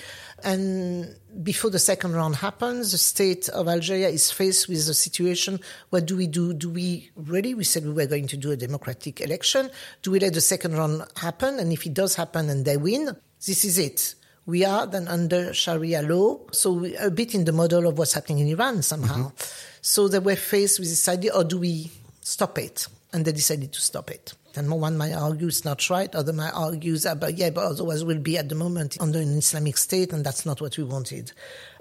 And 0.44 1.16
before 1.42 1.70
the 1.70 1.78
second 1.78 2.12
round 2.12 2.36
happens, 2.36 2.92
the 2.92 2.98
state 2.98 3.48
of 3.48 3.68
Algeria 3.68 4.08
is 4.08 4.30
faced 4.30 4.68
with 4.68 4.88
a 4.88 4.94
situation. 4.94 5.60
What 5.90 6.06
do 6.06 6.16
we 6.16 6.26
do? 6.26 6.54
Do 6.54 6.70
we 6.70 7.10
really? 7.16 7.54
We 7.54 7.64
said 7.64 7.84
we 7.84 7.92
were 7.92 8.06
going 8.06 8.28
to 8.28 8.36
do 8.36 8.50
a 8.52 8.56
democratic 8.56 9.20
election. 9.20 9.70
Do 10.02 10.12
we 10.12 10.20
let 10.20 10.34
the 10.34 10.40
second 10.40 10.74
round 10.74 11.02
happen? 11.16 11.58
And 11.58 11.72
if 11.72 11.86
it 11.86 11.94
does 11.94 12.14
happen 12.14 12.48
and 12.50 12.64
they 12.64 12.76
win, 12.76 13.16
this 13.44 13.64
is 13.64 13.78
it. 13.78 14.14
We 14.46 14.64
are 14.64 14.86
then 14.86 15.08
under 15.08 15.52
Sharia 15.52 16.02
law. 16.02 16.40
So 16.52 16.72
we, 16.72 16.96
a 16.96 17.10
bit 17.10 17.34
in 17.34 17.44
the 17.44 17.52
model 17.52 17.86
of 17.86 17.98
what's 17.98 18.14
happening 18.14 18.38
in 18.38 18.48
Iran 18.48 18.82
somehow. 18.82 19.28
Mm-hmm. 19.28 19.78
So 19.82 20.08
they 20.08 20.20
were 20.20 20.36
faced 20.36 20.78
with 20.78 20.88
this 20.88 21.08
idea, 21.08 21.34
or 21.34 21.44
do 21.44 21.58
we 21.58 21.90
stop 22.20 22.58
it? 22.58 22.86
And 23.12 23.24
they 23.24 23.32
decided 23.32 23.72
to 23.72 23.80
stop 23.80 24.10
it. 24.10 24.34
And 24.56 24.70
one 24.70 24.96
might 24.96 25.12
argue 25.12 25.48
it's 25.48 25.64
not 25.64 25.88
right, 25.90 26.12
other 26.14 26.32
might 26.32 26.52
argue 26.52 26.96
that, 26.98 27.20
but 27.20 27.36
yeah, 27.36 27.50
but 27.50 27.64
otherwise 27.64 28.04
we'll 28.04 28.18
be 28.18 28.38
at 28.38 28.48
the 28.48 28.54
moment 28.54 28.96
under 29.00 29.20
an 29.20 29.38
Islamic 29.38 29.76
state, 29.76 30.12
and 30.12 30.24
that's 30.24 30.46
not 30.46 30.60
what 30.60 30.76
we 30.76 30.84
wanted. 30.84 31.32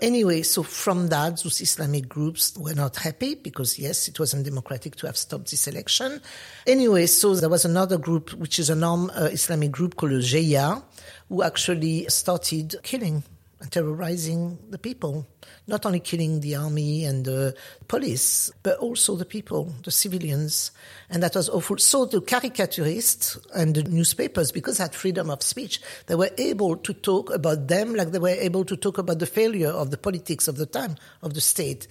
Anyway, 0.01 0.41
so 0.41 0.63
from 0.63 1.07
that, 1.07 1.41
those 1.41 1.61
Islamic 1.61 2.07
groups 2.07 2.55
were 2.57 2.73
not 2.73 2.97
happy 2.97 3.35
because 3.35 3.79
yes, 3.79 4.07
it 4.07 4.19
wasn't 4.19 4.45
democratic 4.45 4.95
to 4.97 5.07
have 5.07 5.17
stopped 5.17 5.49
this 5.49 5.67
election. 5.67 6.21
Anyway, 6.65 7.05
so 7.05 7.35
there 7.35 7.49
was 7.49 7.65
another 7.65 7.97
group, 7.97 8.33
which 8.33 8.59
is 8.59 8.69
an 8.69 8.83
armed 8.83 9.11
uh, 9.15 9.23
Islamic 9.31 9.71
group 9.71 9.95
called 9.95 10.21
GIA, 10.21 10.83
who 11.29 11.43
actually 11.43 12.05
started 12.09 12.75
killing 12.83 13.23
terrorizing 13.71 14.59
the 14.69 14.77
people, 14.77 15.27
not 15.65 15.85
only 15.85 15.99
killing 15.99 16.41
the 16.41 16.55
army 16.55 17.05
and 17.05 17.25
the 17.25 17.55
police, 17.87 18.51
but 18.61 18.77
also 18.77 19.15
the 19.15 19.25
people, 19.25 19.73
the 19.83 19.91
civilians. 19.91 20.71
And 21.09 21.23
that 21.23 21.35
was 21.35 21.49
awful. 21.49 21.79
So 21.79 22.05
the 22.05 22.21
caricaturists 22.21 23.37
and 23.55 23.73
the 23.73 23.83
newspapers, 23.83 24.51
because 24.51 24.77
they 24.77 24.83
had 24.83 24.93
freedom 24.93 25.31
of 25.31 25.41
speech, 25.41 25.81
they 26.05 26.15
were 26.15 26.29
able 26.37 26.77
to 26.77 26.93
talk 26.93 27.33
about 27.33 27.67
them 27.67 27.95
like 27.95 28.11
they 28.11 28.19
were 28.19 28.29
able 28.29 28.63
to 28.65 28.77
talk 28.77 28.99
about 28.99 29.19
the 29.19 29.25
failure 29.25 29.71
of 29.71 29.89
the 29.89 29.97
politics 29.97 30.47
of 30.47 30.57
the 30.57 30.67
time, 30.67 30.95
of 31.23 31.33
the 31.33 31.41
state. 31.41 31.87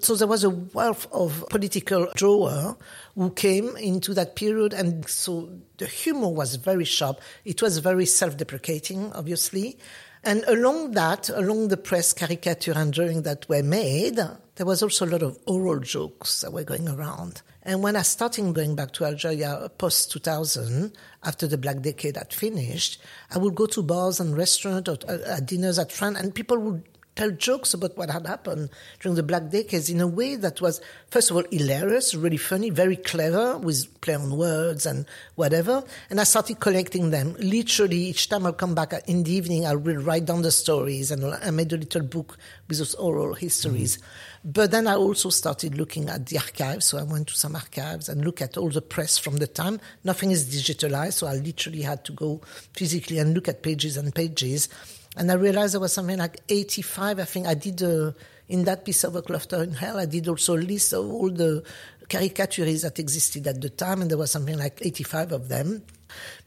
So 0.00 0.16
there 0.16 0.28
was 0.28 0.44
a 0.44 0.50
wealth 0.50 1.06
of 1.12 1.46
political 1.48 2.08
drawer 2.14 2.76
who 3.14 3.30
came 3.30 3.74
into 3.78 4.12
that 4.14 4.36
period. 4.36 4.74
And 4.74 5.08
so 5.08 5.48
the 5.78 5.86
humor 5.86 6.28
was 6.28 6.56
very 6.56 6.84
sharp. 6.84 7.20
It 7.46 7.62
was 7.62 7.78
very 7.78 8.04
self-deprecating, 8.04 9.12
obviously. 9.14 9.78
And 10.26 10.42
along 10.48 10.90
that, 10.92 11.28
along 11.28 11.68
the 11.68 11.76
press 11.76 12.12
caricature 12.12 12.72
and 12.74 12.92
drawing 12.92 13.22
that 13.22 13.48
were 13.48 13.62
made, 13.62 14.16
there 14.16 14.66
was 14.66 14.82
also 14.82 15.06
a 15.06 15.12
lot 15.12 15.22
of 15.22 15.38
oral 15.46 15.78
jokes 15.78 16.40
that 16.40 16.52
were 16.52 16.64
going 16.64 16.88
around. 16.88 17.42
And 17.62 17.80
when 17.80 17.94
I 17.94 18.02
started 18.02 18.52
going 18.52 18.74
back 18.74 18.90
to 18.94 19.04
Algeria 19.04 19.70
post 19.78 20.10
2000, 20.10 20.92
after 21.22 21.46
the 21.46 21.56
Black 21.56 21.80
Decade 21.80 22.16
had 22.16 22.32
finished, 22.32 23.00
I 23.30 23.38
would 23.38 23.54
go 23.54 23.66
to 23.66 23.84
bars 23.84 24.18
and 24.18 24.36
restaurants 24.36 24.90
or 24.90 24.98
uh, 25.08 25.38
dinners 25.38 25.78
at 25.78 25.92
friends, 25.92 26.18
and 26.18 26.34
people 26.34 26.58
would 26.58 26.82
tell 27.16 27.30
jokes 27.30 27.74
about 27.74 27.96
what 27.96 28.10
had 28.10 28.26
happened 28.26 28.70
during 29.00 29.16
the 29.16 29.22
Black 29.22 29.50
Decades 29.50 29.90
in 29.90 30.00
a 30.00 30.06
way 30.06 30.36
that 30.36 30.60
was, 30.60 30.80
first 31.10 31.30
of 31.30 31.36
all, 31.36 31.44
hilarious, 31.50 32.14
really 32.14 32.36
funny, 32.36 32.70
very 32.70 32.96
clever, 32.96 33.58
with 33.58 34.00
play 34.02 34.14
on 34.14 34.36
words 34.36 34.86
and 34.86 35.06
whatever. 35.34 35.82
And 36.10 36.20
I 36.20 36.24
started 36.24 36.60
collecting 36.60 37.10
them. 37.10 37.34
Literally, 37.38 37.96
each 37.96 38.28
time 38.28 38.46
I'll 38.46 38.52
come 38.52 38.74
back 38.74 38.92
in 39.08 39.24
the 39.24 39.32
evening, 39.32 39.66
I 39.66 39.74
will 39.74 39.96
write 39.96 40.26
down 40.26 40.42
the 40.42 40.52
stories, 40.52 41.10
and 41.10 41.24
I 41.24 41.50
made 41.50 41.72
a 41.72 41.78
little 41.78 42.02
book 42.02 42.38
with 42.68 42.78
those 42.78 42.94
oral 42.94 43.34
histories. 43.34 43.96
Mm-hmm. 43.96 44.50
But 44.52 44.70
then 44.70 44.86
I 44.86 44.94
also 44.94 45.30
started 45.30 45.76
looking 45.76 46.08
at 46.08 46.26
the 46.26 46.38
archives. 46.38 46.86
So 46.86 46.98
I 46.98 47.02
went 47.02 47.28
to 47.28 47.34
some 47.34 47.56
archives 47.56 48.08
and 48.08 48.24
look 48.24 48.40
at 48.40 48.56
all 48.56 48.68
the 48.68 48.82
press 48.82 49.18
from 49.18 49.38
the 49.38 49.46
time. 49.48 49.80
Nothing 50.04 50.30
is 50.30 50.44
digitalized, 50.54 51.14
so 51.14 51.26
I 51.26 51.34
literally 51.34 51.82
had 51.82 52.04
to 52.04 52.12
go 52.12 52.42
physically 52.74 53.18
and 53.18 53.34
look 53.34 53.48
at 53.48 53.62
pages 53.62 53.96
and 53.96 54.14
pages. 54.14 54.68
And 55.16 55.30
I 55.30 55.34
realized 55.34 55.74
there 55.74 55.80
was 55.80 55.94
something 55.94 56.18
like 56.18 56.40
85. 56.48 57.18
I 57.18 57.24
think 57.24 57.46
I 57.46 57.54
did, 57.54 57.82
uh, 57.82 58.12
in 58.48 58.64
that 58.64 58.84
piece 58.84 59.02
of 59.02 59.16
A 59.16 59.22
Laughter 59.32 59.62
in 59.62 59.72
Hell, 59.72 59.98
I 59.98 60.04
did 60.04 60.28
also 60.28 60.56
a 60.56 60.58
list 60.58 60.92
of 60.92 61.10
all 61.10 61.30
the 61.30 61.64
caricaturists 62.08 62.82
that 62.82 62.98
existed 62.98 63.46
at 63.46 63.60
the 63.60 63.70
time, 63.70 64.02
and 64.02 64.10
there 64.10 64.18
was 64.18 64.30
something 64.30 64.58
like 64.58 64.78
85 64.82 65.32
of 65.32 65.48
them. 65.48 65.82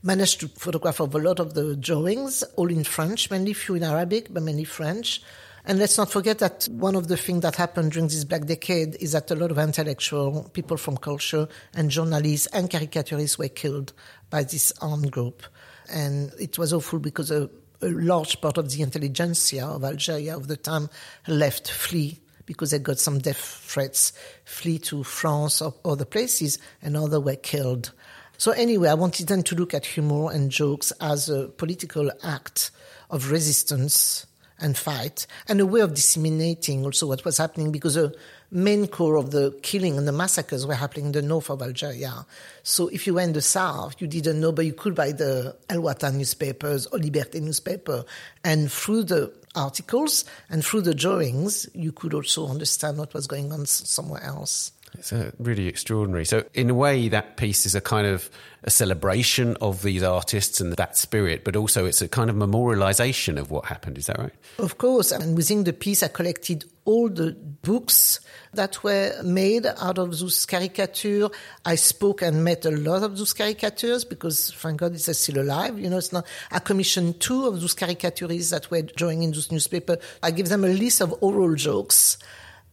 Managed 0.04 0.40
to 0.42 0.48
photograph 0.48 1.00
of 1.00 1.14
a 1.16 1.18
lot 1.18 1.40
of 1.40 1.56
the 1.56 1.76
drawings, 1.76 2.44
all 2.56 2.70
in 2.70 2.84
French, 2.84 3.30
mainly 3.30 3.54
few 3.54 3.76
in 3.76 3.84
Arabic, 3.84 4.34
but 4.34 4.44
mainly 4.44 4.64
French. 4.64 5.22
And 5.66 5.78
let's 5.78 5.98
not 5.98 6.10
forget 6.10 6.40
that 6.40 6.68
one 6.72 6.96
of 6.96 7.10
the 7.10 7.18
things 7.18 7.42
that 7.42 7.56
happened 7.56 7.92
during 7.92 8.08
this 8.08 8.24
Black 8.24 8.46
Decade 8.46 8.96
is 9.02 9.12
that 9.12 9.30
a 9.30 9.36
lot 9.36 9.52
of 9.52 9.58
intellectual 9.58 10.50
people 10.54 10.78
from 10.78 10.96
culture 10.96 11.48
and 11.74 11.90
journalists 11.90 12.48
and 12.48 12.70
caricaturists 12.70 13.38
were 13.38 13.50
killed 13.50 13.94
by 14.30 14.44
this 14.44 14.72
armed 14.82 15.12
group. 15.12 15.44
And 15.92 16.32
it 16.40 16.58
was 16.58 16.72
awful 16.72 17.00
because 17.00 17.30
a, 17.30 17.50
a 17.82 17.88
large 17.88 18.42
part 18.42 18.58
of 18.58 18.72
the 18.72 18.82
intelligentsia 18.82 19.66
of 19.66 19.84
Algeria 19.84 20.36
of 20.36 20.48
the 20.48 20.58
time 20.58 20.90
left, 21.28 21.72
flee 21.72 22.20
because 22.46 22.72
they 22.72 22.80
got 22.80 22.98
some 22.98 23.20
death 23.20 23.38
threats, 23.38 24.12
flee 24.44 24.80
to 24.80 25.04
France 25.04 25.62
or 25.62 25.76
other 25.86 26.04
places, 26.04 26.58
and 26.82 26.98
others 26.98 27.20
were 27.20 27.36
killed. 27.36 27.92
So 28.40 28.52
anyway, 28.52 28.90
I 28.90 28.96
wanted 28.96 29.28
them 29.28 29.44
to 29.44 29.56
look 29.56 29.76
at 29.76 29.86
humor 29.86 30.32
and 30.32 30.50
jokes 30.50 30.92
as 31.00 31.30
a 31.30 31.48
political 31.50 32.10
act 32.24 32.72
of 33.12 33.30
resistance 33.30 34.26
and 34.60 34.76
fight, 34.76 35.28
and 35.48 35.62
a 35.62 35.66
way 35.66 35.82
of 35.82 35.94
disseminating 35.94 36.84
also 36.84 37.06
what 37.06 37.24
was 37.24 37.38
happening 37.38 37.72
because 37.72 37.94
the 37.94 38.16
main 38.52 38.88
core 38.88 39.16
of 39.16 39.32
the 39.32 39.58
killing 39.62 39.98
and 39.98 40.08
the 40.08 40.12
massacres 40.12 40.66
were 40.66 40.76
happening 40.76 41.08
in 41.08 41.12
the 41.12 41.22
north 41.22 41.50
of 41.50 41.62
Algeria. 41.62 42.26
So 42.64 42.88
if 42.88 43.06
you 43.06 43.14
were 43.14 43.22
in 43.22 43.34
the 43.34 43.42
south, 43.42 44.02
you 44.02 44.08
didn't 44.08 44.40
know, 44.40 44.52
but 44.52 44.66
you 44.66 44.74
could 44.74 44.96
buy 44.96 45.12
the 45.12 45.56
El 45.70 45.82
Watan 45.82 46.16
newspapers 46.16 46.88
or 46.88 47.00
Liberté 47.00 47.42
newspaper, 47.42 48.06
and 48.44 48.72
through 48.72 49.04
the 49.04 49.34
articles 49.56 50.26
and 50.50 50.64
through 50.64 50.82
the 50.82 50.94
drawings, 50.94 51.68
you 51.74 51.92
could 51.92 52.14
also 52.14 52.48
understand 52.48 52.98
what 52.98 53.14
was 53.14 53.28
going 53.28 53.52
on 53.52 53.66
somewhere 53.66 54.24
else. 54.24 54.72
It's 54.94 55.14
uh, 55.14 55.32
really 55.40 55.68
extraordinary. 55.68 56.26
So, 56.26 56.44
in 56.54 56.70
a 56.70 56.74
way, 56.74 57.08
that 57.10 57.38
piece 57.38 57.66
is 57.66 57.76
a 57.76 57.82
kind 57.82 58.08
of 58.08 58.30
a 58.64 58.70
celebration 58.70 59.56
of 59.62 59.82
these 59.84 60.04
artists 60.04 60.60
and 60.60 60.74
that 60.74 60.98
spirit, 60.98 61.44
but 61.44 61.56
also 61.56 61.86
it's 61.86 62.02
a 62.02 62.10
kind 62.10 62.30
of 62.30 62.36
memorialization 62.36 63.40
of 63.40 63.52
what 63.52 63.66
happened. 63.66 63.98
Is 63.98 64.08
that 64.08 64.20
right? 64.20 64.34
Of 64.58 64.78
course. 64.78 65.12
And 65.12 65.38
within 65.38 65.64
the 65.64 65.72
piece, 65.72 66.04
I 66.04 66.10
collected 66.10 66.66
all 66.84 67.08
the 67.08 67.32
books 67.62 68.20
that 68.54 68.84
were 68.84 69.14
made 69.24 69.66
out 69.66 69.98
of 69.98 70.20
those 70.20 70.46
caricatures. 70.46 71.30
I 71.64 71.76
spoke 71.76 72.22
and 72.22 72.44
met 72.44 72.66
a 72.66 72.72
lot 72.72 73.04
of 73.04 73.18
those 73.18 73.32
caricatures 73.34 74.04
because, 74.04 74.52
thank 74.54 74.78
God, 74.78 74.94
it's 74.94 75.18
still 75.18 75.42
alive. 75.42 75.80
You 75.80 75.90
know, 75.90 75.98
it's 75.98 76.12
not. 76.12 76.26
I 76.52 76.60
commissioned 76.60 77.22
two 77.22 77.46
of 77.46 77.62
those 77.62 77.76
caricaturists 77.76 78.52
that 78.52 78.70
were 78.72 78.82
drawing 78.82 79.24
in 79.24 79.32
those 79.32 79.52
newspapers. 79.52 80.00
I 80.22 80.32
give 80.32 80.50
them 80.50 80.66
a 80.66 80.70
list 80.70 81.02
of 81.02 81.16
oral 81.22 81.56
jokes 81.56 82.18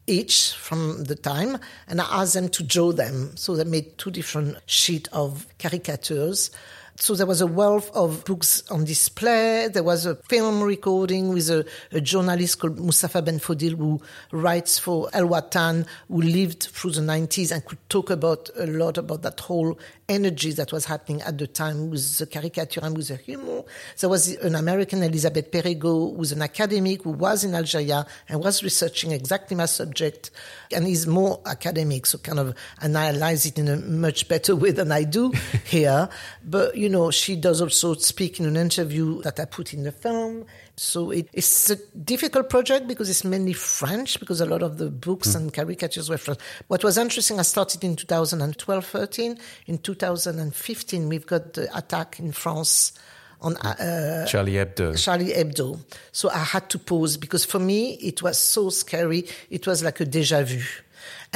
each 0.06 0.52
from 0.52 1.04
the 1.04 1.14
time, 1.14 1.58
and 1.88 2.00
I 2.00 2.22
asked 2.22 2.34
them 2.34 2.48
to 2.50 2.62
draw 2.62 2.92
them. 2.92 3.36
So 3.36 3.56
they 3.56 3.64
made 3.64 3.98
two 3.98 4.10
different 4.10 4.58
sheets 4.66 5.08
of 5.12 5.46
caricatures. 5.58 6.50
So 6.98 7.14
there 7.14 7.26
was 7.26 7.42
a 7.42 7.46
wealth 7.46 7.90
of 7.94 8.24
books 8.24 8.62
on 8.70 8.84
display. 8.84 9.68
There 9.68 9.82
was 9.82 10.06
a 10.06 10.14
film 10.14 10.62
recording 10.62 11.28
with 11.28 11.50
a, 11.50 11.66
a 11.92 12.00
journalist 12.00 12.58
called 12.58 12.78
Mustapha 12.78 13.20
Benfodil 13.20 13.76
who 13.76 14.00
writes 14.32 14.78
for 14.78 15.10
El 15.12 15.28
Watan, 15.28 15.86
who 16.08 16.22
lived 16.22 16.62
through 16.72 16.92
the 16.92 17.02
90s 17.02 17.52
and 17.52 17.62
could 17.66 17.78
talk 17.90 18.08
about 18.08 18.48
a 18.58 18.66
lot 18.66 18.96
about 18.96 19.20
that 19.22 19.40
whole 19.40 19.78
energy 20.08 20.52
that 20.52 20.72
was 20.72 20.84
happening 20.84 21.20
at 21.22 21.36
the 21.36 21.46
time 21.46 21.90
with 21.90 22.18
the 22.18 22.26
caricature 22.26 22.80
and 22.82 22.96
with 22.96 23.08
the 23.08 23.16
humor. 23.16 23.62
There 24.00 24.08
was 24.08 24.34
an 24.36 24.54
American, 24.54 25.02
Elizabeth 25.02 25.50
Perego, 25.50 26.10
who 26.10 26.16
was 26.16 26.32
an 26.32 26.42
academic 26.42 27.02
who 27.02 27.10
was 27.10 27.44
in 27.44 27.54
Algeria 27.54 28.06
and 28.28 28.40
was 28.40 28.62
researching 28.62 29.12
exactly 29.12 29.56
my 29.56 29.66
subject 29.66 30.30
and 30.72 30.86
is 30.86 31.06
more 31.06 31.40
academic, 31.44 32.06
so 32.06 32.18
kind 32.18 32.38
of 32.38 32.54
analyze 32.80 33.46
it 33.46 33.58
in 33.58 33.68
a 33.68 33.76
much 33.76 34.28
better 34.28 34.54
way 34.56 34.70
than 34.70 34.92
I 34.92 35.04
do 35.04 35.32
here. 35.64 36.08
But, 36.44 36.76
you 36.76 36.85
know, 36.88 37.10
she 37.10 37.36
does 37.36 37.60
also 37.60 37.94
speak 37.94 38.40
in 38.40 38.46
an 38.46 38.56
interview 38.56 39.22
that 39.22 39.38
I 39.40 39.44
put 39.44 39.72
in 39.74 39.82
the 39.82 39.92
film. 39.92 40.44
So 40.76 41.10
it, 41.10 41.28
it's 41.32 41.70
a 41.70 41.76
difficult 41.96 42.50
project 42.50 42.86
because 42.86 43.08
it's 43.08 43.24
mainly 43.24 43.54
French, 43.54 44.20
because 44.20 44.40
a 44.40 44.46
lot 44.46 44.62
of 44.62 44.78
the 44.78 44.90
books 44.90 45.28
mm. 45.28 45.36
and 45.36 45.54
caricatures 45.54 46.10
were 46.10 46.18
French. 46.18 46.40
What 46.68 46.84
was 46.84 46.98
interesting, 46.98 47.38
I 47.38 47.42
started 47.42 47.82
in 47.84 47.96
2012 47.96 48.84
13. 48.84 49.38
In 49.66 49.78
2015, 49.78 51.08
we've 51.08 51.26
got 51.26 51.54
the 51.54 51.76
attack 51.76 52.18
in 52.18 52.32
France 52.32 52.92
on 53.40 53.56
uh, 53.58 54.26
Charlie 54.26 54.54
Hebdo. 54.54 54.96
Charlie 55.02 55.32
Hebdo. 55.32 55.78
So 56.12 56.30
I 56.30 56.38
had 56.38 56.68
to 56.70 56.78
pause 56.78 57.16
because 57.16 57.44
for 57.44 57.58
me, 57.58 57.94
it 57.94 58.22
was 58.22 58.38
so 58.38 58.70
scary. 58.70 59.26
It 59.50 59.66
was 59.66 59.82
like 59.82 60.00
a 60.00 60.04
deja 60.04 60.42
vu. 60.42 60.62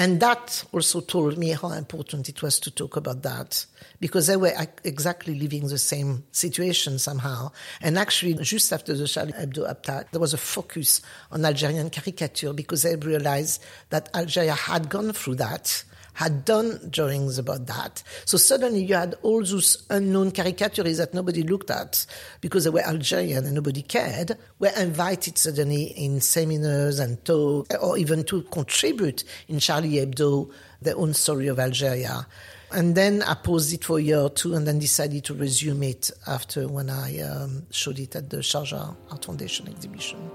And 0.01 0.19
that 0.21 0.65
also 0.73 1.03
told 1.03 1.37
me 1.37 1.51
how 1.51 1.73
important 1.73 2.31
it 2.31 2.41
was 2.41 2.59
to 2.61 2.71
talk 2.71 2.97
about 2.97 3.21
that 3.21 3.67
because 4.01 4.29
they 4.29 4.37
were 4.39 4.55
exactly 4.83 5.39
living 5.39 5.69
the 5.69 5.77
same 5.77 6.25
situation 6.33 6.99
somehow. 6.99 7.51
And 7.83 7.99
actually, 7.99 8.33
just 8.33 8.73
after 8.73 8.95
the 8.95 9.07
Charlie 9.07 9.35
Hebdo 9.35 9.71
attack, 9.71 10.11
there 10.11 10.21
was 10.21 10.33
a 10.33 10.39
focus 10.39 11.03
on 11.31 11.45
Algerian 11.45 11.91
caricature 11.91 12.55
because 12.55 12.81
they 12.81 12.97
realized 12.97 13.63
that 13.91 14.09
Algeria 14.17 14.55
had 14.55 14.89
gone 14.89 15.13
through 15.13 15.35
that 15.35 15.85
had 16.15 16.45
done 16.45 16.81
drawings 16.91 17.39
about 17.39 17.67
that. 17.67 18.03
So 18.25 18.37
suddenly 18.39 18.85
you 18.85 18.95
had 18.95 19.15
all 19.23 19.41
those 19.45 19.87
unknown 19.91 20.33
caricaturists 20.33 20.99
that 20.99 21.15
nobody 21.15 21.43
looked 21.43 21.71
at 21.71 22.07
because 22.41 22.65
they 22.65 22.71
were 22.71 22.81
Algerian 22.81 23.45
and 23.45 23.55
nobody 23.55 23.83
cared, 23.83 24.37
were 24.59 24.73
invited 24.77 25.39
suddenly 25.39 25.85
in 25.85 26.21
seminars 26.21 26.99
and 26.99 27.25
talk, 27.25 27.67
or 27.81 27.97
even 27.99 28.25
to 28.25 28.43
contribute 28.43 29.25
in 29.49 29.59
Charlie 29.59 29.93
Hebdo 29.93 30.51
their 30.83 30.97
own 30.97 31.15
story 31.15 31.49
of 31.49 31.59
Algeria. 31.59 32.27
And 32.73 32.95
then 32.95 33.23
I 33.23 33.35
paused 33.35 33.73
it 33.73 33.85
for 33.85 33.99
a 33.99 34.03
year 34.03 34.21
or 34.21 34.31
two 34.31 34.55
and 34.55 34.67
then 34.67 34.79
decided 34.79 35.25
to 35.25 35.35
resume 35.35 35.83
it 35.83 36.11
after 36.27 36.69
when 36.69 36.89
I 36.89 37.21
um, 37.21 37.67
showed 37.71 37.99
it 37.99 38.15
at 38.15 38.31
the 38.31 38.39
Sharjah 38.39 38.97
Art 39.11 39.25
Foundation 39.25 39.69
exhibition. 39.69 40.31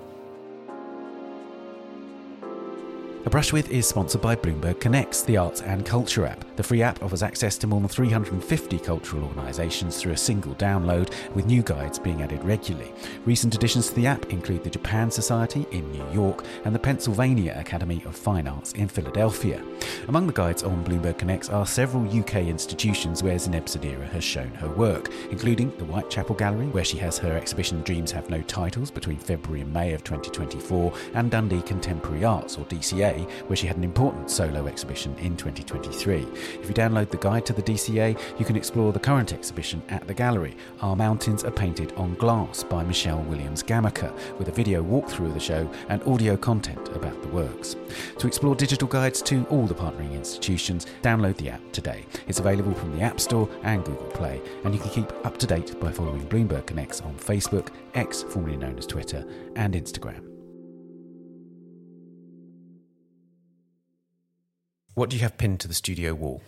A 3.26 3.30
Brush 3.30 3.51
With 3.51 3.71
is 3.71 3.88
sponsored 3.88 4.21
by 4.21 4.36
Bloomberg 4.36 4.80
Connects, 4.80 5.23
the 5.23 5.36
arts 5.36 5.63
and 5.63 5.84
culture 5.84 6.28
app. 6.28 6.45
The 6.57 6.63
free 6.63 6.84
app 6.84 7.01
offers 7.01 7.23
access 7.23 7.57
to 7.57 7.65
more 7.65 7.80
than 7.80 7.89
350 7.89 8.78
cultural 8.78 9.23
organisations 9.23 9.97
through 9.97 10.11
a 10.11 10.17
single 10.17 10.53
download, 10.55 11.11
with 11.34 11.47
new 11.47 11.63
guides 11.63 11.97
being 11.97 12.21
added 12.21 12.43
regularly. 12.43 12.93
Recent 13.26 13.55
additions 13.55 13.89
to 13.89 13.95
the 13.95 14.05
app 14.05 14.26
include 14.28 14.63
the 14.63 14.69
Japan 14.69 15.09
Society 15.09 15.65
in 15.71 15.91
New 15.91 16.07
York 16.11 16.45
and 16.65 16.76
the 16.76 16.80
Pennsylvania 16.80 17.55
Academy 17.57 18.03
of 18.05 18.15
Fine 18.15 18.47
Arts 18.47 18.73
in 18.73 18.88
Philadelphia. 18.88 19.59
Among 20.07 20.28
the 20.28 20.34
guides 20.34 20.61
on 20.61 20.86
Bloomberg 20.86 21.17
Connects 21.17 21.49
are 21.49 21.65
several 21.65 22.07
UK 22.07 22.36
institutions 22.36 23.23
where 23.23 23.38
Zineb 23.38 23.65
Sedira 23.65 24.07
has 24.11 24.23
shown 24.23 24.53
her 24.53 24.69
work, 24.69 25.09
including 25.32 25.76
the 25.78 25.86
Whitechapel 25.86 26.36
Gallery, 26.36 26.67
where 26.67 26.86
she 26.86 26.99
has 26.99 27.17
her 27.17 27.36
exhibition 27.36 27.82
Dreams 27.82 28.11
Have 28.11 28.30
No 28.30 28.43
Titles 28.43 28.91
between 28.91 29.17
February 29.17 29.61
and 29.61 29.73
May 29.73 29.93
of 29.93 30.03
2024, 30.03 30.93
and 31.15 31.32
Dundee 31.32 31.63
Contemporary 31.63 32.23
Arts, 32.23 32.59
or 32.59 32.65
DCA 32.65 33.14
where 33.24 33.55
she 33.55 33.68
had 33.68 33.78
an 33.78 33.84
important 33.84 34.30
solo 34.30 34.68
exhibition 34.68 35.16
in 35.20 35.36
2023. 35.38 36.28
If 36.61 36.68
you 36.68 36.74
download 36.74 37.09
the 37.09 37.18
guide 37.18 37.45
to 37.47 37.53
the 37.53 37.61
DCA, 37.61 38.20
you 38.39 38.45
can 38.45 38.55
explore 38.55 38.93
the 38.93 38.99
current 38.99 39.34
exhibition 39.34 39.82
at 39.89 40.07
the 40.07 40.13
gallery. 40.13 40.55
Our 40.82 40.95
Mountains 40.95 41.43
Are 41.43 41.51
Painted 41.51 41.93
on 41.93 42.16
Glass 42.16 42.63
by 42.63 42.84
Michelle 42.84 43.22
Williams 43.24 43.63
Gamaker, 43.63 44.13
with 44.38 44.49
a 44.49 44.51
video 44.51 44.84
walkthrough 44.84 45.28
of 45.28 45.34
the 45.34 45.39
show 45.39 45.70
and 45.89 46.03
audio 46.03 46.36
content 46.36 46.89
about 46.89 47.22
the 47.22 47.30
works. 47.30 47.76
To 48.20 48.28
explore 48.28 48.55
digital 48.55 48.88
guides 48.88 49.22
to 49.24 49.45
all 49.45 49.66
the 49.66 49.76
partnering 49.76 50.13
institutions, 50.13 50.88
download 51.01 51.38
the 51.38 51.49
app 51.49 51.61
today. 51.72 52.05
It's 52.28 52.39
available 52.39 52.74
from 52.74 52.95
the 52.95 53.03
App 53.03 53.20
Store 53.20 53.49
and 53.63 53.84
Google 53.84 54.07
Play, 54.07 54.41
and 54.63 54.74
you 54.74 54.80
can 54.80 54.89
keep 54.89 55.11
up 55.26 55.38
to 55.38 55.47
date 55.47 55.80
by 55.80 55.91
following 55.91 56.28
Bloomberg 56.28 56.66
Connects 56.66 57.01
on 57.01 57.16
Facebook, 57.16 57.70
X, 57.93 58.24
formerly 58.24 58.57
known 58.57 58.78
as 58.78 58.86
Twitter, 58.86 59.26
and 59.55 59.74
Instagram. 59.74 60.34
What 64.96 65.10
do 65.10 65.18
you 65.18 65.24
have 65.24 65.38
pinned 65.38 65.60
to 65.60 65.68
the 65.68 65.74
studio 65.74 66.14
wall? 66.14 66.41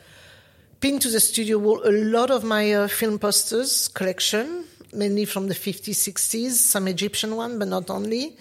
Pinned 0.80 1.02
to 1.02 1.10
the 1.10 1.20
studio 1.20 1.58
wall, 1.58 1.82
a 1.84 1.92
lot 1.92 2.32
of 2.32 2.46
my 2.46 2.72
uh, 2.72 2.88
film 2.88 3.20
posters 3.20 3.90
collection, 3.90 4.64
mainly 4.94 5.26
from 5.26 5.50
the 5.50 5.54
50s, 5.54 5.90
60s, 5.90 6.52
some 6.52 6.88
Egyptian 6.88 7.36
one, 7.36 7.60
but 7.60 7.68
not 7.68 7.90
only. 7.90 8.38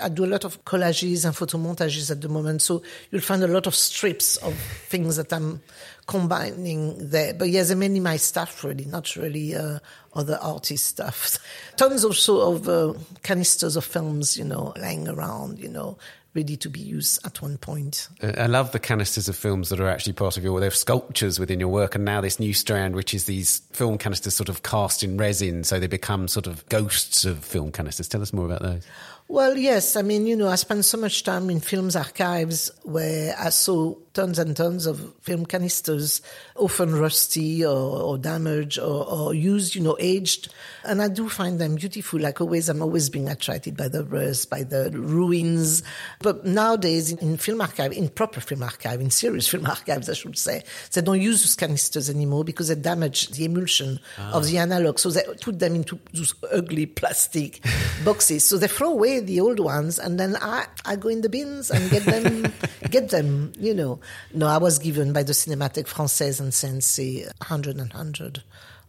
I 0.00 0.08
do 0.08 0.24
a 0.24 0.26
lot 0.26 0.44
of 0.44 0.64
collages 0.64 1.24
and 1.24 1.34
photo 1.34 1.58
montages 1.58 2.12
at 2.12 2.20
the 2.20 2.28
moment, 2.28 2.62
so 2.62 2.80
you'll 3.10 3.22
find 3.22 3.42
a 3.42 3.48
lot 3.48 3.66
of 3.66 3.74
strips 3.74 4.36
of 4.36 4.54
things 4.54 5.16
that 5.16 5.32
I'm 5.32 5.60
combining 6.06 7.10
there. 7.10 7.34
But 7.34 7.48
yes, 7.48 7.74
mainly 7.74 7.98
my 7.98 8.18
stuff, 8.18 8.62
really, 8.62 8.84
not 8.84 9.16
really 9.16 9.56
uh, 9.56 9.80
other 10.14 10.38
artist 10.40 10.84
stuff. 10.84 11.38
Tons 11.76 12.04
also 12.04 12.52
of 12.52 12.68
uh, 12.68 12.94
canisters 13.24 13.74
of 13.74 13.84
films, 13.84 14.36
you 14.36 14.44
know, 14.44 14.72
lying 14.76 15.08
around, 15.08 15.58
you 15.58 15.68
know, 15.68 15.98
ready 16.34 16.56
to 16.56 16.68
be 16.68 16.80
used 16.80 17.24
at 17.26 17.42
one 17.42 17.58
point. 17.58 18.08
Uh, 18.22 18.32
I 18.38 18.46
love 18.46 18.72
the 18.72 18.78
canisters 18.78 19.28
of 19.28 19.36
films 19.36 19.68
that 19.70 19.80
are 19.80 19.88
actually 19.88 20.12
part 20.12 20.36
of 20.36 20.44
your, 20.44 20.60
they're 20.60 20.70
sculptures 20.70 21.38
within 21.38 21.58
your 21.60 21.68
work. 21.68 21.94
And 21.94 22.04
now 22.04 22.20
this 22.20 22.38
new 22.38 22.54
strand, 22.54 22.94
which 22.94 23.14
is 23.14 23.24
these 23.24 23.60
film 23.72 23.98
canisters 23.98 24.34
sort 24.34 24.48
of 24.48 24.62
cast 24.62 25.02
in 25.02 25.16
resin. 25.16 25.64
So 25.64 25.80
they 25.80 25.86
become 25.86 26.28
sort 26.28 26.46
of 26.46 26.68
ghosts 26.68 27.24
of 27.24 27.44
film 27.44 27.72
canisters. 27.72 28.08
Tell 28.08 28.22
us 28.22 28.32
more 28.32 28.46
about 28.46 28.62
those. 28.62 28.86
Well, 29.28 29.56
yes. 29.56 29.94
I 29.94 30.02
mean, 30.02 30.26
you 30.26 30.36
know, 30.36 30.48
I 30.48 30.56
spent 30.56 30.84
so 30.84 30.98
much 30.98 31.22
time 31.22 31.50
in 31.50 31.60
films 31.60 31.94
archives 31.94 32.70
where 32.82 33.34
I 33.38 33.50
saw 33.50 33.94
tons 34.12 34.38
and 34.38 34.56
tons 34.56 34.86
of 34.86 35.14
film 35.20 35.46
canisters, 35.46 36.20
often 36.56 36.94
rusty 36.94 37.64
or, 37.64 38.02
or 38.02 38.18
damaged 38.18 38.78
or, 38.78 39.08
or, 39.08 39.34
used, 39.34 39.74
you 39.74 39.80
know, 39.80 39.96
aged. 40.00 40.52
And 40.84 41.00
I 41.00 41.08
do 41.08 41.28
find 41.28 41.60
them 41.60 41.76
beautiful. 41.76 42.20
Like 42.20 42.40
always, 42.40 42.68
I'm 42.68 42.82
always 42.82 43.08
being 43.08 43.28
attracted 43.28 43.76
by 43.76 43.88
the 43.88 44.04
rust, 44.04 44.50
by 44.50 44.64
the 44.64 44.90
ruins. 44.90 45.82
But 46.20 46.44
nowadays, 46.44 47.12
in, 47.12 47.18
in 47.18 47.36
film 47.36 47.60
archive, 47.60 47.92
in 47.92 48.08
proper 48.08 48.40
film 48.40 48.62
archive, 48.62 49.00
in 49.00 49.10
serious 49.10 49.46
film 49.52 49.66
archives, 49.66 50.08
I 50.08 50.14
should 50.14 50.36
say, 50.36 50.64
they 50.92 51.02
don't 51.02 51.20
use 51.20 51.42
those 51.42 51.54
canisters 51.54 52.10
anymore 52.10 52.44
because 52.44 52.68
they 52.68 52.74
damage 52.74 53.28
the 53.28 53.44
emulsion 53.44 54.00
ah. 54.18 54.32
of 54.32 54.46
the 54.46 54.58
analog. 54.58 54.98
So 54.98 55.10
they 55.10 55.22
put 55.40 55.60
them 55.60 55.76
into 55.76 56.00
those 56.12 56.34
ugly 56.52 56.86
plastic 56.86 57.64
boxes. 58.04 58.44
So 58.44 58.58
they 58.58 58.66
throw 58.68 58.90
away 58.90 59.20
the 59.20 59.40
old 59.40 59.60
ones 59.60 59.98
and 60.00 60.18
then 60.18 60.36
I, 60.40 60.66
I 60.84 60.96
go 60.96 61.08
in 61.08 61.20
the 61.20 61.28
bins 61.28 61.70
and 61.70 61.88
get 61.90 62.04
them, 62.04 62.52
get 62.90 63.10
them, 63.10 63.52
you 63.58 63.72
know. 63.72 63.99
No, 64.34 64.46
I 64.46 64.58
was 64.58 64.78
given 64.78 65.12
by 65.12 65.22
the 65.22 65.32
Cinémathèque 65.32 65.88
Française 65.88 66.40
and 66.40 66.52
Sensei 66.52 67.24
100 67.38 67.76
and 67.76 67.92
100 67.92 68.42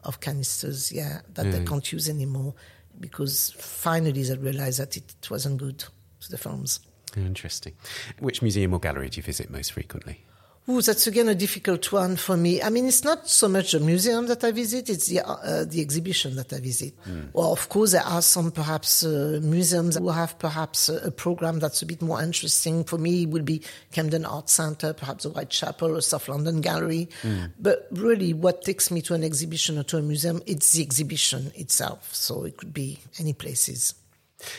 of 0.03 0.20
canisters, 0.20 0.91
yeah, 0.91 1.22
that 1.34 1.45
mm. 1.45 1.51
they 1.51 1.64
can't 1.64 1.91
use 1.91 2.09
anymore 2.09 2.53
because 2.99 3.53
finally 3.57 4.24
they 4.24 4.38
realized 4.38 4.80
that 4.80 4.97
it, 4.97 5.14
it 5.22 5.30
wasn't 5.30 5.57
good 5.57 5.80
to 6.22 6.30
the 6.30 6.38
films. 6.38 6.80
Interesting. 7.16 7.74
Which 8.20 8.41
museum 8.41 8.74
or 8.74 8.80
gallery 8.80 9.09
do 9.09 9.18
you 9.18 9.24
visit 9.24 9.49
most 9.49 9.74
frequently? 9.74 10.24
Ooh, 10.70 10.80
that's 10.80 11.07
again 11.07 11.28
a 11.28 11.34
difficult 11.34 11.91
one 11.91 12.16
for 12.16 12.38
me. 12.38 12.62
I 12.62 12.70
mean, 12.70 12.86
it's 12.86 13.03
not 13.03 13.28
so 13.28 13.47
much 13.47 13.72
the 13.72 13.80
museum 13.80 14.28
that 14.28 14.43
I 14.43 14.51
visit; 14.51 14.89
it's 14.89 15.07
the 15.07 15.22
uh, 15.22 15.66
the 15.66 15.82
exhibition 15.82 16.36
that 16.36 16.53
I 16.53 16.59
visit. 16.59 16.93
Mm. 17.03 17.30
Well, 17.34 17.51
of 17.51 17.68
course, 17.68 17.93
there 17.93 18.03
are 18.03 18.22
some 18.22 18.51
perhaps 18.51 19.03
uh, 19.03 19.39
museums 19.41 19.97
who 19.97 20.09
have 20.09 20.38
perhaps 20.38 20.88
a, 20.88 21.07
a, 21.07 21.12
program 21.12 21.57
that's 21.57 21.82
a 21.82 21.86
bit 21.88 22.03
more 22.03 22.22
interesting. 22.22 22.84
For 22.84 22.99
me, 22.99 23.24
it 23.24 23.30
would 23.30 23.43
be 23.43 23.64
Camden 23.91 24.24
Art 24.24 24.49
Centre, 24.49 24.93
perhaps 24.93 25.24
the 25.24 25.32
Whitechapel 25.32 25.97
or 25.97 26.01
South 26.01 26.30
London 26.30 26.62
Gallery. 26.62 27.09
Mm. 27.24 27.53
But 27.59 27.88
really, 27.91 28.32
what 28.34 28.62
takes 28.62 28.91
me 28.91 29.01
to 29.01 29.16
an 29.16 29.24
exhibition 29.24 29.80
or 29.80 29.84
to 29.84 29.97
a 29.97 30.01
museum, 30.03 30.43
it's 30.45 30.74
the 30.74 30.84
exhibition 30.84 31.51
itself. 31.55 32.14
So 32.14 32.43
it 32.43 32.57
could 32.57 32.74
be 32.74 32.99
any 33.20 33.34
places. 33.34 33.95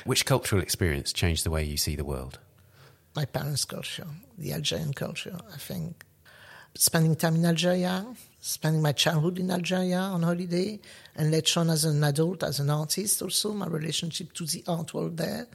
Which 0.05 0.27
cultural 0.27 0.63
experience 0.63 1.13
changed 1.13 1.45
the 1.45 1.51
way 1.51 1.63
you 1.63 1.77
see 1.77 1.95
the 1.95 2.05
world? 2.05 2.41
My 3.15 3.25
parents' 3.25 3.65
culture, 3.65 4.07
the 4.39 4.53
Algerian 4.53 4.93
culture, 4.93 5.37
I 5.53 5.59
think. 5.59 6.05
Spending 6.75 7.17
time 7.17 7.37
in 7.37 7.45
Algeria, 7.45 8.07
spending 8.41 8.81
my 8.81 8.93
childhood 8.93 9.39
in 9.39 9.51
Algeria 9.51 9.99
on 9.99 10.23
holiday, 10.23 10.81
and 11.17 11.31
later 11.31 11.61
on 11.61 11.69
as 11.69 11.85
an 11.85 12.03
adult, 12.03 12.43
as 12.43 12.61
an 12.61 12.71
artist 12.71 13.21
also, 13.21 13.53
my 13.53 13.67
relationship 13.67 14.33
to 14.33 14.47
the 14.47 14.65
art 14.67 14.95
world 14.95 15.19
there 15.19 15.47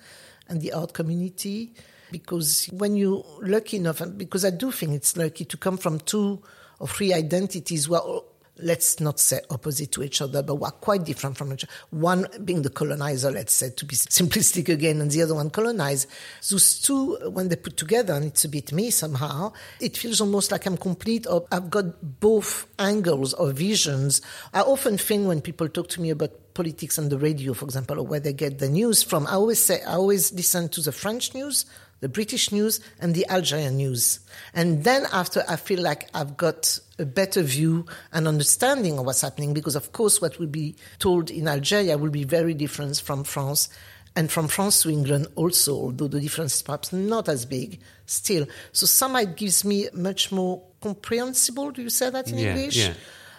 and 0.47 0.61
the 0.61 0.73
art 0.73 0.93
community. 0.93 1.73
Because 2.11 2.67
when 2.71 2.95
you're 2.95 3.25
lucky 3.41 3.77
enough, 3.77 3.99
and 3.99 4.17
because 4.17 4.45
I 4.45 4.51
do 4.51 4.71
think 4.71 4.93
it's 4.93 5.17
lucky 5.17 5.43
to 5.45 5.57
come 5.57 5.77
from 5.77 5.99
two 5.99 6.41
or 6.79 6.87
three 6.87 7.13
identities 7.13 7.85
who 7.85 7.95
are 7.95 8.21
let's 8.59 8.99
not 8.99 9.19
say 9.19 9.41
opposite 9.49 9.91
to 9.93 10.03
each 10.03 10.21
other, 10.21 10.41
but 10.41 10.55
were 10.55 10.71
quite 10.71 11.03
different 11.03 11.37
from 11.37 11.53
each 11.53 11.63
other. 11.63 11.73
One 11.91 12.27
being 12.43 12.61
the 12.61 12.69
colonizer, 12.69 13.31
let's 13.31 13.53
say, 13.53 13.69
to 13.71 13.85
be 13.85 13.95
simplistic 13.95 14.69
again, 14.69 15.01
and 15.01 15.11
the 15.11 15.21
other 15.21 15.35
one 15.35 15.49
colonized. 15.49 16.07
Those 16.49 16.79
two, 16.79 17.15
when 17.29 17.49
they 17.49 17.55
put 17.55 17.77
together, 17.77 18.13
and 18.13 18.25
it's 18.25 18.45
a 18.45 18.49
bit 18.49 18.71
me 18.71 18.89
somehow, 18.89 19.53
it 19.79 19.97
feels 19.97 20.21
almost 20.21 20.51
like 20.51 20.65
I'm 20.65 20.77
complete, 20.77 21.27
or 21.27 21.45
I've 21.51 21.69
got 21.69 22.19
both 22.19 22.67
angles 22.79 23.33
or 23.33 23.51
visions. 23.51 24.21
I 24.53 24.61
often 24.61 24.97
think 24.97 25.27
when 25.27 25.41
people 25.41 25.69
talk 25.69 25.89
to 25.89 26.01
me 26.01 26.09
about 26.09 26.31
politics 26.53 26.97
on 26.97 27.09
the 27.09 27.17
radio, 27.19 27.53
for 27.53 27.65
example, 27.65 27.99
or 27.99 28.03
where 28.03 28.19
they 28.19 28.33
get 28.33 28.59
the 28.59 28.67
news 28.67 29.03
from, 29.03 29.27
I 29.27 29.33
always 29.33 29.63
say, 29.63 29.81
I 29.83 29.93
always 29.93 30.33
listen 30.33 30.69
to 30.69 30.81
the 30.81 30.91
French 30.91 31.33
news, 31.33 31.65
the 31.99 32.09
British 32.09 32.51
news, 32.51 32.79
and 32.99 33.15
the 33.15 33.27
Algerian 33.29 33.77
news. 33.77 34.19
And 34.53 34.83
then 34.83 35.05
after, 35.11 35.43
I 35.47 35.55
feel 35.55 35.81
like 35.81 36.09
I've 36.13 36.37
got 36.37 36.79
a 36.99 37.05
better 37.05 37.41
view 37.41 37.85
and 38.11 38.27
understanding 38.27 38.99
of 38.99 39.05
what's 39.05 39.21
happening 39.21 39.53
because, 39.53 39.75
of 39.75 39.91
course, 39.91 40.21
what 40.21 40.39
will 40.39 40.47
be 40.47 40.75
told 40.99 41.29
in 41.29 41.47
Algeria 41.47 41.97
will 41.97 42.09
be 42.09 42.23
very 42.23 42.53
different 42.53 42.97
from 42.99 43.23
France 43.23 43.69
and 44.17 44.31
from 44.31 44.47
France 44.47 44.81
to 44.81 44.89
England 44.89 45.27
also, 45.35 45.75
although 45.75 46.07
the 46.07 46.19
difference 46.19 46.55
is 46.55 46.61
perhaps 46.63 46.91
not 46.91 47.29
as 47.29 47.45
big 47.45 47.79
still. 48.07 48.47
So 48.71 48.87
somehow 48.87 49.19
it 49.19 49.35
gives 49.35 49.63
me 49.63 49.89
much 49.93 50.31
more 50.31 50.63
comprehensible, 50.81 51.69
do 51.69 51.83
you 51.83 51.91
say 51.91 52.09
that 52.09 52.27
in 52.31 52.39
yeah, 52.39 52.55
English? 52.55 52.77
Yeah. 52.77 52.93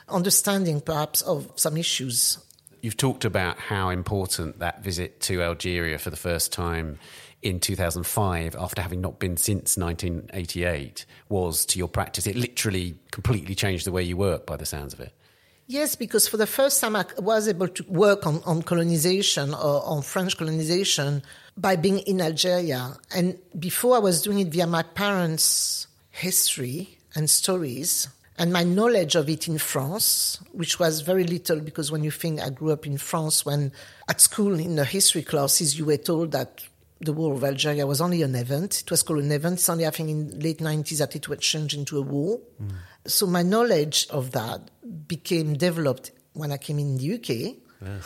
Understanding 0.09 0.81
perhaps 0.81 1.21
of 1.23 1.51
some 1.57 1.77
issues. 1.77 2.39
You've 2.81 2.97
talked 2.97 3.25
about 3.25 3.59
how 3.59 3.89
important 3.89 4.61
that 4.61 4.85
visit 4.85 5.21
to 5.23 5.43
Algeria 5.43 5.99
for 5.99 6.11
the 6.11 6.17
first 6.17 6.53
time 6.53 7.01
in 7.43 7.61
2005 7.61 8.57
after 8.57 8.83
having 8.83 9.01
not 9.01 9.19
been 9.19 9.37
since 9.37 9.77
1988 9.77 11.07
was 11.29 11.65
to 11.67 11.79
your 11.79 11.89
practice. 11.89 12.27
It 12.27 12.37
literally 12.37 12.97
completely 13.11 13.55
changed 13.55 13.87
the 13.87 13.93
way 13.93 14.03
you 14.03 14.17
work 14.17 14.47
by 14.47 14.57
the 14.57 14.67
sounds 14.67 14.93
of 14.93 15.01
it. 15.01 15.13
Yes, 15.67 15.97
because 15.97 16.27
for 16.27 16.39
the 16.39 16.47
first 16.47 16.81
time 16.81 16.97
I 16.97 17.05
was 17.19 17.47
able 17.47 17.69
to 17.69 17.85
work 17.85 18.27
on, 18.27 18.43
on 18.47 18.63
colonization 18.63 19.53
or 19.53 19.85
on 19.85 20.03
French 20.03 20.37
colonization 20.37 21.23
by 21.59 21.77
being 21.77 21.99
in 22.01 22.23
Algeria. 22.23 22.97
And 23.15 23.39
before 23.59 23.97
I 23.97 23.99
was 23.99 24.23
doing 24.23 24.39
it 24.39 24.49
via 24.49 24.67
my 24.67 24.83
parents' 24.83 25.87
history 26.11 26.99
and 27.15 27.29
stories 27.29 28.09
and 28.39 28.53
my 28.53 28.63
knowledge 28.63 29.15
of 29.15 29.29
it 29.29 29.47
in 29.47 29.59
France, 29.59 30.39
which 30.53 30.79
was 30.79 31.03
very 31.03 31.25
little 31.25 31.61
because 31.61 31.93
when 31.93 32.03
you 32.03 32.11
think 32.11 32.41
I 32.41 32.49
grew 32.49 32.73
up 32.73 32.87
in 32.87 32.97
France, 32.97 33.45
when 33.45 33.73
at 34.09 34.21
school 34.21 34.59
in 34.59 34.77
the 34.77 34.85
history 34.85 35.23
classes 35.23 35.79
you 35.79 35.85
were 35.85 35.97
told 35.97 36.33
that 36.33 36.63
the 37.01 37.13
war 37.13 37.35
of 37.35 37.45
Algeria 37.45 37.87
was 37.87 38.01
only 38.01 38.23
an 38.23 38.35
event. 38.35 38.81
It 38.83 38.91
was 38.91 39.03
called 39.03 39.21
an 39.21 39.33
event. 39.33 39.55
It's 39.55 39.69
only, 39.69 39.87
I 39.87 39.91
think, 39.91 40.11
in 40.11 40.41
late 40.41 40.59
90s 40.59 40.99
that 40.99 41.15
it 41.15 41.29
was 41.29 41.39
changed 41.39 41.77
into 41.77 41.99
a 41.99 42.03
war. 42.03 42.41
Mm. 42.63 42.73
So 43.07 43.27
my 43.27 43.43
knowledge 43.43 44.07
of 44.11 44.33
that 44.33 44.71
became 45.07 45.55
developed 45.55 46.11
when 46.33 46.53
I 46.53 46.57
came 46.57 46.79
in 46.79 46.99
the 46.99 47.15
UK 47.15 47.57
yeah. 47.81 47.99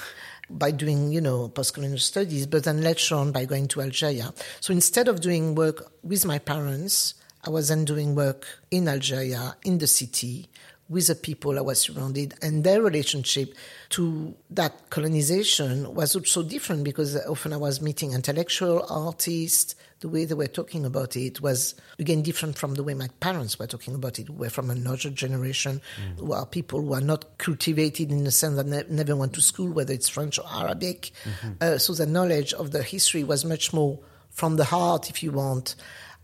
by 0.50 0.70
doing, 0.70 1.10
you 1.12 1.20
know, 1.20 1.48
post-colonial 1.48 1.98
studies, 1.98 2.46
but 2.46 2.64
then 2.64 2.82
later 2.82 3.14
on 3.14 3.32
by 3.32 3.44
going 3.44 3.68
to 3.68 3.80
Algeria. 3.80 4.32
So 4.60 4.72
instead 4.72 5.08
of 5.08 5.20
doing 5.20 5.54
work 5.54 5.92
with 6.02 6.24
my 6.26 6.38
parents, 6.38 7.14
I 7.44 7.50
was 7.50 7.68
then 7.68 7.84
doing 7.84 8.14
work 8.14 8.46
in 8.70 8.88
Algeria, 8.88 9.56
in 9.64 9.78
the 9.78 9.86
city, 9.86 10.48
with 10.92 11.06
the 11.06 11.14
people 11.14 11.58
I 11.58 11.62
was 11.62 11.80
surrounded, 11.80 12.34
and 12.42 12.64
their 12.64 12.82
relationship 12.82 13.54
to 13.90 14.34
that 14.50 14.90
colonization 14.90 15.94
was 15.94 16.14
also 16.14 16.42
different 16.42 16.84
because 16.84 17.16
often 17.26 17.54
I 17.54 17.56
was 17.56 17.80
meeting 17.80 18.12
intellectual 18.12 18.84
artists. 18.90 19.74
The 20.00 20.08
way 20.08 20.26
they 20.26 20.34
were 20.34 20.48
talking 20.48 20.84
about 20.84 21.16
it 21.16 21.40
was 21.40 21.74
again 21.98 22.20
different 22.20 22.58
from 22.58 22.74
the 22.74 22.82
way 22.82 22.92
my 22.92 23.08
parents 23.20 23.58
were 23.58 23.66
talking 23.66 23.94
about 23.94 24.18
it. 24.18 24.28
We're 24.28 24.50
from 24.50 24.68
another 24.68 25.08
generation 25.08 25.80
mm. 25.96 26.18
who 26.18 26.32
are 26.34 26.44
people 26.44 26.82
who 26.82 26.92
are 26.92 27.00
not 27.00 27.38
cultivated 27.38 28.10
in 28.10 28.24
the 28.24 28.30
sense 28.30 28.56
that 28.56 28.66
ne- 28.66 28.84
never 28.94 29.16
went 29.16 29.32
to 29.34 29.40
school, 29.40 29.72
whether 29.72 29.94
it's 29.94 30.10
French 30.10 30.38
or 30.38 30.44
Arabic. 30.52 31.12
Mm-hmm. 31.24 31.52
Uh, 31.60 31.78
so 31.78 31.94
the 31.94 32.06
knowledge 32.06 32.52
of 32.52 32.72
the 32.72 32.82
history 32.82 33.24
was 33.24 33.46
much 33.46 33.72
more 33.72 33.98
from 34.30 34.56
the 34.56 34.64
heart, 34.64 35.08
if 35.08 35.22
you 35.22 35.30
want 35.30 35.74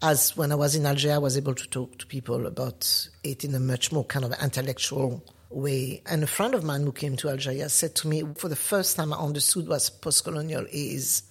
as 0.02 0.36
when 0.36 0.52
I 0.52 0.54
was 0.54 0.74
in 0.74 0.86
Algeria, 0.86 1.16
I 1.16 1.18
was 1.18 1.36
able 1.36 1.54
to 1.54 1.68
talk 1.68 1.98
to 1.98 2.06
people 2.06 2.46
about 2.46 3.08
it 3.24 3.44
in 3.44 3.54
a 3.54 3.60
much 3.60 3.90
more 3.90 4.04
kind 4.04 4.24
of 4.24 4.32
intellectual 4.42 5.24
way. 5.50 6.02
And 6.06 6.22
a 6.22 6.26
friend 6.26 6.54
of 6.54 6.62
mine 6.62 6.82
who 6.82 6.92
came 6.92 7.16
to 7.16 7.28
Algeria 7.28 7.68
said 7.68 7.94
to 7.96 8.08
me, 8.08 8.22
for 8.36 8.48
the 8.48 8.56
first 8.56 8.96
time 8.96 9.12
I 9.12 9.18
understood 9.18 9.66
what 9.66 9.90
post-colonial 10.00 10.66
is. 10.70 11.22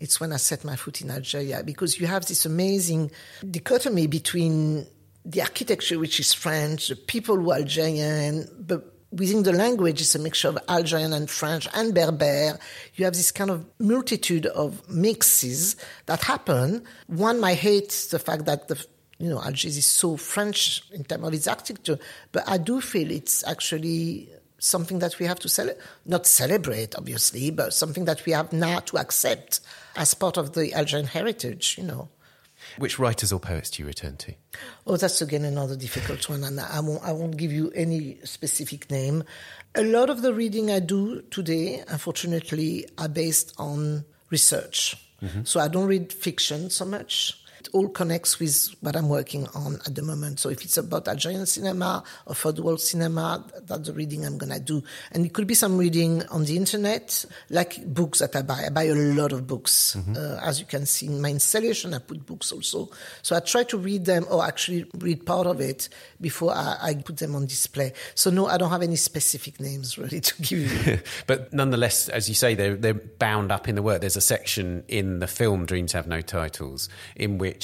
It's 0.00 0.20
when 0.20 0.32
I 0.32 0.36
set 0.36 0.64
my 0.64 0.76
foot 0.76 1.00
in 1.00 1.10
Algeria 1.10 1.62
because 1.64 1.98
you 2.00 2.06
have 2.06 2.26
this 2.26 2.46
amazing 2.46 3.10
dichotomy 3.48 4.06
between 4.06 4.86
the 5.24 5.42
architecture, 5.42 5.98
which 5.98 6.20
is 6.20 6.32
French, 6.32 6.88
the 6.88 6.96
people 6.96 7.36
who 7.36 7.50
are 7.50 7.58
Algerian, 7.58 8.48
but 8.58 8.97
within 9.10 9.42
the 9.42 9.52
language, 9.52 10.00
it's 10.00 10.14
a 10.14 10.18
mixture 10.18 10.48
of 10.48 10.58
Algerian 10.68 11.12
and 11.12 11.28
French 11.28 11.68
and 11.74 11.94
Berber. 11.94 12.58
You 12.94 13.04
have 13.04 13.14
this 13.14 13.30
kind 13.30 13.50
of 13.50 13.64
multitude 13.78 14.46
of 14.46 14.88
mixes 14.88 15.76
that 16.06 16.22
happen. 16.22 16.84
One 17.06 17.40
might 17.40 17.58
hate 17.58 18.08
the 18.10 18.18
fact 18.18 18.44
that 18.46 18.68
the 18.68 18.84
you 19.18 19.28
know 19.28 19.42
Algiers 19.42 19.76
is 19.76 19.86
so 19.86 20.16
French 20.16 20.82
in 20.92 21.04
terms 21.04 21.26
of 21.26 21.34
its 21.34 21.48
architecture, 21.48 21.98
but 22.32 22.48
I 22.48 22.58
do 22.58 22.80
feel 22.80 23.10
it's 23.10 23.44
actually 23.46 24.28
something 24.58 24.98
that 24.98 25.18
we 25.18 25.26
have 25.26 25.38
to 25.40 25.48
celebrate, 25.48 25.82
not 26.04 26.26
celebrate, 26.26 26.96
obviously, 26.96 27.50
but 27.50 27.72
something 27.72 28.04
that 28.06 28.24
we 28.26 28.32
have 28.32 28.52
now 28.52 28.80
to 28.80 28.98
accept 28.98 29.60
as 29.96 30.14
part 30.14 30.36
of 30.36 30.54
the 30.54 30.74
Algerian 30.74 31.06
heritage, 31.06 31.76
you 31.78 31.84
know. 31.84 32.08
Which 32.76 32.98
writers 32.98 33.32
or 33.32 33.40
poets 33.40 33.70
do 33.70 33.82
you 33.82 33.86
return 33.86 34.16
to? 34.18 34.34
Oh, 34.86 34.96
that's 34.96 35.22
again 35.22 35.44
another 35.44 35.76
difficult 35.76 36.28
one, 36.28 36.44
and 36.44 36.60
I 36.60 36.80
won't, 36.80 37.02
I 37.02 37.12
won't 37.12 37.36
give 37.36 37.52
you 37.52 37.70
any 37.74 38.18
specific 38.24 38.90
name. 38.90 39.24
A 39.74 39.82
lot 39.82 40.10
of 40.10 40.22
the 40.22 40.34
reading 40.34 40.70
I 40.70 40.80
do 40.80 41.22
today, 41.22 41.82
unfortunately, 41.88 42.86
are 42.98 43.08
based 43.08 43.54
on 43.58 44.04
research. 44.30 44.96
Mm-hmm. 45.22 45.42
So 45.44 45.60
I 45.60 45.68
don't 45.68 45.86
read 45.86 46.12
fiction 46.12 46.70
so 46.70 46.84
much. 46.84 47.42
It 47.68 47.74
all 47.74 47.88
connects 47.88 48.38
with 48.38 48.74
what 48.80 48.96
I'm 48.96 49.08
working 49.08 49.46
on 49.54 49.76
at 49.86 49.94
the 49.94 50.02
moment. 50.02 50.40
So 50.40 50.48
if 50.48 50.64
it's 50.64 50.76
about 50.76 51.08
Algerian 51.08 51.46
cinema 51.46 52.02
or 52.26 52.34
third 52.34 52.58
world 52.58 52.80
cinema, 52.80 53.44
that's 53.62 53.88
the 53.88 53.92
reading 53.92 54.24
I'm 54.24 54.38
going 54.38 54.52
to 54.52 54.60
do. 54.60 54.82
And 55.12 55.24
it 55.24 55.32
could 55.32 55.46
be 55.46 55.54
some 55.54 55.78
reading 55.78 56.26
on 56.28 56.44
the 56.44 56.56
internet, 56.56 57.24
like 57.50 57.84
books 57.86 58.20
that 58.20 58.34
I 58.36 58.42
buy. 58.42 58.64
I 58.66 58.68
buy 58.70 58.84
a 58.84 58.94
lot 58.94 59.32
of 59.32 59.46
books. 59.46 59.96
Mm-hmm. 59.98 60.16
Uh, 60.16 60.40
as 60.42 60.60
you 60.60 60.66
can 60.66 60.86
see 60.86 61.06
in 61.06 61.20
my 61.20 61.30
installation, 61.30 61.94
I 61.94 61.98
put 61.98 62.24
books 62.24 62.52
also. 62.52 62.90
So 63.22 63.36
I 63.36 63.40
try 63.40 63.64
to 63.64 63.78
read 63.78 64.04
them 64.04 64.26
or 64.30 64.44
actually 64.44 64.86
read 64.98 65.26
part 65.26 65.46
of 65.46 65.60
it 65.60 65.88
before 66.20 66.52
I, 66.52 66.76
I 66.80 66.94
put 66.94 67.18
them 67.18 67.34
on 67.34 67.46
display. 67.46 67.92
So 68.14 68.30
no, 68.30 68.46
I 68.46 68.58
don't 68.58 68.70
have 68.70 68.82
any 68.82 68.96
specific 68.96 69.60
names 69.60 69.98
really 69.98 70.20
to 70.20 70.42
give 70.42 70.86
you. 70.86 70.98
but 71.26 71.52
nonetheless, 71.52 72.08
as 72.08 72.28
you 72.28 72.34
say, 72.34 72.54
they're, 72.54 72.76
they're 72.76 72.94
bound 72.94 73.52
up 73.52 73.68
in 73.68 73.74
the 73.74 73.82
work. 73.82 74.00
There's 74.00 74.16
a 74.16 74.20
section 74.20 74.84
in 74.88 75.18
the 75.18 75.26
film 75.26 75.66
Dreams 75.66 75.92
Have 75.92 76.06
No 76.06 76.20
Titles 76.20 76.88
in 77.16 77.38
which 77.38 77.57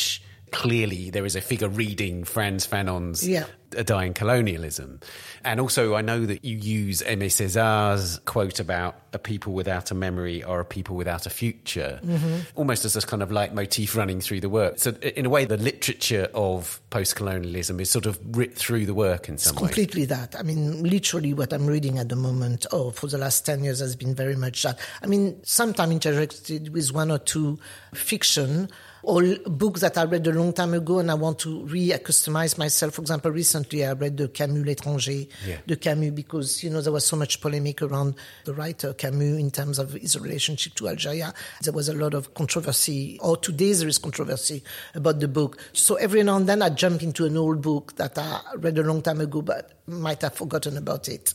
clearly 0.55 1.11
there 1.11 1.26
is 1.26 1.34
a 1.34 1.40
figure 1.40 1.68
reading 1.68 2.22
Frantz 2.22 2.64
Fanon's 2.64 3.26
yeah. 3.26 3.47
A 3.76 3.82
Dying 3.82 4.14
Colonialism. 4.14 5.01
And 5.42 5.59
also, 5.59 5.97
I 5.97 6.01
know 6.01 6.24
that 6.26 6.45
you 6.45 6.57
use 6.57 7.03
Aimé 7.03 7.26
Césaire's 7.26 8.20
quote 8.24 8.61
about 8.61 8.95
a 9.12 9.18
people 9.18 9.53
without 9.53 9.90
a 9.90 9.97
memory 9.97 10.45
or 10.45 10.61
a 10.61 10.64
people 10.64 10.95
without 10.95 11.26
a 11.26 11.30
future, 11.30 11.99
mm-hmm. 12.05 12.36
almost 12.55 12.84
as 12.84 12.95
this 12.95 13.05
kind 13.05 13.20
of 13.20 13.32
leitmotif 13.32 13.97
running 13.97 14.20
through 14.20 14.40
the 14.40 14.49
work. 14.49 14.78
So, 14.78 14.92
in 14.92 15.26
a 15.26 15.28
way, 15.28 15.45
the 15.45 15.57
literature 15.57 16.28
of 16.34 16.80
post 16.90 17.16
colonialism 17.16 17.80
is 17.80 17.90
sort 17.90 18.07
of 18.07 18.20
writ 18.36 18.55
through 18.55 18.86
the 18.86 18.95
work 18.95 19.28
in 19.28 19.38
some 19.38 19.57
way. 19.57 19.62
Completely 19.62 20.05
that. 20.05 20.38
I 20.38 20.45
mean, 20.45 20.84
literally, 20.84 21.34
what 21.34 21.53
I'm 21.53 21.66
reading 21.66 21.99
at 21.99 22.11
the 22.11 22.16
moment, 22.16 22.64
oh, 22.70 22.92
for 22.92 23.09
the 23.09 23.18
last 23.18 23.45
10 23.45 23.64
years, 23.64 23.80
has 23.80 23.97
been 23.97 24.14
very 24.14 24.36
much 24.36 24.62
that. 24.62 24.78
I 25.03 25.07
mean, 25.07 25.40
sometimes 25.42 25.92
interacted 25.92 26.68
with 26.68 26.92
one 26.92 27.11
or 27.11 27.18
two 27.18 27.59
fiction 27.92 28.70
or 29.05 29.22
books 29.46 29.80
that 29.82 29.96
I 29.98 30.05
read 30.05 30.26
a 30.26 30.32
long 30.32 30.52
time 30.52 30.74
ago 30.74 30.98
and 30.98 31.11
I 31.11 31.14
want 31.14 31.38
to 31.40 31.64
re-customize 31.66 32.59
myself. 32.59 32.94
For 32.94 33.02
example, 33.02 33.30
recently 33.30 33.84
I 33.84 33.92
read 33.92 34.16
the 34.16 34.28
Camus 34.28 34.64
L'étranger, 34.64 35.28
yeah. 35.46 35.59
the 35.66 35.76
Camus, 35.76 36.11
because, 36.11 36.64
you 36.64 36.70
know, 36.70 36.80
there 36.80 36.92
was 36.92 37.05
so 37.05 37.16
much 37.16 37.40
polemic 37.40 37.82
around 37.82 38.14
the 38.44 38.55
writer 38.55 38.92
Camus 38.94 39.38
in 39.38 39.50
terms 39.50 39.78
of 39.78 39.92
his 39.92 40.18
relationship 40.18 40.74
to 40.74 40.88
Algeria. 40.88 41.32
There 41.62 41.72
was 41.72 41.88
a 41.88 41.94
lot 41.94 42.14
of 42.14 42.34
controversy, 42.34 43.18
or 43.22 43.36
today 43.36 43.72
there 43.72 43.88
is 43.88 43.98
controversy 43.98 44.62
about 44.94 45.20
the 45.20 45.28
book. 45.28 45.59
So 45.72 45.96
every 45.96 46.22
now 46.22 46.36
and 46.36 46.48
then 46.48 46.62
I 46.62 46.70
jump 46.70 47.02
into 47.02 47.24
an 47.24 47.36
old 47.36 47.62
book 47.62 47.96
that 47.96 48.18
I 48.18 48.40
read 48.57 48.78
a 48.78 48.82
long 48.82 49.02
time 49.02 49.20
ago, 49.20 49.42
but 49.42 49.72
might 49.86 50.22
have 50.22 50.34
forgotten 50.34 50.76
about 50.76 51.09
it. 51.09 51.34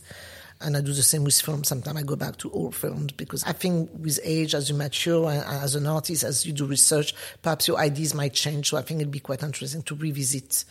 And 0.60 0.76
I 0.76 0.80
do 0.80 0.92
the 0.92 1.02
same 1.02 1.24
with 1.24 1.40
film. 1.40 1.64
Sometimes 1.64 1.98
I 1.98 2.02
go 2.02 2.16
back 2.16 2.36
to 2.38 2.50
old 2.50 2.74
films 2.74 3.12
because 3.12 3.42
I 3.44 3.52
think 3.52 3.90
with 3.98 4.20
age, 4.22 4.54
as 4.54 4.68
you 4.68 4.76
mature 4.76 5.30
and 5.30 5.42
as 5.42 5.74
an 5.74 5.86
artist, 5.86 6.22
as 6.22 6.44
you 6.44 6.52
do 6.52 6.66
research, 6.66 7.14
perhaps 7.42 7.66
your 7.66 7.78
ideas 7.78 8.14
might 8.14 8.34
change. 8.34 8.68
So 8.68 8.76
I 8.76 8.82
think 8.82 9.00
it'd 9.00 9.10
be 9.10 9.20
quite 9.20 9.42
interesting 9.42 9.82
to 9.82 9.94
revisit. 9.94 10.64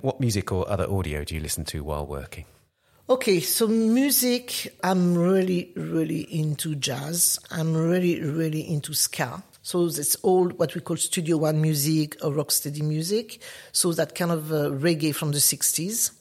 What 0.00 0.20
music 0.20 0.50
or 0.50 0.68
other 0.68 0.90
audio 0.90 1.24
do 1.24 1.34
you 1.34 1.40
listen 1.40 1.64
to 1.66 1.84
while 1.84 2.06
working? 2.06 2.46
Okay, 3.08 3.40
so 3.40 3.66
music, 3.66 4.74
I'm 4.82 5.16
really, 5.16 5.72
really 5.76 6.22
into 6.22 6.74
jazz. 6.76 7.38
I'm 7.50 7.76
really, 7.76 8.20
really 8.20 8.60
into 8.60 8.94
ska. 8.94 9.42
So 9.62 9.86
it's 9.86 10.16
all 10.16 10.48
what 10.48 10.74
we 10.74 10.80
call 10.80 10.96
Studio 10.96 11.36
One 11.36 11.60
music 11.60 12.16
or 12.24 12.32
rocksteady 12.32 12.82
music. 12.82 13.40
So 13.70 13.92
that 13.92 14.14
kind 14.14 14.30
of 14.30 14.52
uh, 14.52 14.70
reggae 14.70 15.14
from 15.14 15.32
the 15.32 15.38
60s 15.38 16.12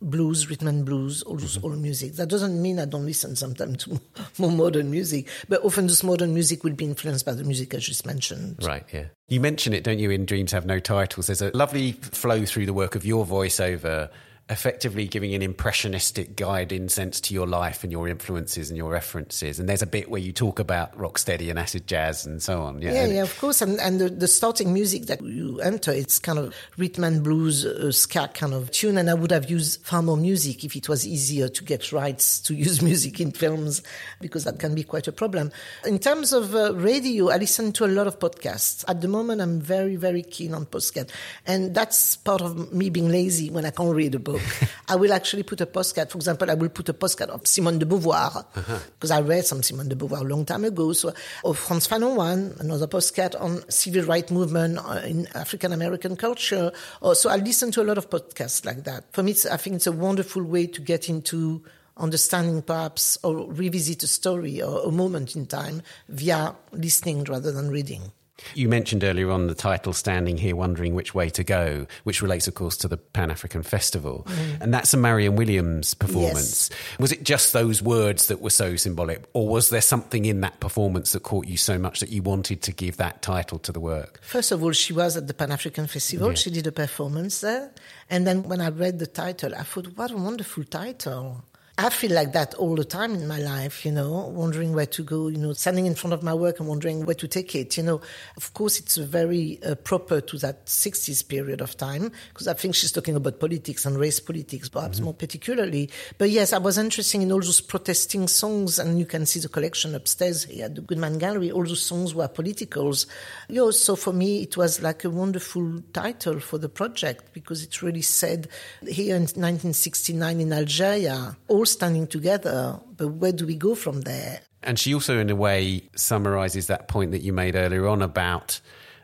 blues, 0.00 0.48
rhythm 0.48 0.68
and 0.68 0.84
blues, 0.84 1.22
all 1.22 1.36
mm-hmm. 1.36 1.64
old 1.64 1.78
music. 1.78 2.14
That 2.14 2.28
doesn't 2.28 2.60
mean 2.60 2.78
I 2.78 2.84
don't 2.84 3.06
listen 3.06 3.36
sometimes 3.36 3.84
to 3.84 4.00
more 4.38 4.50
modern 4.50 4.90
music, 4.90 5.28
but 5.48 5.64
often 5.64 5.86
this 5.86 6.02
modern 6.02 6.34
music 6.34 6.64
will 6.64 6.74
be 6.74 6.84
influenced 6.84 7.24
by 7.24 7.32
the 7.32 7.44
music 7.44 7.74
I 7.74 7.78
just 7.78 8.06
mentioned. 8.06 8.58
Right, 8.62 8.84
yeah. 8.92 9.06
You 9.28 9.40
mention 9.40 9.72
it, 9.72 9.84
don't 9.84 9.98
you, 9.98 10.10
in 10.10 10.26
Dreams 10.26 10.52
Have 10.52 10.66
No 10.66 10.78
Titles? 10.78 11.26
There's 11.26 11.42
a 11.42 11.50
lovely 11.54 11.92
flow 11.92 12.44
through 12.44 12.66
the 12.66 12.74
work 12.74 12.94
of 12.94 13.04
your 13.04 13.26
voiceover 13.26 14.10
effectively 14.48 15.08
giving 15.08 15.34
an 15.34 15.42
impressionistic 15.42 16.36
guide 16.36 16.70
in 16.70 16.88
sense 16.88 17.20
to 17.20 17.34
your 17.34 17.48
life 17.48 17.82
and 17.82 17.90
your 17.90 18.06
influences 18.06 18.70
and 18.70 18.76
your 18.76 18.90
references. 18.90 19.58
And 19.58 19.68
there's 19.68 19.82
a 19.82 19.88
bit 19.88 20.08
where 20.08 20.20
you 20.20 20.32
talk 20.32 20.60
about 20.60 20.96
rocksteady 20.96 21.50
and 21.50 21.58
acid 21.58 21.88
jazz 21.88 22.24
and 22.24 22.40
so 22.40 22.62
on. 22.62 22.80
Yeah, 22.80 22.92
yeah, 22.92 23.06
yeah 23.06 23.22
of 23.22 23.36
course. 23.40 23.60
And, 23.60 23.80
and 23.80 24.00
the, 24.00 24.08
the, 24.08 24.28
starting 24.28 24.72
music 24.72 25.06
that 25.06 25.20
you 25.20 25.60
enter, 25.60 25.90
it's 25.90 26.20
kind 26.20 26.38
of 26.38 26.54
rhythm 26.76 27.02
and 27.02 27.24
blues, 27.24 27.66
uh, 27.66 27.90
ska 27.90 28.28
kind 28.34 28.54
of 28.54 28.70
tune. 28.70 28.98
And 28.98 29.10
I 29.10 29.14
would 29.14 29.32
have 29.32 29.50
used 29.50 29.84
far 29.84 30.00
more 30.00 30.16
music 30.16 30.62
if 30.62 30.76
it 30.76 30.88
was 30.88 31.04
easier 31.04 31.48
to 31.48 31.64
get 31.64 31.90
rights 31.90 32.38
to 32.42 32.54
use 32.66 32.80
music 32.80 33.20
in 33.20 33.32
films, 33.32 33.82
because 34.20 34.44
that 34.44 34.60
can 34.60 34.76
be 34.76 34.84
quite 34.84 35.08
a 35.08 35.12
problem. 35.12 35.50
In 35.84 35.98
terms 35.98 36.32
of 36.32 36.54
uh, 36.54 36.72
radio, 36.76 37.30
I 37.30 37.38
listen 37.38 37.72
to 37.72 37.84
a 37.84 37.88
lot 37.88 38.06
of 38.06 38.20
podcasts. 38.20 38.84
At 38.86 39.00
the 39.00 39.08
moment, 39.08 39.40
I'm 39.40 39.60
very, 39.60 39.96
very 39.96 40.22
keen 40.22 40.54
on 40.54 40.66
podcasts. 40.66 41.10
And 41.48 41.74
that's 41.74 42.14
part 42.14 42.42
of 42.42 42.72
me 42.72 42.90
being 42.90 43.08
lazy 43.08 43.50
when 43.50 43.66
I 43.66 43.70
can't 43.70 43.94
read 43.94 44.14
a 44.14 44.20
book 44.20 44.35
book, 44.38 44.68
I 44.88 44.96
will 44.96 45.12
actually 45.12 45.42
put 45.42 45.60
a 45.60 45.66
postcard. 45.66 46.10
For 46.10 46.18
example, 46.18 46.50
I 46.50 46.54
will 46.54 46.68
put 46.68 46.88
a 46.88 46.94
postcard 46.94 47.30
of 47.30 47.46
Simone 47.46 47.78
de 47.78 47.86
Beauvoir 47.86 48.44
because 48.54 49.10
uh-huh. 49.10 49.18
I 49.18 49.20
read 49.20 49.46
some 49.46 49.62
Simone 49.62 49.88
de 49.88 49.94
Beauvoir 49.94 50.20
a 50.20 50.24
long 50.24 50.44
time 50.44 50.64
ago. 50.64 50.92
So, 50.92 51.12
of 51.44 51.58
Frantz 51.58 51.86
Fanon 51.88 52.16
one, 52.16 52.54
another 52.58 52.86
postcard 52.86 53.34
on 53.36 53.68
civil 53.70 54.04
rights 54.04 54.30
movement 54.30 54.78
uh, 54.78 55.00
in 55.04 55.26
African 55.34 55.72
American 55.72 56.16
culture. 56.16 56.72
Or, 57.00 57.14
so 57.14 57.30
I 57.30 57.36
listen 57.36 57.70
to 57.72 57.82
a 57.82 57.84
lot 57.84 57.98
of 57.98 58.10
podcasts 58.10 58.64
like 58.64 58.84
that. 58.84 59.12
For 59.12 59.22
me, 59.22 59.34
I 59.50 59.56
think 59.56 59.76
it's 59.76 59.86
a 59.86 59.92
wonderful 59.92 60.42
way 60.42 60.66
to 60.66 60.80
get 60.80 61.08
into 61.08 61.62
understanding 61.96 62.62
perhaps 62.62 63.18
or 63.22 63.50
revisit 63.50 64.02
a 64.02 64.06
story 64.06 64.60
or 64.60 64.86
a 64.86 64.90
moment 64.90 65.34
in 65.34 65.46
time 65.46 65.82
via 66.08 66.54
listening 66.72 67.24
rather 67.24 67.52
than 67.52 67.70
reading. 67.70 68.12
You 68.54 68.68
mentioned 68.68 69.02
earlier 69.02 69.30
on 69.30 69.46
the 69.46 69.54
title 69.54 69.92
Standing 69.92 70.36
Here 70.36 70.54
Wondering 70.54 70.94
Which 70.94 71.14
Way 71.14 71.30
to 71.30 71.44
Go, 71.44 71.86
which 72.04 72.20
relates, 72.20 72.46
of 72.46 72.54
course, 72.54 72.76
to 72.78 72.88
the 72.88 72.98
Pan 72.98 73.30
African 73.30 73.62
Festival. 73.62 74.26
Mm. 74.28 74.60
And 74.60 74.74
that's 74.74 74.92
a 74.92 74.96
Marion 74.96 75.36
Williams 75.36 75.94
performance. 75.94 76.70
Yes. 76.70 76.98
Was 76.98 77.12
it 77.12 77.22
just 77.22 77.52
those 77.52 77.80
words 77.80 78.26
that 78.26 78.40
were 78.40 78.50
so 78.50 78.76
symbolic, 78.76 79.24
or 79.32 79.48
was 79.48 79.70
there 79.70 79.80
something 79.80 80.26
in 80.26 80.42
that 80.42 80.60
performance 80.60 81.12
that 81.12 81.22
caught 81.22 81.46
you 81.46 81.56
so 81.56 81.78
much 81.78 82.00
that 82.00 82.10
you 82.10 82.22
wanted 82.22 82.62
to 82.62 82.72
give 82.72 82.98
that 82.98 83.22
title 83.22 83.58
to 83.60 83.72
the 83.72 83.80
work? 83.80 84.20
First 84.22 84.52
of 84.52 84.62
all, 84.62 84.72
she 84.72 84.92
was 84.92 85.16
at 85.16 85.26
the 85.28 85.34
Pan 85.34 85.50
African 85.50 85.86
Festival. 85.86 86.28
Yeah. 86.28 86.34
She 86.34 86.50
did 86.50 86.66
a 86.66 86.72
performance 86.72 87.40
there. 87.40 87.72
And 88.10 88.26
then 88.26 88.42
when 88.42 88.60
I 88.60 88.68
read 88.68 88.98
the 88.98 89.06
title, 89.06 89.54
I 89.54 89.62
thought, 89.62 89.96
what 89.96 90.10
a 90.10 90.16
wonderful 90.16 90.64
title. 90.64 91.44
I 91.78 91.90
feel 91.90 92.12
like 92.12 92.32
that 92.32 92.54
all 92.54 92.74
the 92.74 92.86
time 92.86 93.14
in 93.14 93.28
my 93.28 93.38
life, 93.38 93.84
you 93.84 93.92
know, 93.92 94.28
wondering 94.28 94.72
where 94.72 94.86
to 94.86 95.04
go, 95.04 95.28
you 95.28 95.36
know, 95.36 95.52
standing 95.52 95.84
in 95.84 95.94
front 95.94 96.14
of 96.14 96.22
my 96.22 96.32
work 96.32 96.58
and 96.58 96.66
wondering 96.66 97.04
where 97.04 97.14
to 97.16 97.28
take 97.28 97.54
it, 97.54 97.76
you 97.76 97.82
know. 97.82 98.00
Of 98.38 98.54
course, 98.54 98.80
it's 98.80 98.96
very 98.96 99.62
uh, 99.62 99.74
proper 99.74 100.22
to 100.22 100.38
that 100.38 100.64
60s 100.64 101.28
period 101.28 101.60
of 101.60 101.76
time, 101.76 102.12
because 102.30 102.48
I 102.48 102.54
think 102.54 102.76
she's 102.76 102.92
talking 102.92 103.14
about 103.14 103.40
politics 103.40 103.84
and 103.84 103.98
race 103.98 104.20
politics, 104.20 104.70
perhaps 104.70 104.96
mm-hmm. 104.96 105.04
more 105.04 105.12
particularly. 105.12 105.90
But 106.16 106.30
yes, 106.30 106.54
I 106.54 106.58
was 106.58 106.78
interested 106.78 107.20
in 107.20 107.30
all 107.30 107.42
those 107.42 107.60
protesting 107.60 108.26
songs, 108.26 108.78
and 108.78 108.98
you 108.98 109.04
can 109.04 109.26
see 109.26 109.40
the 109.40 109.50
collection 109.50 109.94
upstairs 109.94 110.44
here 110.44 110.64
at 110.64 110.76
the 110.76 110.80
Goodman 110.80 111.18
Gallery. 111.18 111.50
All 111.50 111.64
those 111.64 111.82
songs 111.82 112.14
were 112.14 112.26
politicals. 112.26 113.06
You 113.50 113.56
know, 113.56 113.70
so 113.70 113.96
for 113.96 114.14
me, 114.14 114.40
it 114.40 114.56
was 114.56 114.80
like 114.80 115.04
a 115.04 115.10
wonderful 115.10 115.82
title 115.92 116.40
for 116.40 116.56
the 116.56 116.70
project, 116.70 117.34
because 117.34 117.62
it 117.62 117.82
really 117.82 118.00
said 118.00 118.48
here 118.80 119.14
in 119.16 119.24
1969 119.24 120.40
in 120.40 120.54
Algeria, 120.54 121.36
all 121.48 121.65
standing 121.66 122.06
together, 122.06 122.80
but 122.96 123.08
where 123.08 123.32
do 123.32 123.46
we 123.46 123.56
go 123.56 123.74
from 123.74 124.02
there? 124.02 124.40
And 124.62 124.78
she 124.78 124.94
also, 124.94 125.18
in 125.18 125.30
a 125.30 125.36
way, 125.36 125.88
summarizes 125.94 126.66
that 126.66 126.88
point 126.88 127.12
that 127.12 127.22
you 127.22 127.32
made 127.32 127.54
earlier 127.54 127.86
on 127.86 128.02
about 128.02 128.60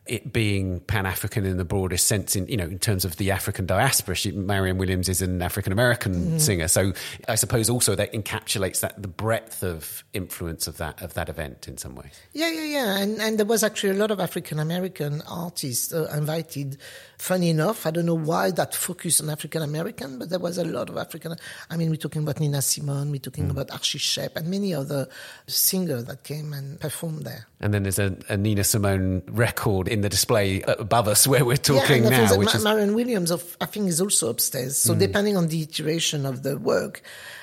it 0.06 0.32
being 0.32 0.80
Pan 0.80 1.06
African 1.06 1.46
in 1.46 1.58
the 1.58 1.64
broadest 1.64 2.08
sense, 2.08 2.34
in 2.34 2.48
you 2.48 2.56
know, 2.56 2.64
in 2.64 2.80
terms 2.80 3.04
of 3.04 3.16
the 3.16 3.30
African 3.30 3.66
diaspora. 3.66 4.16
She, 4.16 4.32
Marion 4.32 4.76
Williams 4.76 5.08
is 5.08 5.22
an 5.22 5.40
African 5.40 5.72
American 5.72 6.14
mm-hmm. 6.14 6.38
singer, 6.38 6.66
so 6.66 6.92
I 7.28 7.36
suppose 7.36 7.70
also 7.70 7.94
that 7.94 8.12
encapsulates 8.12 8.80
that 8.80 9.00
the 9.00 9.08
breadth 9.08 9.62
of 9.62 10.02
influence 10.12 10.66
of 10.66 10.78
that 10.78 11.00
of 11.02 11.14
that 11.14 11.28
event 11.28 11.68
in 11.68 11.78
some 11.78 11.94
ways. 11.94 12.20
Yeah, 12.32 12.50
yeah, 12.50 12.64
yeah, 12.64 12.98
and 12.98 13.22
and 13.22 13.38
there 13.38 13.46
was 13.46 13.62
actually 13.62 13.90
a 13.90 13.98
lot 13.98 14.10
of 14.10 14.18
African 14.18 14.58
American 14.58 15.22
artists 15.28 15.92
uh, 15.92 16.12
invited. 16.16 16.78
Funny 17.22 17.50
enough, 17.50 17.86
I 17.86 17.92
don't 17.92 18.06
know 18.06 18.16
why 18.16 18.50
that 18.50 18.74
focus 18.74 19.20
on 19.20 19.30
African 19.30 19.62
American, 19.62 20.18
but 20.18 20.28
there 20.28 20.40
was 20.40 20.58
a 20.58 20.64
lot 20.64 20.90
of 20.90 20.96
African. 20.96 21.36
I 21.70 21.76
mean, 21.76 21.88
we're 21.88 21.94
talking 21.94 22.24
about 22.24 22.40
Nina 22.40 22.60
Simone, 22.60 23.12
we're 23.12 23.20
talking 23.20 23.46
mm. 23.46 23.52
about 23.52 23.70
Archie 23.70 24.00
Shepp, 24.00 24.34
and 24.34 24.48
many 24.48 24.74
other 24.74 25.06
singers 25.46 26.06
that 26.06 26.24
came 26.24 26.52
and 26.52 26.80
performed 26.80 27.22
there. 27.22 27.46
And 27.60 27.72
then 27.72 27.84
there's 27.84 28.00
a, 28.00 28.16
a 28.28 28.36
Nina 28.36 28.64
Simone 28.64 29.22
record 29.28 29.86
in 29.86 30.00
the 30.00 30.08
display 30.08 30.62
above 30.62 31.06
us 31.06 31.24
where 31.28 31.44
we're 31.44 31.58
talking 31.58 32.02
yeah, 32.02 32.26
now. 32.26 32.36
Which 32.36 32.54
Ma- 32.54 32.56
is... 32.56 32.64
Marion 32.64 32.92
Williams, 32.96 33.30
of, 33.30 33.56
I 33.60 33.66
think, 33.66 33.86
is 33.86 34.00
also 34.00 34.28
upstairs. 34.28 34.76
So 34.76 34.92
mm. 34.92 34.98
depending 34.98 35.36
on 35.36 35.46
the 35.46 35.62
iteration 35.62 36.26
of 36.26 36.42
the 36.42 36.58
work, 36.58 37.02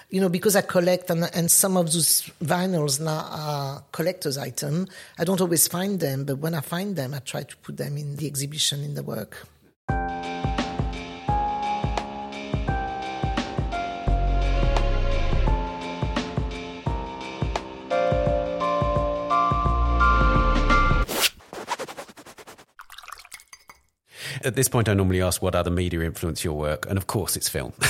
you 0.09 0.19
know, 0.19 0.27
because 0.27 0.57
I 0.57 0.61
collect 0.61 1.09
and, 1.09 1.29
and 1.33 1.49
some 1.49 1.77
of 1.77 1.85
those 1.85 2.29
vinyls 2.43 2.99
now 2.99 3.29
are 3.31 3.83
collector's 3.93 4.37
item, 4.37 4.87
I 5.17 5.23
don't 5.23 5.39
always 5.39 5.69
find 5.69 6.01
them, 6.01 6.25
but 6.25 6.39
when 6.39 6.53
I 6.53 6.59
find 6.59 6.97
them, 6.97 7.13
I 7.13 7.19
try 7.19 7.43
to 7.43 7.55
put 7.55 7.77
them 7.77 7.95
in 7.95 8.17
the 8.17 8.27
exhibition 8.27 8.83
in 8.83 8.95
the 8.95 9.03
work. 9.03 9.47
At 24.43 24.55
this 24.55 24.69
point, 24.69 24.87
I 24.87 24.93
normally 24.93 25.21
ask 25.21 25.41
what 25.41 25.55
other 25.55 25.69
media 25.69 26.01
influence 26.01 26.43
your 26.43 26.53
work, 26.53 26.85
and 26.87 26.97
of 26.97 27.07
course, 27.07 27.35
it's 27.35 27.49
film. 27.49 27.73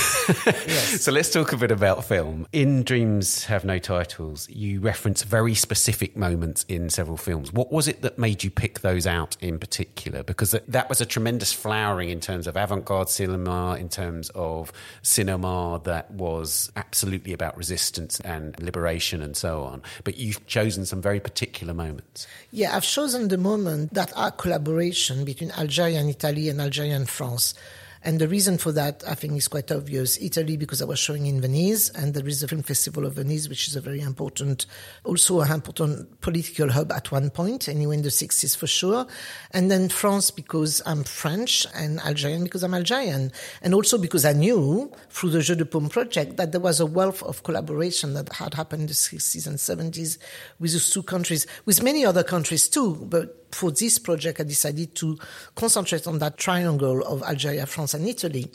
yes. 0.46 1.02
So 1.02 1.12
let's 1.12 1.30
talk 1.30 1.52
a 1.52 1.56
bit 1.56 1.70
about 1.70 2.04
film. 2.04 2.46
In 2.52 2.82
Dreams 2.82 3.44
Have 3.44 3.64
No 3.64 3.78
Titles, 3.78 4.48
you 4.50 4.80
reference 4.80 5.22
very 5.22 5.54
specific 5.54 6.16
moments 6.16 6.64
in 6.68 6.90
several 6.90 7.16
films. 7.16 7.52
What 7.52 7.70
was 7.70 7.86
it 7.86 8.02
that 8.02 8.18
made 8.18 8.42
you 8.42 8.50
pick 8.50 8.80
those 8.80 9.06
out 9.06 9.36
in 9.40 9.58
particular? 9.58 10.22
Because 10.22 10.56
that 10.66 10.88
was 10.88 11.00
a 11.00 11.06
tremendous 11.06 11.52
flowering 11.52 12.08
in 12.08 12.20
terms 12.20 12.46
of 12.46 12.56
avant 12.56 12.84
garde 12.84 13.08
cinema, 13.08 13.76
in 13.76 13.88
terms 13.88 14.30
of 14.34 14.72
cinema 15.02 15.80
that 15.84 16.10
was 16.10 16.72
absolutely 16.74 17.32
about 17.32 17.56
resistance 17.56 18.18
and 18.20 18.58
liberation 18.60 19.22
and 19.22 19.36
so 19.36 19.62
on. 19.62 19.82
But 20.02 20.16
you've 20.16 20.44
chosen 20.46 20.84
some 20.84 21.00
very 21.00 21.20
particular 21.20 21.74
moments. 21.74 22.26
Yeah, 22.50 22.76
I've 22.76 22.84
chosen 22.84 23.28
the 23.28 23.38
moment 23.38 23.94
that 23.94 24.12
are 24.16 24.30
collaboration 24.30 25.24
between 25.24 25.52
Algeria 25.52 26.00
and 26.00 26.10
Italy 26.10 26.39
and 26.48 26.60
Algeria 26.60 26.96
and 26.96 27.08
France. 27.08 27.54
And 28.02 28.18
the 28.18 28.28
reason 28.28 28.56
for 28.56 28.72
that, 28.72 29.02
I 29.06 29.14
think, 29.14 29.34
is 29.36 29.46
quite 29.46 29.70
obvious. 29.70 30.16
Italy, 30.22 30.56
because 30.56 30.80
I 30.80 30.86
was 30.86 30.98
showing 30.98 31.26
in 31.26 31.42
Venice, 31.42 31.90
and 31.90 32.14
there 32.14 32.26
is 32.26 32.42
a 32.42 32.48
film 32.48 32.62
festival 32.62 33.04
of 33.04 33.14
Venice, 33.14 33.46
which 33.46 33.68
is 33.68 33.76
a 33.76 33.80
very 33.82 34.00
important, 34.00 34.64
also 35.04 35.40
an 35.40 35.52
important 35.52 36.18
political 36.22 36.70
hub 36.70 36.92
at 36.92 37.12
one 37.12 37.28
point, 37.28 37.68
anyway, 37.68 37.96
in 37.96 38.02
the 38.02 38.08
60s 38.08 38.56
for 38.56 38.66
sure. 38.66 39.06
And 39.50 39.70
then 39.70 39.90
France, 39.90 40.30
because 40.30 40.80
I'm 40.86 41.04
French, 41.04 41.66
and 41.74 42.00
Algerian, 42.00 42.44
because 42.44 42.62
I'm 42.62 42.72
Algerian. 42.72 43.32
And 43.60 43.74
also 43.74 43.98
because 43.98 44.24
I 44.24 44.32
knew, 44.32 44.90
through 45.10 45.30
the 45.30 45.42
Jeu 45.42 45.54
de 45.54 45.66
Paume 45.66 45.90
project, 45.90 46.38
that 46.38 46.52
there 46.52 46.60
was 46.60 46.80
a 46.80 46.86
wealth 46.86 47.22
of 47.22 47.42
collaboration 47.42 48.14
that 48.14 48.32
had 48.32 48.54
happened 48.54 48.82
in 48.82 48.86
the 48.86 48.94
60s 48.94 49.46
and 49.46 49.58
70s 49.58 50.16
with 50.58 50.72
those 50.72 50.88
two 50.88 51.02
countries, 51.02 51.46
with 51.66 51.82
many 51.82 52.06
other 52.06 52.22
countries 52.22 52.66
too, 52.66 52.94
but 53.10 53.39
for 53.54 53.70
this 53.70 53.98
project, 53.98 54.40
I 54.40 54.44
decided 54.44 54.94
to 54.96 55.18
concentrate 55.54 56.06
on 56.06 56.18
that 56.18 56.36
triangle 56.36 57.02
of 57.02 57.22
Algeria, 57.22 57.66
France, 57.66 57.94
and 57.94 58.06
Italy. 58.06 58.50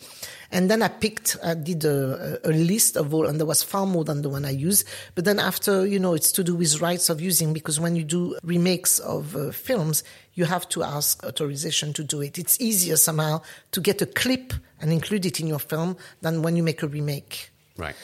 And 0.52 0.70
then 0.70 0.82
I 0.82 0.88
picked, 0.88 1.38
I 1.44 1.54
did 1.54 1.84
a, 1.86 2.40
a, 2.44 2.52
list 2.52 2.98
of 2.98 3.14
all, 3.14 3.26
and 3.26 3.40
there 3.40 3.46
was 3.46 3.64
far 3.64 3.86
more 3.86 4.04
than 4.04 4.22
the 4.22 4.30
one 4.30 4.46
I 4.46 4.52
used. 4.52 4.88
But 5.16 5.26
then 5.26 5.40
after, 5.40 5.86
you 5.86 6.00
know, 6.00 6.14
it's 6.14 6.32
to 6.34 6.44
do 6.44 6.56
with 6.56 6.82
rights 6.82 7.10
of 7.10 7.20
using, 7.20 7.54
because 7.54 7.80
when 7.80 7.96
you 7.96 8.04
do 8.04 8.38
remakes 8.44 9.00
of 9.00 9.36
uh, 9.36 9.52
films, 9.52 10.04
you 10.34 10.46
have 10.46 10.70
to 10.70 10.84
ask 10.84 11.24
authorization 11.24 11.94
to 11.94 12.04
do 12.04 12.22
it. 12.22 12.38
It's 12.38 12.60
easier 12.62 12.96
somehow 12.96 13.42
to 13.72 13.82
get 13.82 14.02
a 14.02 14.06
clip 14.06 14.54
and 14.80 14.92
include 14.92 15.26
it 15.26 15.40
in 15.40 15.48
your 15.48 15.60
film 15.60 15.98
than 16.22 16.42
when 16.42 16.56
you 16.56 16.64
make 16.64 16.84
a 16.84 16.88
remake. 16.88 17.50
Right. 17.78 17.96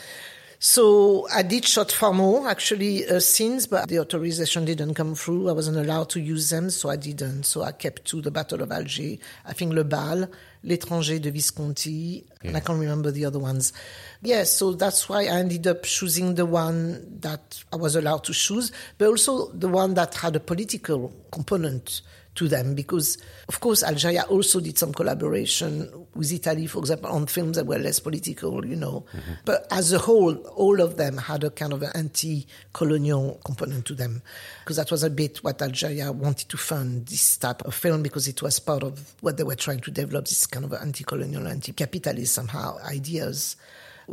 So 0.64 1.28
I 1.34 1.42
did 1.42 1.66
shot 1.66 1.92
far 1.92 2.14
more 2.14 2.48
actually 2.48 3.08
uh, 3.08 3.20
scenes, 3.20 3.66
but 3.66 3.90
the 3.90 3.98
authorization 3.98 4.64
didn't 4.64 4.94
come 4.94 5.16
through. 5.16 5.50
I 5.50 5.54
wasn't 5.54 5.78
allowed 5.78 6.12
to 6.12 6.20
use 6.20 6.52
them, 6.52 6.70
so 6.70 6.88
I 6.88 6.98
didn't. 6.98 7.48
So 7.48 7.64
I 7.64 7.72
kept 7.72 8.06
to 8.10 8.22
the 8.22 8.30
Battle 8.30 8.62
of 8.62 8.72
Alger. 8.72 9.16
I 9.44 9.54
think 9.54 9.74
Le 9.74 9.84
Bal, 9.84 10.30
L'étranger 10.64 11.20
de 11.20 11.32
Visconti, 11.32 12.28
yeah. 12.44 12.50
and 12.50 12.58
I 12.58 12.60
can't 12.60 12.80
remember 12.80 13.10
the 13.10 13.26
other 13.26 13.40
ones. 13.40 13.74
Yeah, 14.22 14.44
so 14.44 14.74
that's 14.74 15.10
why 15.10 15.22
I 15.22 15.40
ended 15.40 15.66
up 15.66 15.82
choosing 15.82 16.36
the 16.36 16.46
one 16.46 17.18
that 17.22 17.64
I 17.74 17.78
was 17.78 17.96
allowed 17.96 18.24
to 18.26 18.34
choose, 18.34 18.72
but 19.00 19.08
also 19.08 19.52
the 19.54 19.68
one 19.68 19.96
that 19.96 20.14
had 20.14 20.36
a 20.36 20.40
political 20.40 21.12
component 21.32 22.04
to 22.36 22.48
them 22.48 22.76
because, 22.76 23.18
of 23.50 23.60
course, 23.60 23.84
Algeria 23.84 24.24
also 24.24 24.60
did 24.60 24.78
some 24.78 24.94
collaboration 24.94 25.92
with 26.16 26.32
Italy, 26.32 26.66
for 26.66 26.80
example, 26.80 27.12
on 27.12 27.28
films 27.28 27.58
that 27.58 27.66
were 27.66 27.78
less 27.78 28.00
political, 28.00 28.66
you 28.66 28.76
know. 28.76 29.06
Mm-hmm. 29.14 29.32
But 29.46 29.68
as 29.72 29.92
a 29.92 30.00
whole, 30.00 30.36
all 30.36 30.80
of 30.80 30.98
them 30.98 31.18
had 31.18 31.44
a 31.44 31.50
kind 31.50 31.74
of 31.74 31.82
an 31.84 31.92
anti 31.94 32.48
colonial 32.74 33.40
component 33.44 33.86
to 33.88 33.96
them 33.96 34.22
because 34.64 34.78
that 34.78 34.92
was 34.92 35.04
a 35.04 35.10
bit 35.10 35.44
what 35.44 35.62
Algeria 35.62 36.12
wanted 36.12 36.48
to 36.50 36.58
fund 36.58 37.08
this 37.08 37.38
type 37.38 37.64
of 37.64 37.76
film 37.76 38.02
because 38.02 38.28
it 38.28 38.42
was 38.42 38.60
part 38.60 38.84
of 38.84 39.14
what 39.22 39.38
they 39.38 39.44
were 39.44 39.56
trying 39.56 39.82
to 39.82 39.92
develop 39.92 40.26
this 40.26 40.46
kind 40.48 40.66
of 40.66 40.74
anti 40.74 41.04
colonial, 41.04 41.48
anti 41.48 41.74
capitalist 41.74 42.34
somehow 42.34 42.78
ideas 42.86 43.58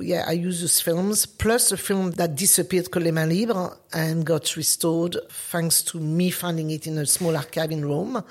yeah, 0.01 0.24
I 0.26 0.32
use 0.32 0.61
those 0.61 0.80
films, 0.80 1.26
plus 1.26 1.72
a 1.72 1.76
film 1.76 2.12
that 2.12 2.34
disappeared 2.34 2.90
called 2.90 3.05
Les 3.05 3.12
Mains 3.12 3.32
Libres 3.32 3.70
and 3.92 4.24
got 4.24 4.57
restored 4.57 5.16
thanks 5.30 5.82
to 5.82 6.01
me 6.01 6.30
finding 6.30 6.70
it 6.70 6.86
in 6.86 6.99
a 6.99 7.07
small 7.07 7.36
archive 7.36 7.70
in 7.70 7.84
Rome. 7.84 8.22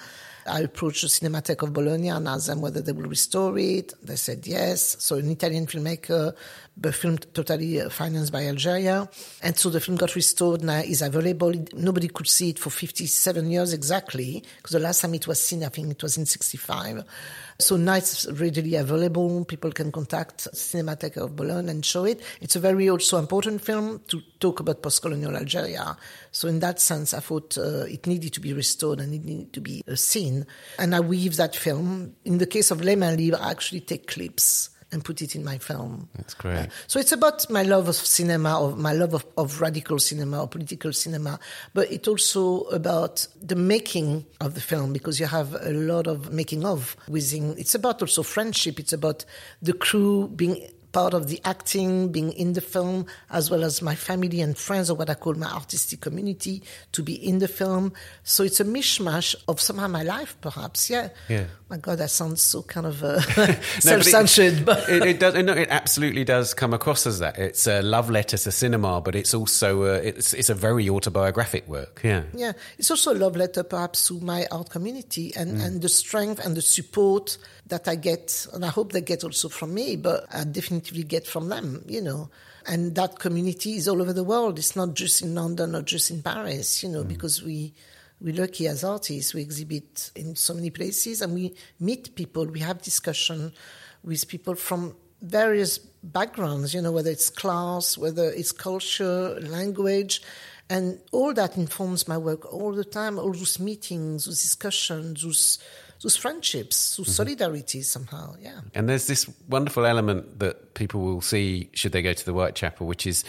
I 0.47 0.61
approached 0.61 1.01
the 1.01 1.07
Cinematheque 1.07 1.61
of 1.63 1.73
Bologna 1.73 2.09
and 2.09 2.27
asked 2.27 2.47
them 2.47 2.61
whether 2.61 2.81
they 2.81 2.93
will 2.93 3.09
restore 3.09 3.57
it. 3.57 3.93
They 4.01 4.15
said 4.15 4.47
yes. 4.47 4.95
So 4.99 5.17
an 5.17 5.29
Italian 5.29 5.67
filmmaker, 5.67 6.33
the 6.79 6.93
film 6.93 7.17
totally 7.17 7.79
financed 7.89 8.31
by 8.31 8.45
Algeria. 8.45 9.09
And 9.41 9.57
so 9.57 9.69
the 9.69 9.79
film 9.79 9.97
got 9.97 10.15
restored 10.15 10.63
now 10.63 10.79
is 10.79 11.01
available. 11.01 11.53
Nobody 11.73 12.07
could 12.07 12.27
see 12.27 12.49
it 12.49 12.59
for 12.59 12.69
57 12.69 13.49
years 13.49 13.73
exactly, 13.73 14.43
because 14.57 14.73
the 14.73 14.79
last 14.79 15.01
time 15.01 15.15
it 15.15 15.27
was 15.27 15.41
seen, 15.41 15.63
I 15.63 15.69
think 15.69 15.91
it 15.91 16.03
was 16.03 16.17
in 16.17 16.25
65. 16.25 17.03
So 17.59 17.75
now 17.75 17.95
it's 17.95 18.31
readily 18.33 18.75
available. 18.75 19.43
People 19.45 19.71
can 19.71 19.91
contact 19.91 20.47
Cinematheque 20.53 21.17
of 21.17 21.35
Bologna 21.35 21.71
and 21.71 21.83
show 21.83 22.05
it. 22.05 22.21
It's 22.39 22.55
a 22.55 22.59
very 22.59 22.87
also 22.87 23.17
important 23.17 23.61
film 23.61 24.01
to 24.09 24.21
talk 24.39 24.59
about 24.59 24.83
post-colonial 24.83 25.35
Algeria. 25.35 25.97
So 26.31 26.47
in 26.47 26.59
that 26.59 26.79
sense, 26.79 27.15
I 27.15 27.19
thought 27.19 27.57
uh, 27.57 27.85
it 27.85 28.05
needed 28.05 28.33
to 28.33 28.39
be 28.39 28.53
restored 28.53 28.99
and 28.99 29.11
it 29.11 29.25
needed 29.25 29.53
to 29.53 29.61
be 29.61 29.83
uh, 29.87 29.95
seen. 29.95 30.45
And 30.77 30.93
I 30.93 30.99
weave 30.99 31.37
that 31.37 31.55
film. 31.55 32.15
In 32.25 32.37
the 32.37 32.45
case 32.45 32.69
of 32.69 32.81
Les 32.81 32.95
Mains 32.95 33.33
I 33.33 33.49
actually 33.49 33.81
take 33.81 34.05
clips 34.05 34.69
and 34.91 35.03
put 35.03 35.21
it 35.21 35.35
in 35.35 35.43
my 35.43 35.57
film. 35.57 36.09
That's 36.15 36.33
great. 36.33 36.57
Uh, 36.57 36.67
so 36.87 36.99
it's 36.99 37.11
about 37.11 37.49
my 37.49 37.63
love 37.63 37.87
of 37.87 37.95
cinema, 37.95 38.59
of 38.59 38.77
my 38.77 38.93
love 38.93 39.13
of, 39.13 39.25
of 39.37 39.59
radical 39.59 39.99
cinema 39.99 40.41
or 40.41 40.47
political 40.47 40.93
cinema, 40.93 41.39
but 41.73 41.91
it's 41.91 42.07
also 42.07 42.61
about 42.69 43.27
the 43.41 43.55
making 43.55 44.25
of 44.39 44.53
the 44.53 44.61
film 44.61 44.93
because 44.93 45.19
you 45.19 45.25
have 45.25 45.55
a 45.55 45.71
lot 45.71 46.07
of 46.07 46.31
making 46.31 46.65
of 46.65 46.95
within. 47.09 47.57
It's 47.57 47.75
about 47.75 48.01
also 48.01 48.23
friendship. 48.23 48.79
It's 48.79 48.93
about 48.93 49.25
the 49.61 49.73
crew 49.73 50.29
being 50.29 50.67
part 50.97 51.13
of 51.13 51.27
the 51.27 51.39
acting, 51.45 52.11
being 52.11 52.31
in 52.31 52.53
the 52.53 52.61
film, 52.61 53.05
as 53.29 53.51
well 53.51 53.63
as 53.63 53.83
my 53.83 53.93
family 53.93 54.41
and 54.41 54.57
friends, 54.57 54.89
or 54.89 54.95
what 54.95 55.11
I 55.11 55.13
call 55.13 55.35
my 55.35 55.45
artistic 55.45 56.01
community, 56.01 56.63
to 56.93 57.03
be 57.03 57.13
in 57.13 57.37
the 57.37 57.47
film. 57.47 57.93
So 58.23 58.43
it's 58.43 58.59
a 58.59 58.65
mishmash 58.65 59.35
of 59.47 59.61
somehow 59.61 59.89
my 59.89 60.01
life, 60.01 60.35
perhaps. 60.41 60.89
Yeah. 60.89 61.09
Yeah. 61.29 61.45
My 61.69 61.77
God, 61.77 61.99
that 61.99 62.09
sounds 62.09 62.41
so 62.41 62.63
kind 62.63 62.87
of 62.87 63.03
uh, 63.03 63.21
self-censored. 63.79 64.65
But 64.65 64.89
it, 64.89 65.03
it, 65.03 65.19
does. 65.19 65.35
No, 65.35 65.53
it 65.53 65.69
absolutely 65.69 66.23
does 66.23 66.55
come 66.55 66.73
across 66.73 67.05
as 67.05 67.19
that. 67.19 67.37
It's 67.37 67.67
a 67.67 67.83
love 67.83 68.09
letter 68.09 68.37
to 68.37 68.51
cinema, 68.51 68.99
but 68.99 69.13
it's 69.13 69.35
also 69.35 69.83
a, 69.83 69.97
it's 69.97 70.33
it's 70.33 70.49
a 70.49 70.55
very 70.55 70.89
autobiographic 70.89 71.67
work. 71.67 72.01
Yeah. 72.03 72.23
Yeah. 72.33 72.53
It's 72.79 72.89
also 72.89 73.13
a 73.13 73.19
love 73.23 73.35
letter, 73.35 73.61
perhaps, 73.61 74.07
to 74.07 74.19
my 74.19 74.47
art 74.49 74.71
community 74.71 75.31
and 75.35 75.59
mm. 75.59 75.63
and 75.63 75.81
the 75.83 75.89
strength 75.89 76.43
and 76.43 76.57
the 76.57 76.63
support 76.63 77.37
that 77.67 77.87
I 77.87 77.95
get, 77.95 78.47
and 78.53 78.63
I 78.63 78.69
hope 78.69 78.91
they 78.91 79.01
get 79.01 79.23
also 79.23 79.49
from 79.49 79.73
me, 79.73 79.95
but 79.95 80.25
I 80.33 80.43
definitely 80.43 81.03
get 81.03 81.27
from 81.27 81.49
them, 81.49 81.83
you 81.87 82.01
know. 82.01 82.29
And 82.65 82.95
that 82.95 83.19
community 83.19 83.75
is 83.75 83.87
all 83.87 84.01
over 84.01 84.13
the 84.13 84.23
world. 84.23 84.59
It's 84.59 84.75
not 84.75 84.93
just 84.93 85.21
in 85.21 85.35
London 85.35 85.75
or 85.75 85.81
just 85.81 86.11
in 86.11 86.21
Paris, 86.21 86.83
you 86.83 86.89
know, 86.89 87.03
mm. 87.03 87.07
because 87.07 87.43
we 87.43 87.73
we're 88.19 88.35
lucky 88.35 88.67
as 88.67 88.83
artists. 88.83 89.33
We 89.33 89.41
exhibit 89.41 90.11
in 90.15 90.35
so 90.35 90.53
many 90.53 90.69
places 90.71 91.21
and 91.21 91.33
we 91.33 91.53
meet 91.79 92.15
people. 92.15 92.45
We 92.45 92.61
have 92.61 92.81
discussion 92.81 93.53
with 94.03 94.27
people 94.27 94.55
from 94.55 94.95
various 95.21 95.77
backgrounds, 95.77 96.73
you 96.73 96.81
know, 96.81 96.91
whether 96.91 97.11
it's 97.11 97.29
class, 97.29 97.97
whether 97.97 98.29
it's 98.29 98.51
culture, 98.51 99.39
language. 99.41 100.21
And 100.69 100.99
all 101.11 101.33
that 101.33 101.57
informs 101.57 102.07
my 102.07 102.17
work 102.17 102.51
all 102.51 102.73
the 102.73 102.83
time, 102.83 103.17
all 103.19 103.31
those 103.31 103.59
meetings, 103.59 104.25
those 104.25 104.41
discussions, 104.41 105.23
those 105.23 105.59
those 106.01 106.15
friendships, 106.15 106.97
those 106.97 107.07
mm-hmm. 107.07 107.13
solidarity 107.13 107.81
somehow. 107.81 108.35
Yeah. 108.41 108.59
And 108.73 108.87
there's 108.87 109.07
this 109.07 109.29
wonderful 109.47 109.85
element 109.85 110.39
that 110.39 110.73
people 110.73 111.01
will 111.01 111.21
see 111.21 111.69
should 111.73 111.91
they 111.91 112.01
go 112.01 112.13
to 112.13 112.25
the 112.25 112.33
Whitechapel, 112.33 112.87
which 112.87 113.07
is 113.07 113.23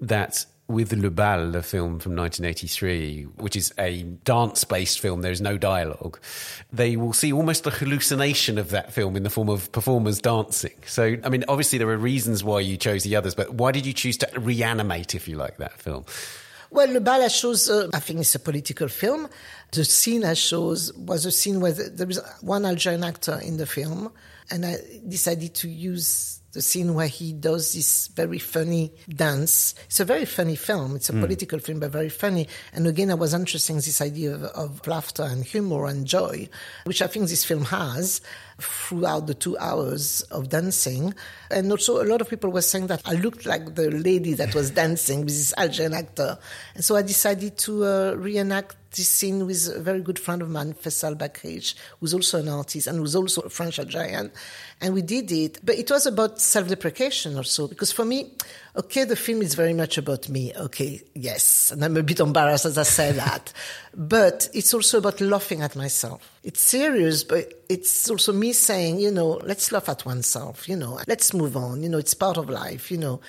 that 0.00 0.44
with 0.68 0.92
Le 0.92 1.10
Bal, 1.10 1.50
the 1.50 1.62
film 1.62 1.98
from 1.98 2.16
1983, 2.16 3.24
which 3.36 3.56
is 3.56 3.74
a 3.78 4.02
dance 4.24 4.64
based 4.64 5.00
film, 5.00 5.22
there 5.22 5.32
is 5.32 5.40
no 5.40 5.58
dialogue, 5.58 6.18
they 6.72 6.96
will 6.96 7.12
see 7.12 7.32
almost 7.32 7.66
a 7.66 7.70
hallucination 7.70 8.58
of 8.58 8.70
that 8.70 8.92
film 8.92 9.16
in 9.16 9.22
the 9.22 9.30
form 9.30 9.48
of 9.48 9.70
performers 9.72 10.20
dancing. 10.20 10.74
So, 10.86 11.16
I 11.22 11.28
mean, 11.28 11.44
obviously, 11.48 11.78
there 11.78 11.88
are 11.90 11.96
reasons 11.96 12.42
why 12.42 12.60
you 12.60 12.76
chose 12.76 13.02
the 13.02 13.16
others, 13.16 13.34
but 13.34 13.54
why 13.54 13.72
did 13.72 13.86
you 13.86 13.92
choose 13.92 14.16
to 14.18 14.30
reanimate, 14.38 15.14
if 15.14 15.28
you 15.28 15.36
like, 15.36 15.58
that 15.58 15.78
film? 15.78 16.04
Well, 16.70 16.90
Le 16.90 17.00
Bal 17.00 17.28
shows, 17.28 17.68
uh, 17.68 17.88
I 17.92 18.00
think 18.00 18.20
it's 18.20 18.34
a 18.34 18.38
political 18.40 18.88
film. 18.88 19.28
The 19.72 19.84
scene 19.84 20.24
I 20.24 20.34
shows 20.34 20.92
was 20.94 21.24
a 21.24 21.32
scene 21.32 21.60
where 21.60 21.72
there 21.72 22.06
was 22.06 22.20
one 22.42 22.66
Algerian 22.66 23.04
actor 23.04 23.40
in 23.42 23.56
the 23.56 23.66
film, 23.66 24.12
and 24.50 24.66
I 24.66 24.76
decided 25.08 25.54
to 25.54 25.68
use 25.68 26.42
the 26.52 26.60
scene 26.60 26.92
where 26.92 27.06
he 27.06 27.32
does 27.32 27.72
this 27.72 28.08
very 28.08 28.38
funny 28.38 28.92
dance. 29.08 29.74
It's 29.86 30.00
a 30.00 30.04
very 30.04 30.26
funny 30.26 30.56
film. 30.56 30.96
It's 30.96 31.08
a 31.08 31.14
mm. 31.14 31.22
political 31.22 31.58
film, 31.58 31.80
but 31.80 31.90
very 31.90 32.10
funny. 32.10 32.46
And 32.74 32.86
again, 32.86 33.10
I 33.10 33.14
was 33.14 33.32
interested 33.32 33.72
in 33.72 33.78
this 33.78 34.02
idea 34.02 34.34
of, 34.34 34.42
of, 34.44 34.86
laughter 34.86 35.22
and 35.22 35.42
humor 35.44 35.86
and 35.86 36.06
joy, 36.06 36.48
which 36.84 37.00
I 37.00 37.06
think 37.06 37.28
this 37.28 37.44
film 37.44 37.64
has 37.64 38.20
throughout 38.62 39.26
the 39.26 39.34
two 39.34 39.56
hours 39.58 40.22
of 40.30 40.48
dancing. 40.48 41.14
And 41.50 41.70
also, 41.70 42.02
a 42.02 42.06
lot 42.06 42.20
of 42.20 42.28
people 42.28 42.50
were 42.50 42.62
saying 42.62 42.86
that 42.88 43.02
I 43.04 43.14
looked 43.14 43.46
like 43.46 43.74
the 43.74 43.90
lady 43.90 44.34
that 44.34 44.54
was 44.54 44.70
dancing 44.82 45.20
with 45.20 45.28
this 45.28 45.54
Algerian 45.56 45.94
actor. 45.94 46.38
And 46.74 46.84
so 46.84 46.96
I 46.96 47.02
decided 47.02 47.58
to 47.58 47.84
uh, 47.84 48.14
reenact 48.16 48.76
this 48.92 49.08
scene 49.08 49.46
with 49.46 49.72
a 49.74 49.80
very 49.80 50.00
good 50.00 50.18
friend 50.18 50.42
of 50.42 50.50
mine, 50.50 50.74
Fayçal 50.74 51.16
Baghriche, 51.16 51.74
who's 52.00 52.14
also 52.14 52.40
an 52.40 52.48
artist 52.48 52.86
and 52.86 52.98
who's 52.98 53.16
also 53.16 53.42
a 53.42 53.48
French 53.48 53.78
Algerian. 53.78 54.30
And 54.80 54.94
we 54.94 55.02
did 55.02 55.32
it. 55.32 55.58
But 55.64 55.76
it 55.76 55.90
was 55.90 56.06
about 56.06 56.40
self 56.40 56.68
deprecation 56.68 57.36
also, 57.36 57.68
because 57.68 57.92
for 57.92 58.04
me, 58.04 58.32
okay, 58.76 59.04
the 59.04 59.16
film 59.16 59.42
is 59.42 59.54
very 59.54 59.74
much 59.74 59.98
about 59.98 60.28
me. 60.28 60.52
Okay, 60.54 61.02
yes. 61.14 61.70
And 61.70 61.84
I'm 61.84 61.96
a 61.96 62.02
bit 62.02 62.20
embarrassed 62.20 62.64
as 62.64 62.78
I 62.78 62.82
say 62.84 63.12
that. 63.24 63.52
But 63.94 64.48
it's 64.54 64.72
also 64.72 64.98
about 64.98 65.20
laughing 65.20 65.62
at 65.62 65.76
myself. 65.76 66.30
It's 66.42 66.62
serious, 66.62 67.24
but 67.24 67.62
it's 67.68 68.10
also 68.10 68.32
me 68.32 68.52
saying, 68.52 69.00
you 69.00 69.10
know, 69.10 69.40
let's 69.44 69.72
laugh 69.72 69.88
at 69.88 70.06
oneself, 70.06 70.68
you 70.68 70.76
know, 70.76 70.98
let's 71.06 71.34
move 71.34 71.56
on. 71.56 71.82
You 71.82 71.88
know, 71.88 71.98
it's 71.98 72.14
part 72.14 72.36
of 72.36 72.48
life, 72.48 72.90
you 72.90 72.98
know 72.98 73.20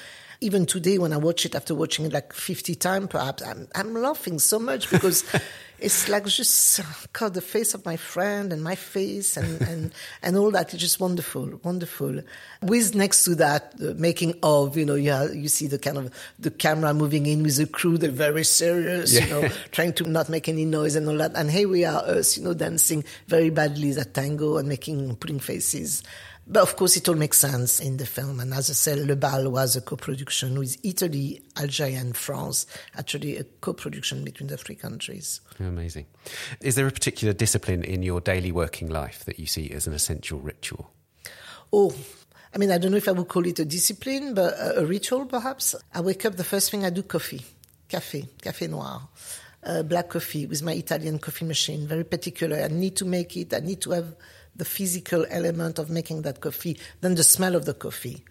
even 0.43 0.65
today 0.65 0.97
when 0.97 1.13
I 1.13 1.17
watch 1.17 1.45
it 1.45 1.55
after 1.55 1.73
watching 1.73 2.05
it 2.05 2.13
like 2.13 2.33
50 2.33 2.75
times 2.75 3.07
perhaps, 3.07 3.41
I'm, 3.41 3.67
I'm 3.75 3.93
laughing 3.93 4.39
so 4.39 4.59
much 4.59 4.89
because 4.89 5.23
it's 5.79 6.09
like 6.09 6.25
just 6.25 6.81
God, 7.13 7.33
the 7.33 7.41
face 7.41 7.73
of 7.73 7.85
my 7.85 7.95
friend 7.95 8.51
and 8.51 8.61
my 8.61 8.75
face 8.75 9.37
and, 9.37 9.61
and, 9.61 9.91
and 10.23 10.37
all 10.37 10.51
that 10.51 10.73
is 10.73 10.81
just 10.81 10.99
wonderful, 10.99 11.59
wonderful. 11.63 12.21
With 12.61 12.93
next 12.93 13.23
to 13.25 13.35
that, 13.35 13.77
the 13.77 13.95
making 13.95 14.37
of, 14.43 14.75
you 14.77 14.85
know, 14.85 14.95
you, 14.95 15.11
have, 15.11 15.33
you 15.33 15.47
see 15.47 15.67
the 15.67 15.79
kind 15.79 15.97
of 15.97 16.13
the 16.39 16.51
camera 16.51 16.93
moving 16.93 17.25
in 17.25 17.41
with 17.41 17.55
the 17.55 17.65
crew, 17.65 17.97
they're 17.97 18.11
very 18.11 18.43
serious, 18.43 19.13
yeah. 19.13 19.25
you 19.25 19.29
know, 19.29 19.49
trying 19.71 19.93
to 19.93 20.03
not 20.03 20.27
make 20.27 20.49
any 20.49 20.65
noise 20.65 20.95
and 20.95 21.07
all 21.07 21.17
that. 21.17 21.31
And 21.35 21.49
here 21.49 21.69
we 21.69 21.85
are, 21.85 22.03
us, 22.03 22.37
you 22.37 22.43
know, 22.43 22.53
dancing 22.53 23.05
very 23.27 23.49
badly 23.49 23.93
that 23.93 24.13
tango 24.13 24.57
and 24.57 24.67
making, 24.67 25.15
putting 25.15 25.39
faces. 25.39 26.03
But 26.45 26.61
of 26.61 26.75
course, 26.75 26.97
it 26.97 27.07
all 27.07 27.15
makes 27.15 27.37
sense 27.37 27.79
in 27.79 27.97
the 27.97 28.05
film. 28.05 28.39
And 28.39 28.53
as 28.53 28.69
I 28.69 28.73
said, 28.73 28.99
Le 28.99 29.15
Bal 29.15 29.49
was 29.49 29.77
a 29.77 29.81
co-production 29.81 30.59
with 30.59 30.77
Italy, 30.83 31.41
Algeria, 31.57 31.99
and 31.99 32.15
France. 32.15 32.65
Actually, 32.97 33.37
a 33.37 33.45
co-production 33.45 34.25
between 34.25 34.47
the 34.47 34.57
three 34.57 34.75
countries. 34.75 35.39
Amazing. 35.59 36.05
Is 36.59 36.75
there 36.75 36.87
a 36.87 36.91
particular 36.91 37.33
discipline 37.33 37.83
in 37.83 38.03
your 38.03 38.19
daily 38.19 38.51
working 38.51 38.89
life 38.89 39.23
that 39.25 39.39
you 39.39 39.45
see 39.45 39.71
as 39.71 39.87
an 39.87 39.93
essential 39.93 40.39
ritual? 40.39 40.91
Oh, 41.71 41.95
I 42.53 42.57
mean, 42.57 42.71
I 42.71 42.77
don't 42.77 42.91
know 42.91 42.97
if 42.97 43.07
I 43.07 43.13
would 43.13 43.29
call 43.29 43.47
it 43.47 43.59
a 43.59 43.65
discipline, 43.65 44.33
but 44.33 44.53
a, 44.59 44.85
ritual 44.85 45.25
perhaps. 45.25 45.75
I 45.93 46.01
wake 46.01 46.25
up, 46.25 46.35
the 46.35 46.43
first 46.43 46.71
thing 46.71 46.85
I 46.85 46.89
do, 46.89 47.03
coffee, 47.03 47.41
café, 47.89 48.27
café 48.41 48.69
noir. 48.69 49.07
Uh, 49.65 49.81
black 49.81 50.09
coffee 50.09 50.45
with 50.45 50.61
my 50.61 50.73
Italian 50.73 51.17
coffee 51.19 51.45
machine, 51.45 51.87
very 51.87 52.03
particular. 52.03 52.61
I 52.61 52.67
need 52.67 52.97
to 52.97 53.05
make 53.05 53.37
it. 53.37 53.53
I 53.53 53.59
need 53.59 53.79
to 53.81 53.91
have 53.91 54.13
the 54.55 54.65
physical 54.65 55.25
element 55.29 55.79
of 55.79 55.89
making 55.89 56.21
that 56.23 56.41
coffee, 56.41 56.77
then 57.01 57.15
the 57.15 57.23
smell 57.23 57.55
of 57.55 57.65
the 57.65 57.73
coffee. 57.73 58.23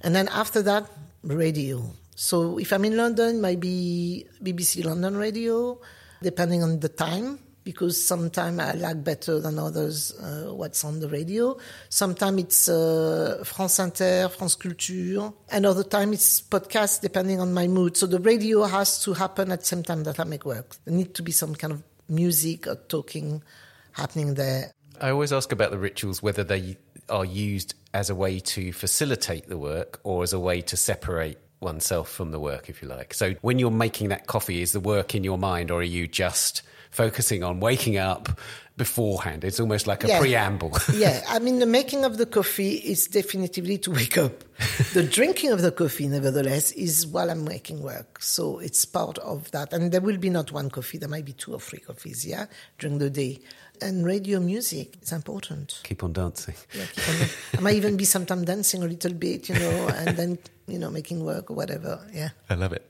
And 0.00 0.14
then 0.14 0.28
after 0.28 0.62
that, 0.62 0.90
radio. 1.22 1.82
So 2.14 2.58
if 2.58 2.72
I'm 2.72 2.84
in 2.84 2.96
London, 2.96 3.40
maybe 3.40 4.26
BBC 4.42 4.84
London 4.84 5.16
radio, 5.16 5.78
depending 6.22 6.62
on 6.62 6.80
the 6.80 6.88
time, 6.88 7.38
because 7.66 8.02
sometimes 8.02 8.60
I 8.60 8.72
like 8.74 9.02
better 9.02 9.40
than 9.40 9.58
others 9.58 10.12
uh, 10.20 10.54
what's 10.54 10.84
on 10.84 11.00
the 11.00 11.08
radio. 11.08 11.58
Sometimes 11.88 12.42
it's 12.42 12.68
uh, 12.68 13.42
France 13.44 13.80
Inter, 13.80 14.28
France 14.28 14.54
Culture, 14.54 15.32
and 15.50 15.66
other 15.66 15.82
time 15.82 16.12
it's 16.12 16.40
podcast, 16.40 17.00
depending 17.00 17.40
on 17.40 17.52
my 17.52 17.66
mood. 17.66 17.96
So 17.96 18.06
the 18.06 18.20
radio 18.20 18.62
has 18.62 19.02
to 19.02 19.14
happen 19.14 19.50
at 19.50 19.60
the 19.60 19.66
same 19.66 19.82
time 19.82 20.04
that 20.04 20.20
I 20.20 20.24
make 20.24 20.44
work. 20.44 20.76
There 20.84 20.94
need 20.94 21.12
to 21.16 21.22
be 21.22 21.32
some 21.32 21.56
kind 21.56 21.72
of 21.72 21.82
music 22.08 22.68
or 22.68 22.76
talking 22.76 23.42
happening 23.90 24.34
there. 24.34 24.72
I 25.00 25.10
always 25.10 25.32
ask 25.32 25.52
about 25.52 25.70
the 25.70 25.78
rituals 25.78 26.22
whether 26.22 26.44
they 26.44 26.76
are 27.08 27.24
used 27.24 27.74
as 27.94 28.10
a 28.10 28.14
way 28.14 28.40
to 28.40 28.72
facilitate 28.72 29.48
the 29.48 29.58
work 29.58 30.00
or 30.02 30.22
as 30.22 30.32
a 30.32 30.40
way 30.40 30.60
to 30.62 30.76
separate 30.76 31.38
oneself 31.60 32.10
from 32.10 32.30
the 32.30 32.40
work, 32.40 32.68
if 32.68 32.82
you 32.82 32.88
like. 32.88 33.14
So 33.14 33.34
when 33.40 33.58
you're 33.58 33.70
making 33.70 34.08
that 34.08 34.26
coffee, 34.26 34.62
is 34.62 34.72
the 34.72 34.80
work 34.80 35.14
in 35.14 35.24
your 35.24 35.38
mind 35.38 35.70
or 35.70 35.80
are 35.80 35.82
you 35.82 36.06
just 36.06 36.62
focusing 36.90 37.42
on 37.42 37.60
waking 37.60 37.96
up 37.96 38.38
beforehand? 38.76 39.44
It's 39.44 39.58
almost 39.58 39.86
like 39.86 40.04
a 40.04 40.08
yeah. 40.08 40.20
preamble. 40.20 40.76
yeah, 40.94 41.24
I 41.28 41.38
mean, 41.38 41.58
the 41.58 41.66
making 41.66 42.04
of 42.04 42.18
the 42.18 42.26
coffee 42.26 42.74
is 42.74 43.06
definitively 43.06 43.78
to 43.78 43.90
wake 43.90 44.18
up. 44.18 44.44
the 44.92 45.02
drinking 45.10 45.52
of 45.52 45.62
the 45.62 45.72
coffee, 45.72 46.08
nevertheless, 46.08 46.72
is 46.72 47.06
while 47.06 47.30
I'm 47.30 47.44
making 47.44 47.82
work. 47.82 48.20
So 48.20 48.58
it's 48.58 48.84
part 48.84 49.18
of 49.18 49.50
that. 49.52 49.72
And 49.72 49.92
there 49.92 50.00
will 50.00 50.18
be 50.18 50.30
not 50.30 50.52
one 50.52 50.70
coffee, 50.70 50.98
there 50.98 51.08
might 51.08 51.24
be 51.24 51.32
two 51.32 51.54
or 51.54 51.60
three 51.60 51.80
coffees, 51.80 52.26
yeah, 52.26 52.46
during 52.78 52.98
the 52.98 53.10
day 53.10 53.40
and 53.82 54.04
radio 54.04 54.40
music 54.40 54.96
is 55.02 55.12
important. 55.12 55.80
Keep 55.84 56.04
on 56.04 56.12
dancing. 56.12 56.54
Yeah, 56.74 56.84
keep 56.92 57.08
on 57.08 57.28
I 57.58 57.60
might 57.60 57.74
even 57.76 57.96
be 57.96 58.04
sometimes 58.04 58.44
dancing 58.44 58.82
a 58.82 58.86
little 58.86 59.12
bit, 59.12 59.48
you 59.48 59.54
know, 59.56 59.88
and 59.88 60.16
then, 60.16 60.38
you 60.66 60.78
know, 60.78 60.90
making 60.90 61.24
work 61.24 61.50
or 61.50 61.54
whatever. 61.54 62.00
Yeah. 62.12 62.30
I 62.50 62.54
love 62.54 62.72
it. 62.72 62.84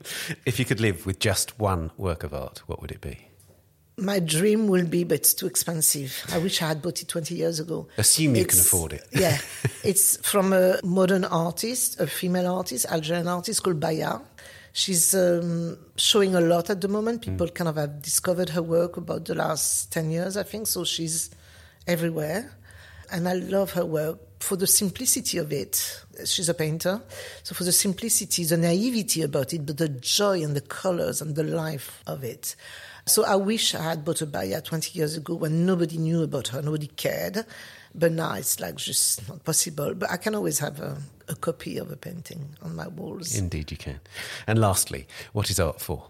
If 0.45 0.59
you 0.59 0.65
could 0.65 0.79
live 0.79 1.05
with 1.05 1.19
just 1.19 1.59
one 1.59 1.91
work 1.97 2.23
of 2.23 2.33
art, 2.33 2.63
what 2.67 2.81
would 2.81 2.91
it 2.91 3.01
be? 3.01 3.19
My 3.99 4.19
dream 4.19 4.67
will 4.67 4.85
be, 4.85 5.03
but 5.03 5.15
it's 5.15 5.33
too 5.33 5.47
expensive. 5.47 6.23
I 6.31 6.37
wish 6.37 6.61
I 6.61 6.67
had 6.67 6.83
bought 6.83 7.01
it 7.01 7.07
20 7.07 7.33
years 7.33 7.59
ago. 7.59 7.87
Assume 7.97 8.35
you 8.35 8.43
it's, 8.43 8.53
can 8.53 8.61
afford 8.61 8.93
it. 8.93 9.05
yeah. 9.11 9.37
It's 9.83 10.17
from 10.17 10.53
a 10.53 10.79
modern 10.83 11.23
artist, 11.25 11.99
a 11.99 12.05
female 12.07 12.53
artist, 12.53 12.85
Algerian 12.89 13.27
artist 13.27 13.63
called 13.63 13.79
Baya. 13.79 14.19
She's 14.77 15.15
um, 15.15 15.75
showing 15.95 16.35
a 16.35 16.39
lot 16.39 16.69
at 16.69 16.81
the 16.81 16.87
moment. 16.87 17.23
People 17.23 17.47
mm. 17.47 17.55
kind 17.55 17.67
of 17.67 17.77
have 17.77 17.99
discovered 17.99 18.49
her 18.49 18.61
work 18.61 18.95
about 18.97 19.25
the 19.25 19.33
last 19.33 19.91
10 19.91 20.11
years, 20.11 20.37
I 20.37 20.43
think. 20.43 20.67
So 20.67 20.83
she's 20.83 21.31
everywhere. 21.87 22.51
And 23.11 23.27
I 23.27 23.33
love 23.33 23.71
her 23.71 23.83
work 23.83 24.19
for 24.39 24.55
the 24.55 24.67
simplicity 24.67 25.39
of 25.39 25.51
it. 25.51 26.03
She's 26.25 26.47
a 26.47 26.53
painter. 26.53 27.01
So 27.41 27.55
for 27.55 27.63
the 27.63 27.71
simplicity, 27.71 28.43
the 28.43 28.55
naivety 28.55 29.23
about 29.23 29.51
it, 29.51 29.65
but 29.65 29.79
the 29.79 29.89
joy 29.89 30.43
and 30.43 30.55
the 30.55 30.61
colors 30.61 31.23
and 31.23 31.35
the 31.35 31.43
life 31.43 32.03
of 32.05 32.23
it. 32.23 32.55
So 33.07 33.25
I 33.25 33.35
wish 33.35 33.73
I 33.73 33.81
had 33.81 34.05
bought 34.05 34.21
a 34.21 34.27
Baya 34.27 34.61
20 34.61 34.95
years 34.95 35.17
ago 35.17 35.33
when 35.33 35.65
nobody 35.65 35.97
knew 35.97 36.21
about 36.21 36.49
her, 36.49 36.61
nobody 36.61 36.85
cared. 36.85 37.45
But 37.97 38.11
now 38.11 38.35
it's 38.35 38.59
like 38.59 38.75
just 38.75 39.27
not 39.27 39.43
possible. 39.43 39.95
But 39.95 40.11
I 40.11 40.17
can 40.17 40.35
always 40.35 40.59
have 40.59 40.79
a, 40.79 40.97
a 41.27 41.35
copy 41.35 41.77
of 41.77 41.91
a 41.91 41.95
painting 41.95 42.55
on 42.61 42.75
my 42.75 42.87
walls. 42.87 43.35
Indeed, 43.35 43.71
you 43.71 43.77
can. 43.77 43.99
And 44.45 44.59
lastly, 44.59 45.07
what 45.33 45.49
is 45.49 45.59
art 45.59 45.81
for? 45.81 46.07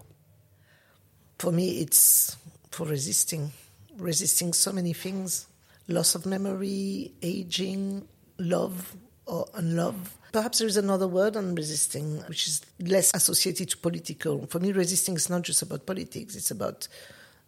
For 1.38 1.50
me, 1.50 1.80
it's 1.80 2.36
for 2.70 2.86
resisting, 2.86 3.52
resisting 3.96 4.52
so 4.52 4.72
many 4.72 4.92
things 4.92 5.46
loss 5.88 6.14
of 6.14 6.26
memory, 6.26 7.12
aging, 7.22 8.06
love 8.38 8.94
or 9.26 9.46
unlove. 9.54 10.16
Perhaps 10.32 10.58
there 10.58 10.68
is 10.68 10.76
another 10.76 11.08
word 11.08 11.36
on 11.36 11.54
resisting, 11.54 12.18
which 12.28 12.46
is 12.46 12.60
less 12.78 13.14
associated 13.14 13.70
to 13.70 13.78
political. 13.78 14.46
For 14.46 14.60
me, 14.60 14.72
resisting 14.72 15.14
is 15.14 15.30
not 15.30 15.42
just 15.42 15.62
about 15.62 15.86
politics, 15.86 16.36
it's 16.36 16.50
about 16.50 16.86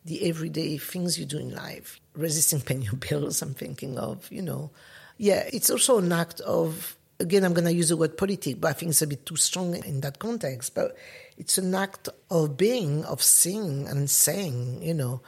the 0.05 0.29
everyday 0.29 0.79
things 0.79 1.19
you 1.19 1.25
do 1.25 1.39
in 1.39 1.55
life. 1.55 2.01
Resisting 2.15 2.61
paying 2.67 2.83
your 2.83 2.95
bills, 2.95 3.43
I'm 3.43 3.55
thinking 3.55 3.99
of, 3.99 4.31
you 4.31 4.43
know. 4.43 4.71
Yeah, 5.19 5.49
it's 5.53 5.71
also 5.71 5.99
an 5.99 6.13
act 6.13 6.41
of 6.41 6.97
again, 7.21 7.45
I'm 7.45 7.53
going 7.53 7.67
to 7.67 7.73
use 7.73 7.91
the 7.91 7.97
word 7.97 8.17
politic, 8.17 8.61
but 8.61 8.69
I 8.69 8.73
think 8.73 8.91
it's 8.91 9.03
a 9.03 9.07
bit 9.07 9.27
too 9.27 9.37
strong 9.37 9.75
in 9.85 10.01
that 10.01 10.19
context. 10.19 10.75
But 10.75 10.97
it's 11.37 11.59
an 11.59 11.75
act 11.75 12.09
of 12.31 12.57
being, 12.57 13.05
of 13.05 13.23
seeing 13.23 13.87
and 13.87 14.11
saying, 14.11 14.83
you 14.83 14.95
know. 14.95 15.21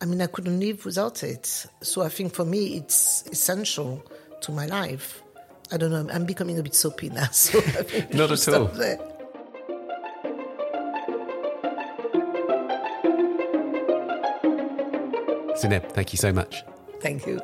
I 0.00 0.04
mean, 0.04 0.22
I 0.22 0.26
couldn't 0.26 0.60
live 0.60 0.84
without 0.84 1.24
it. 1.24 1.66
So 1.82 2.02
I 2.02 2.08
think 2.08 2.32
for 2.32 2.44
me, 2.44 2.76
it's 2.76 3.26
essential 3.26 4.04
to 4.42 4.52
my 4.52 4.66
life. 4.66 5.22
I 5.72 5.76
don't 5.76 5.90
know, 5.90 6.08
I'm 6.12 6.24
becoming 6.24 6.58
a 6.58 6.62
bit 6.62 6.74
soapy 6.74 7.10
now. 7.10 7.28
So 7.32 7.60
Not 8.12 8.30
at 8.30 8.48
all. 8.48 8.66
There. 8.66 9.17
Zineb, 15.60 15.92
thank 15.92 16.12
you 16.12 16.18
so 16.18 16.32
much. 16.32 16.64
Thank 17.00 17.26
you. 17.26 17.40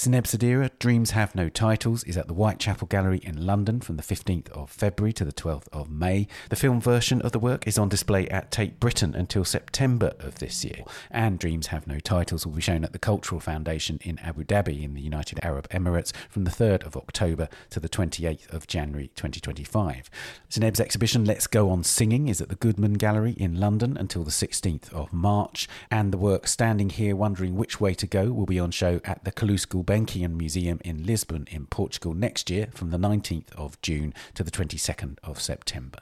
Zineb 0.00 0.24
Sedira, 0.24 0.70
Dreams 0.78 1.10
Have 1.10 1.34
No 1.34 1.50
Titles, 1.50 2.04
is 2.04 2.16
at 2.16 2.26
the 2.26 2.32
Whitechapel 2.32 2.86
Gallery 2.86 3.20
in 3.22 3.44
London 3.44 3.82
from 3.82 3.98
the 3.98 4.02
15th 4.02 4.48
of 4.52 4.70
February 4.70 5.12
to 5.12 5.26
the 5.26 5.32
12th 5.32 5.68
of 5.74 5.90
May. 5.90 6.26
The 6.48 6.56
film 6.56 6.80
version 6.80 7.20
of 7.20 7.32
the 7.32 7.38
work 7.38 7.66
is 7.66 7.76
on 7.76 7.90
display 7.90 8.26
at 8.28 8.50
Tate 8.50 8.80
Britain 8.80 9.14
until 9.14 9.44
September 9.44 10.14
of 10.18 10.38
this 10.38 10.64
year. 10.64 10.84
And 11.10 11.38
Dreams 11.38 11.66
Have 11.66 11.86
No 11.86 12.00
Titles 12.00 12.46
will 12.46 12.54
be 12.54 12.62
shown 12.62 12.82
at 12.82 12.94
the 12.94 12.98
Cultural 12.98 13.42
Foundation 13.42 13.98
in 14.02 14.18
Abu 14.20 14.42
Dhabi 14.42 14.82
in 14.82 14.94
the 14.94 15.02
United 15.02 15.38
Arab 15.42 15.68
Emirates 15.68 16.14
from 16.30 16.44
the 16.44 16.50
3rd 16.50 16.86
of 16.86 16.96
October 16.96 17.50
to 17.68 17.78
the 17.78 17.90
28th 17.90 18.50
of 18.54 18.66
January 18.66 19.10
2025. 19.16 20.08
Zineb's 20.50 20.80
exhibition 20.80 21.26
Let's 21.26 21.46
Go 21.46 21.68
On 21.68 21.84
Singing 21.84 22.28
is 22.28 22.40
at 22.40 22.48
the 22.48 22.54
Goodman 22.54 22.94
Gallery 22.94 23.32
in 23.32 23.60
London 23.60 23.98
until 23.98 24.24
the 24.24 24.30
16th 24.30 24.90
of 24.94 25.12
March. 25.12 25.68
And 25.90 26.10
the 26.10 26.16
work 26.16 26.48
Standing 26.48 26.88
Here 26.88 27.14
Wondering 27.14 27.54
Which 27.54 27.82
Way 27.82 27.92
to 27.92 28.06
Go 28.06 28.32
will 28.32 28.46
be 28.46 28.58
on 28.58 28.70
show 28.70 29.02
at 29.04 29.24
the 29.24 29.32
Calouste 29.32 29.68
Gulbenkian 29.90 30.36
Museum 30.36 30.78
in 30.84 31.04
Lisbon 31.04 31.48
in 31.50 31.66
Portugal 31.66 32.14
next 32.14 32.48
year 32.48 32.68
from 32.72 32.90
the 32.90 32.96
19th 32.96 33.52
of 33.56 33.80
June 33.82 34.14
to 34.34 34.44
the 34.44 34.50
22nd 34.50 35.18
of 35.24 35.40
September. 35.40 35.98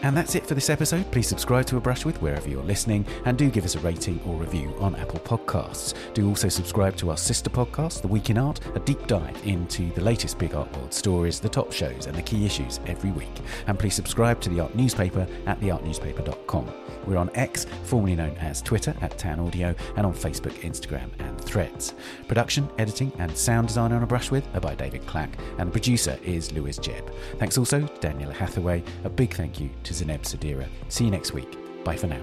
And 0.00 0.16
that's 0.16 0.36
it 0.36 0.46
for 0.46 0.54
this 0.54 0.70
episode. 0.70 1.10
Please 1.10 1.26
subscribe 1.26 1.66
to 1.66 1.76
A 1.76 1.80
Brush 1.80 2.04
With 2.04 2.22
wherever 2.22 2.48
you're 2.48 2.62
listening 2.62 3.04
and 3.24 3.36
do 3.36 3.50
give 3.50 3.64
us 3.64 3.74
a 3.74 3.80
rating 3.80 4.20
or 4.24 4.36
review 4.36 4.72
on 4.78 4.94
Apple 4.94 5.18
Podcasts. 5.18 5.94
Do 6.14 6.28
also 6.28 6.48
subscribe 6.48 6.94
to 6.98 7.10
our 7.10 7.16
sister 7.16 7.50
podcast, 7.50 8.02
The 8.02 8.08
Week 8.08 8.30
in 8.30 8.38
Art, 8.38 8.60
a 8.76 8.78
deep 8.78 9.04
dive 9.08 9.36
into 9.44 9.90
the 9.94 10.02
latest 10.02 10.38
big 10.38 10.54
art 10.54 10.74
world 10.76 10.94
stories, 10.94 11.40
the 11.40 11.48
top 11.48 11.72
shows, 11.72 12.06
and 12.06 12.16
the 12.16 12.22
key 12.22 12.46
issues 12.46 12.78
every 12.86 13.10
week. 13.10 13.26
And 13.66 13.76
please 13.76 13.96
subscribe 13.96 14.40
to 14.42 14.48
the 14.48 14.60
Art 14.60 14.76
Newspaper 14.76 15.26
at 15.46 15.60
theartnewspaper.com. 15.60 16.72
We're 17.08 17.16
on 17.16 17.30
X, 17.34 17.66
formerly 17.84 18.14
known 18.14 18.36
as 18.36 18.60
Twitter, 18.60 18.94
at 19.00 19.16
Tan 19.16 19.40
Audio, 19.40 19.74
and 19.96 20.06
on 20.06 20.12
Facebook, 20.12 20.52
Instagram, 20.60 21.10
and 21.20 21.40
Threads. 21.40 21.94
Production, 22.28 22.68
editing, 22.78 23.10
and 23.18 23.36
sound 23.36 23.68
design 23.68 23.92
on 23.92 24.02
A 24.02 24.06
Brush 24.06 24.30
With 24.30 24.46
are 24.54 24.60
by 24.60 24.74
David 24.74 25.06
Clack, 25.06 25.38
and 25.58 25.68
the 25.68 25.72
producer 25.72 26.18
is 26.22 26.52
Lewis 26.52 26.78
Jebb. 26.78 27.10
Thanks 27.38 27.56
also 27.56 27.80
to 27.80 28.06
Daniela 28.06 28.34
Hathaway. 28.34 28.82
A 29.04 29.08
big 29.08 29.34
thank 29.34 29.58
you 29.58 29.70
to 29.84 29.94
Zineb 29.94 30.22
Sedira. 30.22 30.68
See 30.88 31.04
you 31.04 31.10
next 31.10 31.32
week. 31.32 31.56
Bye 31.82 31.96
for 31.96 32.08
now. 32.08 32.20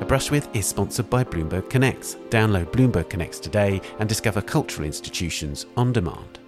A 0.00 0.04
Brush 0.04 0.30
With 0.30 0.54
is 0.54 0.66
sponsored 0.66 1.08
by 1.08 1.24
Bloomberg 1.24 1.70
Connects. 1.70 2.16
Download 2.28 2.66
Bloomberg 2.72 3.08
Connects 3.08 3.38
today 3.38 3.80
and 3.98 4.08
discover 4.08 4.42
cultural 4.42 4.86
institutions 4.86 5.66
on 5.76 5.92
demand. 5.92 6.39